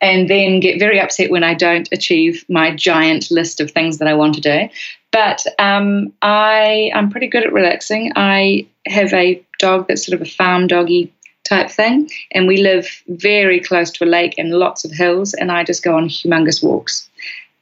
and 0.00 0.28
then 0.28 0.60
get 0.60 0.78
very 0.78 1.00
upset 1.00 1.30
when 1.30 1.42
I 1.42 1.54
don't 1.54 1.88
achieve 1.90 2.44
my 2.48 2.74
giant 2.74 3.30
list 3.30 3.60
of 3.60 3.70
things 3.70 3.98
that 3.98 4.08
I 4.08 4.14
want 4.14 4.34
to 4.34 4.40
do. 4.40 4.68
But 5.10 5.44
um, 5.58 6.12
I, 6.22 6.92
I'm 6.94 7.10
pretty 7.10 7.26
good 7.26 7.44
at 7.44 7.52
relaxing. 7.52 8.12
I 8.14 8.66
have 8.86 9.12
a 9.14 9.42
dog 9.58 9.88
that's 9.88 10.04
sort 10.04 10.20
of 10.20 10.26
a 10.26 10.30
farm 10.30 10.66
doggy 10.66 11.12
type 11.44 11.70
thing, 11.70 12.10
and 12.32 12.46
we 12.46 12.58
live 12.58 12.86
very 13.08 13.58
close 13.58 13.90
to 13.92 14.04
a 14.04 14.06
lake 14.06 14.34
and 14.36 14.50
lots 14.50 14.84
of 14.84 14.92
hills, 14.92 15.32
and 15.34 15.50
I 15.50 15.64
just 15.64 15.82
go 15.82 15.96
on 15.96 16.08
humongous 16.08 16.62
walks. 16.62 17.08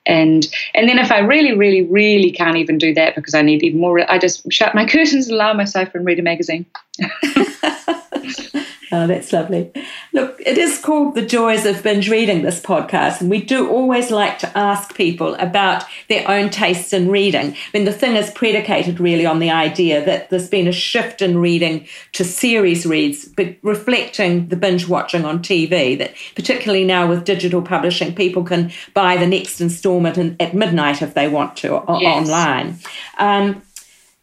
And 0.06 0.46
and 0.74 0.88
then 0.88 0.98
if 0.98 1.10
I 1.10 1.18
really, 1.18 1.52
really, 1.52 1.82
really 1.82 2.30
can't 2.30 2.56
even 2.56 2.78
do 2.78 2.94
that 2.94 3.14
because 3.14 3.34
I 3.34 3.42
need 3.42 3.62
even 3.62 3.80
more, 3.80 4.10
I 4.10 4.18
just 4.18 4.50
shut 4.52 4.74
my 4.74 4.86
curtains 4.88 5.28
and 5.28 5.36
lie 5.36 5.50
on 5.50 5.56
my 5.56 5.64
sofa 5.64 5.92
and 5.94 6.06
read 6.06 6.18
a 6.18 6.22
magazine. 6.22 6.66
Oh, 8.92 9.06
that's 9.08 9.32
lovely. 9.32 9.72
Look, 10.12 10.40
it 10.46 10.56
is 10.58 10.78
called 10.78 11.16
The 11.16 11.26
Joys 11.26 11.66
of 11.66 11.82
Binge 11.82 12.08
Reading, 12.08 12.42
this 12.42 12.60
podcast, 12.60 13.20
and 13.20 13.28
we 13.28 13.42
do 13.42 13.68
always 13.68 14.12
like 14.12 14.38
to 14.40 14.58
ask 14.58 14.94
people 14.94 15.34
about 15.36 15.84
their 16.08 16.28
own 16.30 16.50
tastes 16.50 16.92
in 16.92 17.10
reading. 17.10 17.52
I 17.52 17.56
mean, 17.74 17.84
the 17.84 17.92
thing 17.92 18.14
is 18.14 18.30
predicated 18.30 19.00
really 19.00 19.26
on 19.26 19.40
the 19.40 19.50
idea 19.50 20.04
that 20.04 20.30
there's 20.30 20.48
been 20.48 20.68
a 20.68 20.72
shift 20.72 21.20
in 21.20 21.38
reading 21.38 21.88
to 22.12 22.24
series 22.24 22.86
reads, 22.86 23.24
but 23.24 23.56
reflecting 23.62 24.48
the 24.48 24.56
binge 24.56 24.86
watching 24.86 25.24
on 25.24 25.40
TV, 25.40 25.98
that 25.98 26.14
particularly 26.36 26.84
now 26.84 27.08
with 27.08 27.24
digital 27.24 27.62
publishing, 27.62 28.14
people 28.14 28.44
can 28.44 28.70
buy 28.94 29.16
the 29.16 29.26
next 29.26 29.60
installment 29.60 30.36
at 30.40 30.54
midnight 30.54 31.02
if 31.02 31.14
they 31.14 31.26
want 31.28 31.56
to 31.56 31.82
yes. 32.00 32.28
online. 32.28 32.78
Um, 33.18 33.62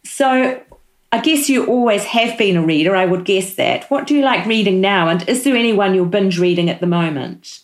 so, 0.04 0.62
I 1.12 1.20
guess 1.20 1.48
you 1.48 1.66
always 1.66 2.04
have 2.04 2.36
been 2.36 2.56
a 2.56 2.62
reader, 2.62 2.96
I 2.96 3.06
would 3.06 3.24
guess 3.24 3.54
that. 3.54 3.88
What 3.90 4.06
do 4.06 4.14
you 4.14 4.22
like 4.22 4.46
reading 4.46 4.80
now? 4.80 5.08
And 5.08 5.28
is 5.28 5.44
there 5.44 5.56
anyone 5.56 5.94
you're 5.94 6.06
binge 6.06 6.38
reading 6.38 6.68
at 6.68 6.80
the 6.80 6.86
moment? 6.86 7.60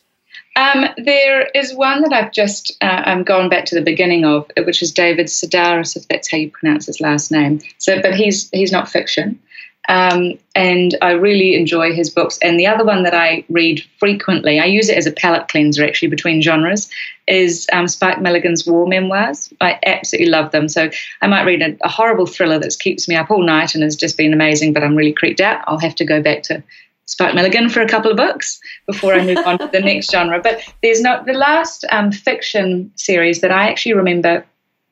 Um, 0.57 0.87
there 0.99 1.47
is 1.55 1.75
one 1.75 2.03
that 2.03 2.13
I've 2.13 2.33
just 2.33 2.77
uh, 2.81 3.03
I'm 3.07 3.23
gone 3.23 3.49
back 3.49 3.65
to 3.67 3.75
the 3.75 3.83
beginning 3.83 4.25
of, 4.25 4.51
which 4.59 4.83
is 4.83 4.93
David 4.93 5.27
Sedaris, 5.27 5.97
if 5.97 6.07
that's 6.09 6.31
how 6.31 6.39
you 6.39 6.51
pronounce 6.51 6.87
his 6.87 7.01
last 7.01 7.31
name. 7.31 7.61
So, 7.79 8.01
but 8.03 8.15
he's 8.15 8.51
he's 8.51 8.73
not 8.73 8.89
fiction. 8.89 9.41
Um, 9.89 10.39
and 10.55 10.97
I 11.03 11.13
really 11.13 11.55
enjoy 11.55 11.93
his 11.93 12.11
books. 12.11 12.39
And 12.43 12.61
the 12.61 12.67
other 12.67 12.85
one 12.85 13.03
that 13.03 13.15
I 13.15 13.45
read 13.49 13.83
frequently, 13.99 14.61
I 14.61 14.67
use 14.67 14.89
it 14.89 14.97
as 14.97 15.07
a 15.07 15.13
palate 15.13 15.49
cleanser 15.49 15.85
actually 15.85 16.09
between 16.09 16.43
genres, 16.43 16.91
is 17.27 17.67
um, 17.73 17.89
Spike 17.89 18.21
Milligan's 18.21 18.67
war 18.67 18.87
memoirs. 18.87 19.53
I 19.61 19.79
absolutely 19.87 20.31
love 20.31 20.51
them. 20.51 20.69
So 20.69 20.91
I 21.23 21.27
might 21.27 21.45
read 21.45 21.63
a, 21.63 21.77
a, 21.83 21.89
horrible 21.89 22.27
thriller 22.27 22.59
that 22.59 22.77
keeps 22.79 23.09
me 23.09 23.15
up 23.17 23.31
all 23.31 23.43
night 23.43 23.75
and 23.75 23.83
has 23.83 23.97
just 23.97 24.17
been 24.17 24.33
amazing, 24.33 24.73
but 24.73 24.85
I'm 24.85 24.97
really 24.97 25.13
creeped 25.13 25.41
out. 25.41 25.65
I'll 25.67 25.79
have 25.79 25.95
to 25.97 26.05
go 26.05 26.23
back 26.23 26.43
to 26.45 26.63
Spike 27.07 27.35
Milligan 27.35 27.69
for 27.69 27.81
a 27.81 27.89
couple 27.89 28.11
of 28.11 28.17
books 28.17 28.61
before 28.87 29.15
I 29.15 29.25
move 29.25 29.39
on 29.39 29.59
to 29.59 29.69
the 29.73 29.81
next 29.85 30.11
genre. 30.11 30.41
But 30.41 30.63
there's 30.83 31.01
not 31.01 31.27
the 31.27 31.33
last 31.33 31.85
um, 31.91 32.13
fiction 32.13 32.93
series 32.97 33.41
that 33.41 33.51
I 33.51 33.69
actually 33.69 33.95
remember 33.95 34.45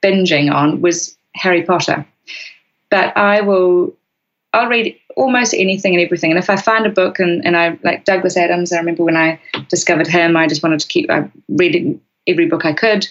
binging 0.03 0.53
on 0.53 0.81
was 0.81 1.17
Harry 1.35 1.63
Potter. 1.63 2.07
But 2.91 3.17
I 3.17 3.43
will 3.43 3.95
I'll 4.53 4.69
read 4.69 4.97
almost 5.17 5.53
anything 5.55 5.95
and 5.95 6.03
everything. 6.03 6.31
And 6.31 6.39
if 6.39 6.49
I 6.49 6.57
find 6.57 6.87
a 6.87 6.91
book 6.91 7.19
and, 7.19 7.45
and 7.45 7.57
I 7.57 7.79
like 7.83 8.05
Douglas 8.05 8.37
Adams, 8.37 8.73
I 8.73 8.79
remember 8.79 9.05
when 9.05 9.17
I 9.17 9.41
discovered 9.69 10.07
him, 10.07 10.37
I 10.37 10.47
just 10.47 10.63
wanted 10.63 10.81
to 10.81 10.89
keep 10.89 11.11
I 11.11 11.31
reading 11.49 12.01
every 12.27 12.47
book 12.47 12.65
I 12.65 12.73
could. 12.73 13.07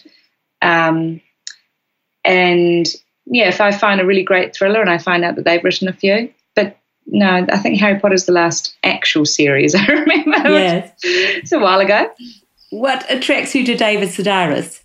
Um, 0.61 1.21
and 2.23 2.87
yeah, 3.25 3.47
if 3.47 3.61
I 3.61 3.71
find 3.71 4.01
a 4.01 4.05
really 4.05 4.23
great 4.23 4.55
thriller 4.55 4.81
and 4.81 4.89
I 4.89 4.97
find 4.97 5.23
out 5.23 5.35
that 5.35 5.45
they've 5.45 5.63
written 5.63 5.87
a 5.87 5.93
few, 5.93 6.33
but 6.55 6.77
no, 7.05 7.45
I 7.49 7.57
think 7.57 7.79
Harry 7.79 7.99
Potter's 7.99 8.25
the 8.25 8.31
last 8.31 8.75
actual 8.83 9.25
series 9.25 9.75
I 9.75 9.85
remember. 9.85 10.49
Yes. 10.49 10.91
it's 11.03 11.51
a 11.51 11.59
while 11.59 11.79
ago. 11.79 12.09
What 12.69 13.05
attracts 13.09 13.53
you 13.55 13.65
to 13.65 13.75
David 13.75 14.09
Sedaris? 14.09 14.81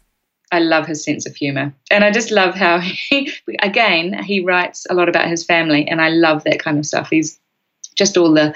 I 0.52 0.60
love 0.60 0.86
his 0.86 1.02
sense 1.02 1.26
of 1.26 1.34
humor. 1.34 1.74
And 1.90 2.04
I 2.04 2.10
just 2.10 2.30
love 2.30 2.54
how 2.54 2.78
he, 3.10 3.32
again, 3.60 4.22
he 4.22 4.40
writes 4.40 4.86
a 4.88 4.94
lot 4.94 5.08
about 5.08 5.28
his 5.28 5.44
family. 5.44 5.88
And 5.88 6.00
I 6.00 6.10
love 6.10 6.44
that 6.44 6.60
kind 6.60 6.78
of 6.78 6.86
stuff. 6.86 7.08
He's 7.10 7.40
just 7.96 8.16
all 8.16 8.32
the 8.32 8.54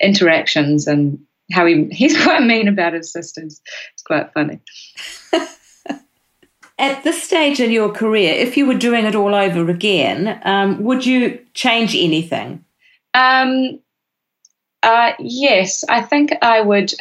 interactions 0.00 0.86
and 0.86 1.18
how 1.52 1.64
he, 1.64 1.84
he's 1.92 2.20
quite 2.22 2.42
mean 2.42 2.68
about 2.68 2.92
his 2.92 3.10
sisters. 3.10 3.62
It's 3.94 4.02
quite 4.02 4.32
funny. 4.34 4.60
At 6.78 7.02
this 7.04 7.22
stage 7.22 7.58
in 7.58 7.70
your 7.70 7.90
career, 7.90 8.34
if 8.34 8.58
you 8.58 8.66
were 8.66 8.74
doing 8.74 9.06
it 9.06 9.14
all 9.14 9.34
over 9.34 9.70
again, 9.70 10.38
um, 10.44 10.82
would 10.82 11.06
you 11.06 11.42
change 11.54 11.96
anything? 11.96 12.62
Um, 13.14 13.80
uh, 14.82 15.12
yes, 15.18 15.84
I 15.88 16.02
think 16.02 16.34
I 16.42 16.60
would 16.60 16.92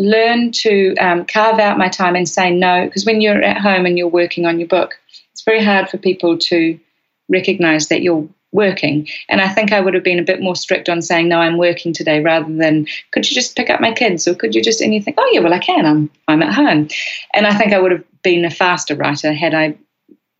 learn 0.00 0.50
to 0.50 0.94
um, 0.96 1.26
carve 1.26 1.58
out 1.58 1.76
my 1.76 1.88
time 1.88 2.16
and 2.16 2.28
say 2.28 2.50
no. 2.50 2.86
Because 2.86 3.04
when 3.04 3.20
you're 3.20 3.42
at 3.42 3.58
home 3.60 3.84
and 3.84 3.98
you're 3.98 4.08
working 4.08 4.46
on 4.46 4.58
your 4.58 4.68
book, 4.68 4.98
it's 5.32 5.42
very 5.42 5.62
hard 5.62 5.88
for 5.88 5.98
people 5.98 6.38
to 6.38 6.80
recognize 7.28 7.88
that 7.88 8.00
you're 8.00 8.26
working. 8.52 9.06
And 9.28 9.40
I 9.40 9.48
think 9.48 9.72
I 9.72 9.80
would 9.80 9.94
have 9.94 10.02
been 10.02 10.18
a 10.18 10.24
bit 10.24 10.40
more 10.40 10.56
strict 10.56 10.88
on 10.88 11.02
saying, 11.02 11.28
no, 11.28 11.38
I'm 11.38 11.58
working 11.58 11.92
today 11.92 12.20
rather 12.20 12.52
than, 12.52 12.86
could 13.12 13.30
you 13.30 13.34
just 13.34 13.54
pick 13.56 13.70
up 13.70 13.80
my 13.80 13.92
kids 13.92 14.26
or 14.26 14.34
could 14.34 14.54
you 14.54 14.62
just, 14.62 14.80
and 14.80 14.94
you 14.94 15.02
think, 15.02 15.18
oh, 15.20 15.30
yeah, 15.32 15.40
well, 15.40 15.54
I 15.54 15.58
can, 15.58 15.86
I'm, 15.86 16.10
I'm 16.26 16.42
at 16.42 16.54
home. 16.54 16.88
And 17.34 17.46
I 17.46 17.56
think 17.56 17.72
I 17.72 17.78
would 17.78 17.92
have 17.92 18.04
been 18.22 18.44
a 18.44 18.50
faster 18.50 18.96
writer 18.96 19.32
had 19.32 19.54
I 19.54 19.76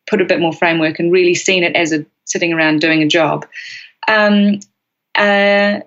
put 0.08 0.20
a 0.20 0.24
bit 0.24 0.40
more 0.40 0.52
framework 0.52 0.98
and 0.98 1.12
really 1.12 1.34
seen 1.34 1.62
it 1.62 1.76
as 1.76 1.92
a 1.92 2.04
sitting 2.24 2.52
around 2.52 2.80
doing 2.80 3.02
a 3.02 3.08
job. 3.08 3.46
Um, 4.08 4.58
uh, 5.14 5.80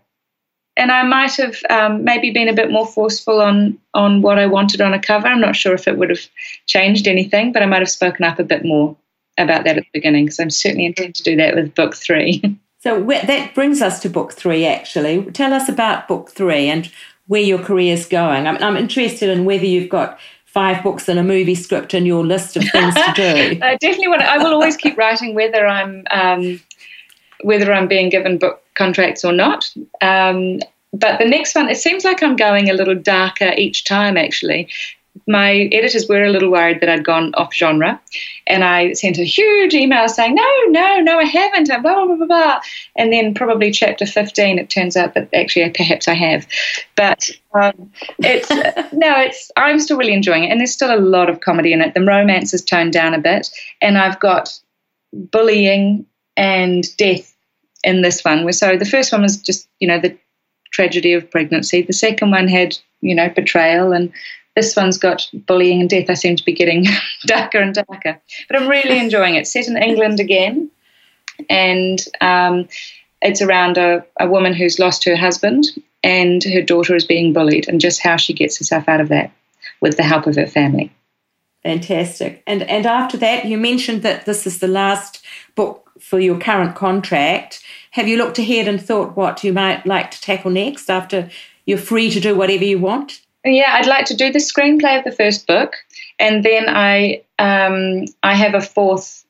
and 0.75 0.91
I 0.91 1.03
might 1.03 1.35
have 1.35 1.57
um, 1.69 2.03
maybe 2.03 2.31
been 2.31 2.47
a 2.47 2.53
bit 2.53 2.71
more 2.71 2.87
forceful 2.87 3.41
on 3.41 3.77
on 3.93 4.21
what 4.21 4.39
I 4.39 4.47
wanted 4.47 4.81
on 4.81 4.93
a 4.93 4.99
cover. 4.99 5.27
I'm 5.27 5.41
not 5.41 5.55
sure 5.55 5.73
if 5.73 5.87
it 5.87 5.97
would 5.97 6.09
have 6.09 6.27
changed 6.65 7.07
anything, 7.07 7.51
but 7.51 7.61
I 7.61 7.65
might 7.65 7.81
have 7.81 7.89
spoken 7.89 8.25
up 8.25 8.39
a 8.39 8.43
bit 8.43 8.65
more 8.65 8.95
about 9.37 9.63
that 9.65 9.77
at 9.77 9.83
the 9.83 9.89
beginning 9.93 10.25
because 10.25 10.39
I'm 10.39 10.49
certainly 10.49 10.85
intending 10.85 11.13
to 11.13 11.23
do 11.23 11.35
that 11.37 11.55
with 11.55 11.75
book 11.75 11.95
three. 11.95 12.41
So 12.83 13.01
that 13.01 13.55
brings 13.55 13.81
us 13.81 14.01
to 14.01 14.09
book 14.09 14.33
three. 14.33 14.65
Actually, 14.65 15.23
tell 15.31 15.53
us 15.53 15.69
about 15.69 16.09
book 16.09 16.31
three 16.31 16.67
and 16.67 16.91
where 17.27 17.41
your 17.41 17.59
career 17.59 17.93
is 17.93 18.05
going. 18.05 18.45
I'm, 18.45 18.61
I'm 18.61 18.75
interested 18.75 19.29
in 19.29 19.45
whether 19.45 19.65
you've 19.65 19.87
got 19.87 20.19
five 20.45 20.83
books 20.83 21.07
and 21.07 21.17
a 21.17 21.23
movie 21.23 21.55
script 21.55 21.93
in 21.93 22.05
your 22.05 22.25
list 22.25 22.57
of 22.57 22.63
things 22.69 22.93
to 22.93 23.13
do. 23.15 23.59
I 23.63 23.77
definitely 23.77 24.09
want. 24.09 24.21
To, 24.21 24.29
I 24.29 24.37
will 24.37 24.53
always 24.53 24.75
keep 24.75 24.97
writing, 24.97 25.33
whether 25.33 25.65
I'm 25.65 26.03
um, 26.11 26.61
whether 27.43 27.71
I'm 27.71 27.87
being 27.87 28.09
given 28.09 28.37
book 28.37 28.62
contracts 28.75 29.23
or 29.23 29.31
not. 29.31 29.71
Um, 30.01 30.59
but 30.93 31.17
the 31.17 31.25
next 31.25 31.55
one, 31.55 31.69
it 31.69 31.77
seems 31.77 32.05
like 32.05 32.21
I'm 32.21 32.35
going 32.35 32.69
a 32.69 32.73
little 32.73 32.95
darker 32.95 33.51
each 33.57 33.83
time, 33.83 34.15
actually. 34.15 34.69
My 35.27 35.69
editors 35.71 36.07
were 36.07 36.23
a 36.23 36.29
little 36.29 36.51
worried 36.51 36.81
that 36.81 36.89
I'd 36.89 37.05
gone 37.05 37.33
off 37.35 37.53
genre, 37.53 38.01
and 38.47 38.63
I 38.63 38.93
sent 38.93 39.19
a 39.19 39.23
huge 39.23 39.73
email 39.73 40.09
saying, 40.09 40.33
No, 40.33 40.49
no, 40.69 40.99
no, 41.01 41.19
I 41.19 41.23
haven't, 41.23 41.67
blah, 41.67 41.79
blah, 41.79 42.05
blah, 42.05 42.15
blah, 42.15 42.25
blah. 42.25 42.59
And 42.95 43.13
then, 43.13 43.33
probably 43.35 43.71
chapter 43.71 44.07
15, 44.07 44.57
it 44.57 44.69
turns 44.71 44.97
out 44.97 45.13
that 45.13 45.29
actually 45.33 45.69
perhaps 45.69 46.07
I 46.07 46.15
have. 46.15 46.47
But 46.95 47.29
um, 47.53 47.91
it's 48.19 48.49
no, 48.93 49.19
it's 49.19 49.51
I'm 49.55 49.79
still 49.79 49.97
really 49.97 50.13
enjoying 50.13 50.45
it, 50.45 50.51
and 50.51 50.59
there's 50.59 50.73
still 50.73 50.93
a 50.93 50.97
lot 50.99 51.29
of 51.29 51.41
comedy 51.41 51.73
in 51.73 51.81
it. 51.81 51.93
The 51.93 52.03
romance 52.03 52.53
is 52.53 52.63
toned 52.63 52.93
down 52.93 53.13
a 53.13 53.19
bit, 53.19 53.49
and 53.81 53.99
I've 53.99 54.19
got 54.19 54.59
bullying 55.13 56.07
and 56.35 56.85
death 56.97 57.32
in 57.83 58.01
this 58.01 58.23
one. 58.23 58.51
So 58.53 58.77
the 58.77 58.85
first 58.85 59.11
one 59.11 59.21
was 59.21 59.37
just, 59.37 59.67
you 59.79 59.87
know, 59.87 59.99
the 59.99 60.17
tragedy 60.71 61.13
of 61.13 61.29
pregnancy. 61.29 61.81
The 61.81 61.93
second 61.93 62.31
one 62.31 62.47
had, 62.47 62.77
you 63.01 63.15
know, 63.15 63.29
betrayal. 63.29 63.93
And 63.93 64.11
this 64.55 64.75
one's 64.75 64.97
got 64.97 65.29
bullying 65.33 65.81
and 65.81 65.89
death. 65.89 66.09
I 66.09 66.15
seem 66.15 66.35
to 66.35 66.43
be 66.43 66.53
getting 66.53 66.85
darker 67.25 67.59
and 67.59 67.73
darker. 67.73 68.19
But 68.49 68.61
I'm 68.61 68.67
really 68.67 68.99
enjoying 68.99 69.35
it. 69.35 69.47
Set 69.47 69.67
in 69.67 69.77
England 69.77 70.19
again. 70.19 70.69
And 71.49 71.99
um, 72.21 72.67
it's 73.21 73.41
around 73.41 73.77
a, 73.77 74.05
a 74.19 74.27
woman 74.27 74.53
who's 74.53 74.79
lost 74.79 75.03
her 75.05 75.15
husband 75.15 75.65
and 76.03 76.43
her 76.43 76.61
daughter 76.61 76.95
is 76.95 77.05
being 77.05 77.33
bullied 77.33 77.67
and 77.67 77.79
just 77.79 78.01
how 78.01 78.17
she 78.17 78.33
gets 78.33 78.57
herself 78.57 78.89
out 78.89 79.01
of 79.01 79.09
that 79.09 79.31
with 79.81 79.97
the 79.97 80.03
help 80.03 80.27
of 80.27 80.35
her 80.35 80.47
family. 80.47 80.91
Fantastic. 81.63 82.43
And 82.45 82.63
and 82.63 82.85
after 82.85 83.17
that, 83.17 83.45
you 83.45 83.57
mentioned 83.57 84.03
that 84.03 84.25
this 84.25 84.45
is 84.45 84.59
the 84.59 84.67
last 84.67 85.23
book 85.55 85.91
for 85.99 86.19
your 86.19 86.37
current 86.37 86.75
contract. 86.75 87.63
Have 87.91 88.07
you 88.07 88.17
looked 88.17 88.37
ahead 88.37 88.67
and 88.67 88.81
thought 88.81 89.15
what 89.15 89.43
you 89.43 89.53
might 89.53 89.85
like 89.85 90.11
to 90.11 90.21
tackle 90.21 90.51
next 90.51 90.89
after 90.89 91.29
you're 91.65 91.77
free 91.77 92.09
to 92.11 92.19
do 92.19 92.35
whatever 92.35 92.65
you 92.65 92.79
want? 92.79 93.21
Yeah, 93.45 93.73
I'd 93.73 93.87
like 93.87 94.05
to 94.05 94.15
do 94.15 94.31
the 94.31 94.39
screenplay 94.39 94.97
of 94.97 95.05
the 95.05 95.11
first 95.11 95.47
book, 95.47 95.75
and 96.19 96.43
then 96.43 96.65
I 96.67 97.23
um, 97.39 98.05
I 98.23 98.35
have 98.35 98.55
a 98.55 98.61
fourth 98.61 99.25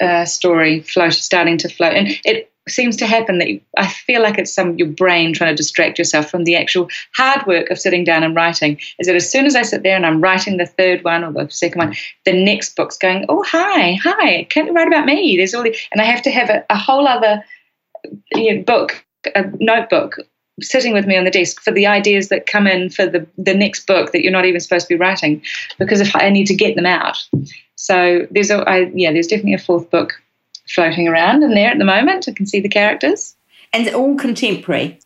uh, 0.00 0.24
story 0.24 0.80
float 0.80 1.14
starting 1.14 1.58
to 1.58 1.68
float, 1.68 1.94
and 1.94 2.08
it 2.24 2.50
seems 2.68 2.96
to 2.96 3.06
happen 3.06 3.38
that 3.38 3.48
you, 3.48 3.60
I 3.76 3.86
feel 3.86 4.22
like 4.22 4.38
it's 4.38 4.52
some 4.52 4.76
your 4.76 4.88
brain 4.88 5.32
trying 5.32 5.50
to 5.50 5.56
distract 5.56 5.98
yourself 5.98 6.30
from 6.30 6.44
the 6.44 6.56
actual 6.56 6.88
hard 7.14 7.46
work 7.46 7.70
of 7.70 7.78
sitting 7.78 8.04
down 8.04 8.22
and 8.22 8.34
writing. 8.34 8.80
Is 8.98 9.06
that 9.06 9.16
as 9.16 9.30
soon 9.30 9.46
as 9.46 9.54
I 9.54 9.62
sit 9.62 9.82
there 9.82 9.96
and 9.96 10.06
I'm 10.06 10.20
writing 10.20 10.56
the 10.56 10.66
third 10.66 11.04
one 11.04 11.24
or 11.24 11.32
the 11.32 11.50
second 11.50 11.78
one, 11.78 11.94
the 12.24 12.32
next 12.32 12.74
book's 12.74 12.98
going, 12.98 13.26
oh 13.28 13.44
hi, 13.46 13.94
hi, 14.02 14.44
can't 14.50 14.66
you 14.66 14.72
write 14.72 14.88
about 14.88 15.06
me? 15.06 15.36
There's 15.36 15.54
all 15.54 15.62
the, 15.62 15.76
and 15.92 16.00
I 16.00 16.04
have 16.04 16.22
to 16.22 16.30
have 16.30 16.50
a, 16.50 16.64
a 16.70 16.76
whole 16.76 17.06
other 17.06 17.44
you 18.32 18.56
know, 18.56 18.62
book, 18.62 19.04
a 19.34 19.44
notebook 19.60 20.18
sitting 20.60 20.92
with 20.92 21.06
me 21.06 21.16
on 21.16 21.24
the 21.24 21.30
desk 21.30 21.60
for 21.60 21.70
the 21.70 21.86
ideas 21.86 22.28
that 22.28 22.46
come 22.46 22.66
in 22.66 22.88
for 22.88 23.06
the, 23.06 23.26
the 23.36 23.54
next 23.54 23.86
book 23.86 24.12
that 24.12 24.22
you're 24.22 24.32
not 24.32 24.46
even 24.46 24.60
supposed 24.60 24.88
to 24.88 24.94
be 24.94 24.98
writing 24.98 25.42
because 25.78 26.00
if 26.00 26.16
I 26.16 26.30
need 26.30 26.46
to 26.46 26.54
get 26.54 26.76
them 26.76 26.86
out. 26.86 27.18
So 27.76 28.26
there's 28.30 28.50
a 28.50 28.68
I, 28.68 28.90
yeah, 28.94 29.12
there's 29.12 29.26
definitely 29.26 29.54
a 29.54 29.58
fourth 29.58 29.90
book 29.90 30.14
floating 30.68 31.08
around 31.08 31.42
in 31.42 31.54
there 31.54 31.70
at 31.70 31.78
the 31.78 31.84
moment. 31.84 32.28
I 32.28 32.32
can 32.32 32.46
see 32.46 32.60
the 32.60 32.68
characters. 32.68 33.34
And 33.72 33.88
all 33.90 34.16
contemporary? 34.16 34.98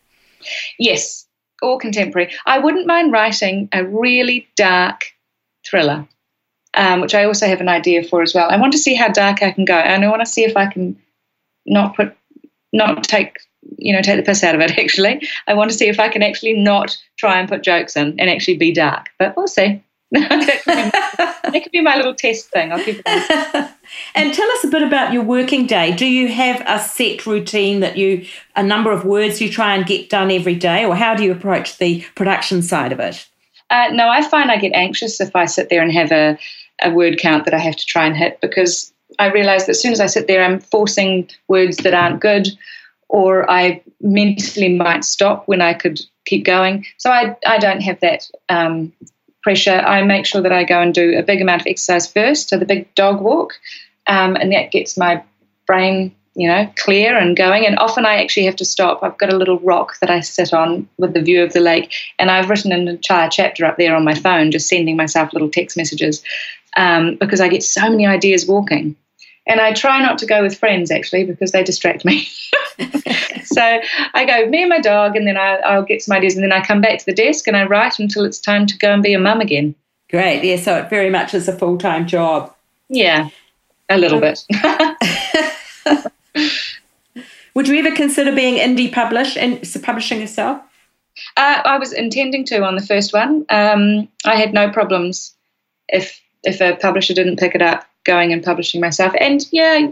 Yes, 0.79 1.27
all 1.61 1.77
contemporary. 1.77 2.33
I 2.45 2.59
wouldn't 2.59 2.87
mind 2.87 3.11
writing 3.11 3.69
a 3.71 3.85
really 3.85 4.47
dark 4.55 5.05
thriller, 5.65 6.07
um, 6.73 7.01
which 7.01 7.15
I 7.15 7.25
also 7.25 7.47
have 7.47 7.61
an 7.61 7.69
idea 7.69 8.03
for 8.03 8.21
as 8.21 8.33
well. 8.33 8.49
I 8.49 8.57
want 8.57 8.73
to 8.73 8.79
see 8.79 8.95
how 8.95 9.09
dark 9.09 9.43
I 9.43 9.51
can 9.51 9.65
go, 9.65 9.75
and 9.75 10.03
I 10.03 10.09
want 10.09 10.21
to 10.21 10.31
see 10.31 10.43
if 10.43 10.57
I 10.57 10.67
can 10.67 10.99
not 11.65 11.95
put, 11.95 12.15
not 12.73 13.03
take, 13.03 13.37
you 13.77 13.93
know, 13.93 14.01
take 14.01 14.17
the 14.17 14.23
piss 14.23 14.43
out 14.43 14.55
of 14.55 14.61
it. 14.61 14.71
Actually, 14.79 15.27
I 15.47 15.53
want 15.53 15.71
to 15.71 15.77
see 15.77 15.87
if 15.87 15.99
I 15.99 16.09
can 16.09 16.23
actually 16.23 16.53
not 16.53 16.97
try 17.17 17.39
and 17.39 17.49
put 17.49 17.63
jokes 17.63 17.95
in 17.95 18.19
and 18.19 18.29
actually 18.29 18.57
be 18.57 18.71
dark. 18.71 19.09
But 19.19 19.35
we'll 19.37 19.47
see. 19.47 19.83
That, 20.11 21.61
could 21.63 21.71
be, 21.71 21.81
my 21.81 21.95
little 21.95 22.13
test 22.13 22.49
thing. 22.49 22.71
I'll 22.71 22.83
keep 22.83 23.01
it. 23.05 23.71
and 24.15 24.33
tell 24.33 24.51
us 24.51 24.63
a 24.65 24.67
bit 24.67 24.83
about 24.83 25.13
your 25.13 25.23
working 25.23 25.65
day. 25.65 25.93
Do 25.93 26.05
you 26.05 26.27
have 26.27 26.61
a 26.67 26.79
set 26.83 27.25
routine 27.25 27.79
that 27.79 27.97
you, 27.97 28.25
a 28.55 28.63
number 28.63 28.91
of 28.91 29.05
words 29.05 29.39
you 29.39 29.49
try 29.49 29.73
and 29.73 29.85
get 29.85 30.09
done 30.09 30.29
every 30.29 30.55
day, 30.55 30.83
or 30.83 30.95
how 30.95 31.15
do 31.15 31.23
you 31.23 31.31
approach 31.31 31.77
the 31.77 32.03
production 32.15 32.61
side 32.61 32.91
of 32.91 32.99
it? 32.99 33.25
Uh, 33.69 33.87
no, 33.93 34.09
I 34.09 34.21
find 34.27 34.51
I 34.51 34.57
get 34.57 34.73
anxious 34.73 35.21
if 35.21 35.33
I 35.33 35.45
sit 35.45 35.69
there 35.69 35.81
and 35.81 35.93
have 35.93 36.11
a, 36.11 36.37
a 36.81 36.91
word 36.91 37.17
count 37.17 37.45
that 37.45 37.53
I 37.53 37.59
have 37.59 37.77
to 37.77 37.85
try 37.85 38.05
and 38.05 38.17
hit 38.17 38.41
because 38.41 38.91
I 39.17 39.31
realize 39.31 39.65
that 39.65 39.71
as 39.71 39.81
soon 39.81 39.93
as 39.93 40.01
I 40.01 40.07
sit 40.07 40.27
there, 40.27 40.43
I'm 40.43 40.59
forcing 40.59 41.29
words 41.47 41.77
that 41.77 41.93
aren't 41.93 42.19
good, 42.19 42.49
or 43.07 43.49
I 43.49 43.81
mentally 44.01 44.75
might 44.75 45.05
stop 45.05 45.47
when 45.47 45.61
I 45.61 45.73
could 45.73 46.01
keep 46.25 46.45
going. 46.45 46.85
So 46.97 47.11
I, 47.11 47.37
I 47.45 47.57
don't 47.57 47.81
have 47.81 47.99
that 48.01 48.29
um, 48.49 48.91
pressure, 49.43 49.81
I 49.85 50.03
make 50.03 50.25
sure 50.25 50.41
that 50.41 50.51
I 50.51 50.63
go 50.63 50.79
and 50.79 50.93
do 50.93 51.17
a 51.17 51.23
big 51.23 51.41
amount 51.41 51.61
of 51.61 51.67
exercise 51.67 52.11
first, 52.11 52.49
so 52.49 52.57
the 52.57 52.65
big 52.65 52.93
dog 52.95 53.21
walk, 53.21 53.53
um, 54.07 54.35
and 54.35 54.51
that 54.51 54.71
gets 54.71 54.97
my 54.97 55.23
brain, 55.65 56.13
you 56.35 56.47
know, 56.47 56.71
clear 56.75 57.17
and 57.17 57.35
going. 57.35 57.65
And 57.65 57.77
often 57.79 58.05
I 58.05 58.21
actually 58.21 58.45
have 58.45 58.55
to 58.57 58.65
stop. 58.65 59.03
I've 59.03 59.17
got 59.17 59.33
a 59.33 59.37
little 59.37 59.59
rock 59.59 59.99
that 59.99 60.09
I 60.09 60.19
sit 60.19 60.53
on 60.53 60.87
with 60.97 61.13
the 61.13 61.21
view 61.21 61.43
of 61.43 61.53
the 61.53 61.59
lake, 61.59 61.93
and 62.19 62.31
I've 62.31 62.49
written 62.49 62.71
an 62.71 62.87
entire 62.87 63.29
chapter 63.29 63.65
up 63.65 63.77
there 63.77 63.95
on 63.95 64.05
my 64.05 64.15
phone, 64.15 64.51
just 64.51 64.67
sending 64.67 64.95
myself 64.95 65.33
little 65.33 65.49
text 65.49 65.77
messages 65.77 66.23
um, 66.77 67.15
because 67.19 67.41
I 67.41 67.47
get 67.47 67.63
so 67.63 67.89
many 67.89 68.05
ideas 68.05 68.45
walking. 68.45 68.95
And 69.47 69.59
I 69.59 69.73
try 69.73 70.01
not 70.01 70.17
to 70.19 70.25
go 70.25 70.41
with 70.43 70.57
friends 70.57 70.91
actually 70.91 71.23
because 71.23 71.51
they 71.51 71.63
distract 71.63 72.05
me. 72.05 72.27
so 73.43 73.79
I 74.13 74.25
go, 74.25 74.47
me 74.47 74.61
and 74.61 74.69
my 74.69 74.79
dog, 74.79 75.15
and 75.15 75.27
then 75.27 75.37
I, 75.37 75.75
will 75.75 75.83
get 75.83 76.01
some 76.01 76.15
ideas, 76.15 76.35
and 76.35 76.43
then 76.43 76.51
I 76.51 76.63
come 76.63 76.81
back 76.81 76.99
to 76.99 77.05
the 77.05 77.13
desk 77.13 77.47
and 77.47 77.57
I 77.57 77.65
write 77.65 77.99
until 77.99 78.23
it's 78.23 78.39
time 78.39 78.65
to 78.67 78.77
go 78.77 78.93
and 78.93 79.01
be 79.01 79.13
a 79.13 79.19
mum 79.19 79.41
again. 79.41 79.75
Great. 80.09 80.43
Yeah. 80.43 80.57
So 80.57 80.77
it 80.77 80.89
very 80.89 81.09
much 81.09 81.33
is 81.33 81.47
a 81.47 81.57
full 81.57 81.77
time 81.77 82.07
job. 82.07 82.53
Yeah, 82.89 83.29
a 83.89 83.97
little 83.97 84.19
bit. 84.19 84.45
Would 87.53 87.67
you 87.67 87.75
ever 87.79 87.95
consider 87.95 88.33
being 88.33 88.55
indie 88.55 88.91
published 88.91 89.37
and 89.37 89.61
publishing 89.83 90.21
yourself? 90.21 90.61
Uh, 91.35 91.61
I 91.65 91.77
was 91.77 91.91
intending 91.91 92.45
to 92.45 92.63
on 92.63 92.75
the 92.75 92.85
first 92.85 93.13
one. 93.13 93.45
Um, 93.49 94.07
I 94.25 94.35
had 94.35 94.53
no 94.53 94.69
problems 94.69 95.35
if 95.89 96.21
if 96.43 96.61
a 96.61 96.75
publisher 96.75 97.13
didn't 97.13 97.37
pick 97.37 97.55
it 97.55 97.61
up 97.61 97.85
going 98.03 98.33
and 98.33 98.43
publishing 98.43 98.81
myself. 98.81 99.13
And 99.19 99.45
yeah, 99.51 99.91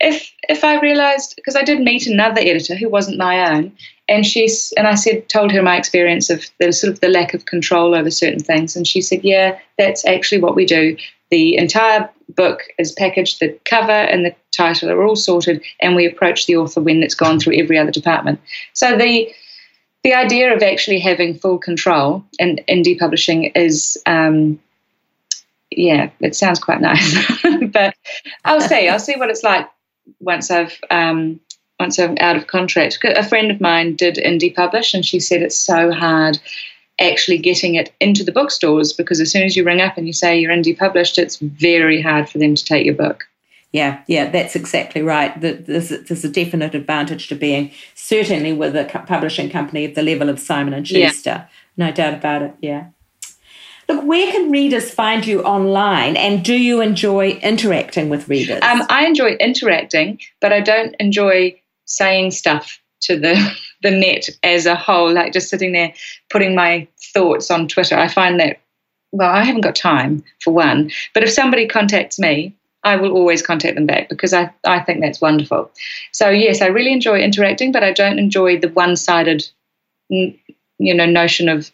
if 0.00 0.32
if 0.48 0.64
I 0.64 0.80
realised 0.80 1.34
because 1.36 1.56
I 1.56 1.62
did 1.62 1.80
meet 1.80 2.06
another 2.06 2.40
editor 2.40 2.74
who 2.74 2.88
wasn't 2.88 3.18
my 3.18 3.52
own, 3.52 3.72
and 4.08 4.26
she's 4.26 4.72
and 4.76 4.86
I 4.86 4.94
said 4.94 5.28
told 5.28 5.52
her 5.52 5.62
my 5.62 5.76
experience 5.76 6.30
of 6.30 6.44
the 6.58 6.72
sort 6.72 6.92
of 6.92 7.00
the 7.00 7.08
lack 7.08 7.34
of 7.34 7.46
control 7.46 7.94
over 7.94 8.10
certain 8.10 8.40
things, 8.40 8.76
and 8.76 8.86
she 8.86 9.00
said, 9.00 9.24
yeah, 9.24 9.58
that's 9.78 10.04
actually 10.04 10.40
what 10.40 10.56
we 10.56 10.66
do. 10.66 10.96
The 11.30 11.56
entire 11.56 12.10
book 12.34 12.60
is 12.78 12.92
packaged, 12.92 13.40
the 13.40 13.58
cover 13.64 13.90
and 13.90 14.24
the 14.24 14.34
title 14.54 14.90
are 14.90 15.02
all 15.02 15.16
sorted, 15.16 15.62
and 15.80 15.96
we 15.96 16.06
approach 16.06 16.46
the 16.46 16.56
author 16.56 16.80
when 16.80 17.02
it's 17.02 17.14
gone 17.14 17.40
through 17.40 17.56
every 17.56 17.78
other 17.78 17.90
department. 17.90 18.40
So 18.74 18.96
the 18.96 19.32
the 20.02 20.14
idea 20.14 20.54
of 20.54 20.62
actually 20.62 20.98
having 20.98 21.38
full 21.38 21.58
control 21.58 22.24
in 22.38 22.58
indie 22.68 22.98
publishing 22.98 23.44
is 23.54 23.96
um, 24.06 24.58
yeah, 25.76 26.10
it 26.20 26.34
sounds 26.34 26.58
quite 26.58 26.80
nice. 26.80 27.42
but 27.72 27.94
I'll 28.44 28.60
see. 28.60 28.88
I'll 28.88 28.98
see 28.98 29.16
what 29.16 29.30
it's 29.30 29.42
like 29.42 29.68
once 30.20 30.50
I've 30.50 30.78
um, 30.90 31.40
once 31.78 31.98
I'm 31.98 32.16
out 32.20 32.36
of 32.36 32.46
contract. 32.46 32.98
A 33.04 33.24
friend 33.24 33.50
of 33.50 33.60
mine 33.60 33.96
did 33.96 34.16
indie 34.16 34.54
publish, 34.54 34.94
and 34.94 35.04
she 35.04 35.20
said 35.20 35.42
it's 35.42 35.56
so 35.56 35.90
hard 35.90 36.38
actually 37.00 37.38
getting 37.38 37.74
it 37.74 37.92
into 38.00 38.22
the 38.22 38.32
bookstores 38.32 38.92
because 38.92 39.20
as 39.20 39.32
soon 39.32 39.42
as 39.42 39.56
you 39.56 39.64
ring 39.64 39.80
up 39.80 39.96
and 39.96 40.06
you 40.06 40.12
say 40.12 40.38
you're 40.38 40.52
indie 40.52 40.78
published, 40.78 41.18
it's 41.18 41.38
very 41.38 42.00
hard 42.00 42.28
for 42.28 42.38
them 42.38 42.54
to 42.54 42.64
take 42.64 42.84
your 42.84 42.94
book. 42.94 43.24
Yeah, 43.72 44.02
yeah, 44.06 44.30
that's 44.30 44.54
exactly 44.54 45.00
right. 45.00 45.38
There's, 45.40 45.88
there's 45.88 46.24
a 46.24 46.28
definite 46.28 46.74
advantage 46.74 47.28
to 47.28 47.34
being 47.34 47.72
certainly 47.94 48.52
with 48.52 48.76
a 48.76 48.84
publishing 49.06 49.48
company 49.48 49.86
of 49.86 49.94
the 49.94 50.02
level 50.02 50.28
of 50.28 50.38
Simon 50.38 50.74
and 50.74 50.86
Schuster. 50.86 51.30
Yeah. 51.30 51.46
No 51.78 51.90
doubt 51.90 52.12
about 52.12 52.42
it. 52.42 52.54
Yeah. 52.60 52.88
Look, 53.92 54.06
where 54.06 54.32
can 54.32 54.50
readers 54.50 54.90
find 54.90 55.26
you 55.26 55.42
online, 55.42 56.16
and 56.16 56.42
do 56.42 56.54
you 56.54 56.80
enjoy 56.80 57.32
interacting 57.42 58.08
with 58.08 58.26
readers? 58.26 58.60
Um, 58.62 58.82
I 58.88 59.04
enjoy 59.04 59.32
interacting, 59.32 60.18
but 60.40 60.50
I 60.50 60.60
don't 60.60 60.96
enjoy 60.98 61.60
saying 61.84 62.30
stuff 62.30 62.80
to 63.02 63.18
the 63.18 63.34
the 63.82 63.90
net 63.90 64.28
as 64.42 64.64
a 64.64 64.74
whole, 64.74 65.12
like 65.12 65.34
just 65.34 65.50
sitting 65.50 65.72
there 65.72 65.92
putting 66.30 66.54
my 66.54 66.88
thoughts 67.12 67.50
on 67.50 67.68
Twitter. 67.68 67.98
I 67.98 68.08
find 68.08 68.40
that 68.40 68.60
well, 69.12 69.30
I 69.30 69.44
haven't 69.44 69.60
got 69.60 69.76
time 69.76 70.24
for 70.40 70.54
one. 70.54 70.90
But 71.12 71.22
if 71.22 71.30
somebody 71.30 71.68
contacts 71.68 72.18
me, 72.18 72.56
I 72.84 72.96
will 72.96 73.12
always 73.12 73.42
contact 73.42 73.74
them 73.74 73.84
back 73.84 74.08
because 74.08 74.32
I, 74.32 74.50
I 74.64 74.80
think 74.80 75.02
that's 75.02 75.20
wonderful. 75.20 75.70
So 76.12 76.30
yes, 76.30 76.62
I 76.62 76.68
really 76.68 76.92
enjoy 76.92 77.20
interacting, 77.20 77.72
but 77.72 77.84
I 77.84 77.92
don't 77.92 78.18
enjoy 78.18 78.58
the 78.58 78.70
one 78.70 78.96
sided 78.96 79.46
you 80.08 80.94
know 80.94 81.06
notion 81.06 81.48
of 81.48 81.70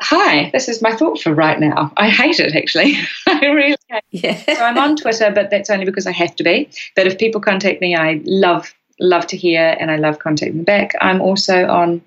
hi, 0.00 0.50
this 0.52 0.68
is 0.68 0.82
my 0.82 0.94
thought 0.94 1.20
for 1.20 1.32
right 1.32 1.58
now. 1.58 1.92
I 1.96 2.10
hate 2.10 2.40
it 2.40 2.54
actually. 2.54 2.98
I 3.26 3.46
really 3.46 3.76
hate 3.88 4.02
it. 4.12 4.24
Yeah. 4.24 4.54
So 4.54 4.64
I'm 4.64 4.78
on 4.78 4.96
Twitter, 4.96 5.30
but 5.30 5.50
that's 5.50 5.70
only 5.70 5.84
because 5.84 6.06
I 6.06 6.12
have 6.12 6.36
to 6.36 6.44
be. 6.44 6.68
But 6.94 7.06
if 7.06 7.18
people 7.18 7.40
contact 7.40 7.80
me, 7.80 7.94
I 7.94 8.20
love 8.24 8.74
love 8.98 9.26
to 9.26 9.36
hear 9.36 9.76
and 9.78 9.90
I 9.90 9.96
love 9.96 10.18
contacting 10.18 10.56
them 10.56 10.64
back. 10.64 10.94
I'm 11.00 11.20
also 11.20 11.66
on 11.66 12.02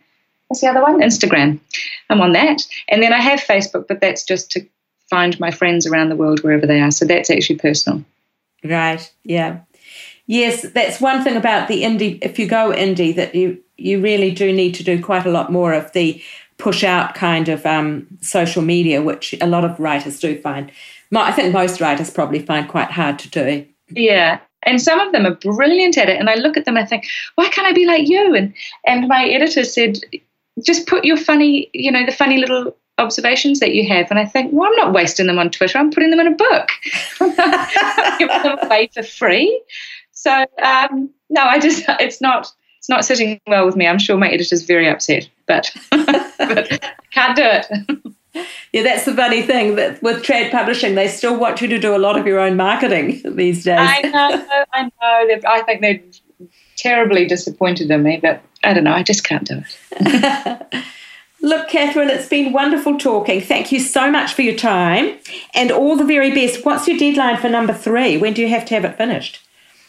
what's 0.47 0.61
the 0.61 0.67
other 0.67 0.81
one? 0.81 1.01
Instagram. 1.01 1.59
I'm 2.09 2.21
on 2.21 2.33
that. 2.33 2.61
And 2.87 3.01
then 3.01 3.13
I 3.13 3.21
have 3.21 3.39
Facebook, 3.39 3.87
but 3.87 4.01
that's 4.01 4.23
just 4.23 4.51
to 4.51 4.65
find 5.09 5.39
my 5.39 5.51
friends 5.51 5.85
around 5.85 6.09
the 6.09 6.15
world 6.15 6.43
wherever 6.43 6.65
they 6.65 6.81
are. 6.81 6.91
So 6.91 7.05
that's 7.05 7.29
actually 7.29 7.57
personal. 7.57 8.03
Right. 8.63 9.11
Yeah. 9.23 9.59
Yes, 10.27 10.61
that's 10.73 11.01
one 11.01 11.23
thing 11.23 11.35
about 11.35 11.67
the 11.67 11.83
indie. 11.83 12.19
If 12.21 12.37
you 12.37 12.47
go 12.47 12.71
indie, 12.71 13.15
that 13.15 13.33
you 13.33 13.63
you 13.77 13.99
really 14.01 14.29
do 14.29 14.53
need 14.53 14.75
to 14.75 14.83
do 14.83 15.01
quite 15.01 15.25
a 15.25 15.31
lot 15.31 15.51
more 15.51 15.73
of 15.73 15.91
the 15.93 16.21
push 16.59 16.83
out 16.83 17.15
kind 17.15 17.49
of 17.49 17.65
um, 17.65 18.05
social 18.21 18.61
media, 18.61 19.01
which 19.01 19.33
a 19.41 19.47
lot 19.47 19.65
of 19.65 19.79
writers 19.79 20.19
do 20.19 20.39
find. 20.39 20.71
I 21.15 21.31
think 21.31 21.51
most 21.51 21.81
writers 21.81 22.11
probably 22.11 22.39
find 22.39 22.69
quite 22.69 22.91
hard 22.91 23.17
to 23.19 23.29
do. 23.29 23.65
Yeah, 23.89 24.39
and 24.63 24.81
some 24.81 24.99
of 24.99 25.11
them 25.11 25.25
are 25.25 25.35
brilliant 25.35 25.97
at 25.97 26.09
it. 26.09 26.19
And 26.19 26.29
I 26.29 26.35
look 26.35 26.57
at 26.57 26.65
them 26.65 26.77
and 26.77 26.85
I 26.85 26.87
think, 26.87 27.07
why 27.35 27.49
can't 27.49 27.65
I 27.65 27.73
be 27.73 27.85
like 27.85 28.07
you? 28.07 28.35
And 28.35 28.53
and 28.85 29.07
my 29.07 29.25
editor 29.25 29.63
said, 29.63 29.97
just 30.61 30.87
put 30.87 31.05
your 31.05 31.17
funny, 31.17 31.69
you 31.73 31.91
know, 31.91 32.05
the 32.05 32.11
funny 32.11 32.37
little 32.37 32.75
observations 32.97 33.59
that 33.61 33.73
you 33.73 33.87
have. 33.87 34.07
And 34.09 34.19
I 34.19 34.25
think, 34.25 34.51
well, 34.53 34.69
I'm 34.69 34.75
not 34.75 34.93
wasting 34.93 35.27
them 35.27 35.39
on 35.39 35.49
Twitter. 35.49 35.77
I'm 35.77 35.91
putting 35.91 36.09
them 36.09 36.19
in 36.19 36.27
a 36.27 36.35
book. 36.35 36.69
I'm 37.21 38.17
giving 38.19 38.43
them 38.43 38.59
away 38.61 38.89
for 38.93 39.03
free. 39.03 39.63
So 40.11 40.45
um, 40.61 41.09
no, 41.29 41.43
I 41.43 41.59
just 41.59 41.85
it's 41.99 42.21
not 42.21 42.51
it's 42.79 42.89
not 42.89 43.03
sitting 43.03 43.39
well 43.45 43.65
with 43.65 43.75
me. 43.75 43.85
I'm 43.85 43.99
sure 43.99 44.17
my 44.17 44.29
editor's 44.29 44.63
very 44.63 44.87
upset, 44.87 45.29
but, 45.45 45.69
but 45.91 46.83
can't 47.11 47.35
do 47.35 47.43
it. 47.43 48.15
yeah, 48.73 48.83
that's 48.83 49.03
the 49.03 49.13
funny 49.13 49.41
thing 49.41 49.75
that 49.75 50.01
with 50.01 50.23
trade 50.23 50.49
publishing, 50.49 50.95
they 50.95 51.09
still 51.09 51.37
want 51.37 51.61
you 51.61 51.67
to 51.67 51.77
do 51.77 51.93
a 51.93 51.99
lot 51.99 52.17
of 52.17 52.25
your 52.25 52.39
own 52.39 52.55
marketing 52.55 53.21
these 53.35 53.65
days. 53.65 53.79
I 53.79 54.01
know, 54.01 54.45
I 54.73 54.83
know. 54.83 55.39
I 55.47 55.61
think 55.63 55.81
they're 55.81 55.99
terribly 56.77 57.25
disappointed 57.25 57.91
in 57.91 58.03
me, 58.03 58.15
eh, 58.15 58.19
but 58.21 58.41
I 58.63 58.73
don't 58.73 58.85
know. 58.85 58.93
I 58.93 59.03
just 59.03 59.25
can't 59.25 59.45
do 59.45 59.61
it. 59.91 60.85
Look, 61.41 61.69
Catherine, 61.69 62.09
it's 62.09 62.27
been 62.27 62.53
wonderful 62.53 62.97
talking. 62.97 63.41
Thank 63.41 63.71
you 63.73 63.79
so 63.79 64.11
much 64.11 64.33
for 64.33 64.41
your 64.41 64.55
time 64.55 65.17
and 65.53 65.71
all 65.71 65.95
the 65.95 66.03
very 66.03 66.31
best. 66.31 66.65
What's 66.65 66.87
your 66.87 66.97
deadline 66.97 67.37
for 67.37 67.49
number 67.49 67.73
three? 67.73 68.17
When 68.17 68.33
do 68.33 68.41
you 68.41 68.49
have 68.49 68.65
to 68.65 68.73
have 68.75 68.85
it 68.85 68.97
finished? 68.97 69.41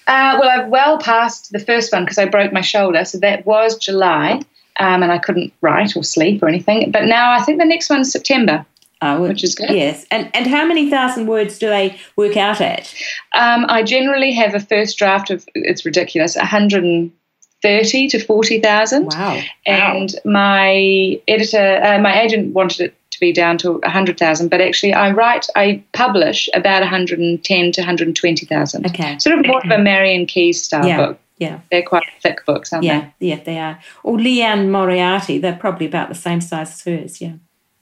Uh, 0.07 0.39
well, 0.41 0.49
I've 0.49 0.69
well 0.69 0.99
passed 0.99 1.53
the 1.53 1.59
first 1.59 1.93
one 1.93 2.05
because 2.05 2.19
I 2.19 2.27
broke 2.27 2.53
my 2.53 2.61
shoulder. 2.61 3.05
So 3.05 3.19
that 3.19 3.47
was 3.47 3.79
July, 3.79 4.41
um, 4.79 5.03
and 5.03 5.13
I 5.13 5.19
couldn't 5.19 5.53
write 5.61 5.97
or 5.97 6.03
sleep 6.03 6.43
or 6.43 6.49
anything. 6.49 6.91
But 6.91 7.05
now 7.05 7.33
I 7.33 7.43
think 7.43 7.59
the 7.59 7.65
next 7.65 7.91
one's 7.91 8.11
September. 8.11 8.67
Oh, 9.03 9.23
which 9.23 9.43
is 9.43 9.55
good. 9.55 9.71
Yes. 9.71 10.05
And, 10.11 10.31
and 10.35 10.47
how 10.47 10.67
many 10.67 10.91
thousand 10.91 11.27
words 11.27 11.59
do 11.59 11.69
they 11.71 11.99
work 12.17 12.37
out 12.37 12.61
at? 12.61 12.93
Um, 13.33 13.65
I 13.69 13.83
generally 13.83 14.31
have 14.33 14.55
a 14.55 14.61
first 14.61 14.99
draft 14.99 15.31
of, 15.31 15.49
it's 15.55 15.87
ridiculous, 15.87 16.37
130 16.37 18.09
to 18.09 18.19
40,000. 18.19 19.07
Wow. 19.07 19.41
And 19.65 20.15
wow. 20.23 20.31
my 20.31 21.21
editor, 21.29 21.81
uh, 21.83 21.99
my 21.99 22.21
agent 22.21 22.53
wanted 22.53 22.89
it 22.89 22.95
be 23.21 23.33
down 23.33 23.59
to 23.59 23.75
100,000, 23.75 24.49
but 24.49 24.61
actually 24.61 24.93
I 24.93 25.11
write, 25.13 25.47
I 25.55 25.85
publish 25.93 26.49
about 26.55 26.81
110 26.81 27.73
to 27.73 27.81
120,000. 27.81 28.87
Okay. 28.87 29.19
Sort 29.19 29.39
of 29.39 29.47
more 29.47 29.59
okay. 29.59 29.73
of 29.73 29.81
a 29.81 29.83
Marian 29.83 30.27
Keyes 30.27 30.65
style 30.65 30.87
yeah. 30.87 30.97
book. 30.97 31.21
Yeah. 31.39 31.61
They're 31.71 31.83
quite 31.83 32.05
thick 32.23 32.45
books, 32.45 32.73
aren't 32.73 32.85
yeah, 32.85 33.11
they? 33.19 33.29
Yeah, 33.29 33.43
they 33.43 33.59
are. 33.59 33.79
Or 34.03 34.19
Liane 34.19 34.71
Moriarty, 34.71 35.39
they're 35.39 35.57
probably 35.57 35.87
about 35.87 36.09
the 36.09 36.15
same 36.15 36.41
size 36.41 36.71
as 36.71 36.83
hers, 36.83 37.21
yeah. 37.21 37.33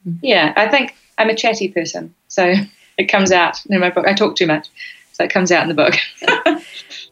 Mm. 0.07 0.18
Yeah, 0.22 0.53
I 0.57 0.68
think 0.68 0.95
I'm 1.16 1.28
a 1.28 1.34
chatty 1.34 1.68
person, 1.68 2.14
so 2.28 2.55
it 2.99 3.07
comes 3.07 3.32
out 3.32 3.64
in 3.66 3.80
my 3.80 3.91
book. 3.91 4.07
I 4.07 4.14
talk 4.14 4.36
too 4.36 4.47
much, 4.47 4.68
so 5.12 5.24
it 5.24 5.30
comes 5.30 5.51
out 5.51 5.62
in 5.62 5.68
the 5.68 5.74
book. 5.74 5.95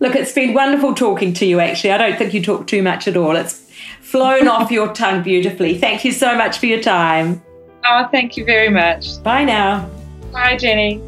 Look, 0.00 0.14
it's 0.14 0.32
been 0.32 0.54
wonderful 0.54 0.94
talking 0.94 1.32
to 1.34 1.46
you, 1.46 1.58
actually. 1.58 1.90
I 1.90 1.98
don't 1.98 2.16
think 2.16 2.32
you 2.32 2.42
talk 2.42 2.66
too 2.66 2.82
much 2.82 3.08
at 3.08 3.16
all. 3.16 3.34
It's 3.34 3.68
flown 4.00 4.46
off 4.46 4.70
your 4.70 4.92
tongue 4.92 5.22
beautifully. 5.22 5.78
Thank 5.78 6.04
you 6.04 6.12
so 6.12 6.36
much 6.36 6.58
for 6.58 6.66
your 6.66 6.80
time. 6.80 7.42
Oh, 7.88 8.08
thank 8.10 8.36
you 8.36 8.44
very 8.44 8.68
much. 8.68 9.22
Bye 9.22 9.44
now. 9.44 9.88
Bye, 10.32 10.56
Jenny. 10.56 11.00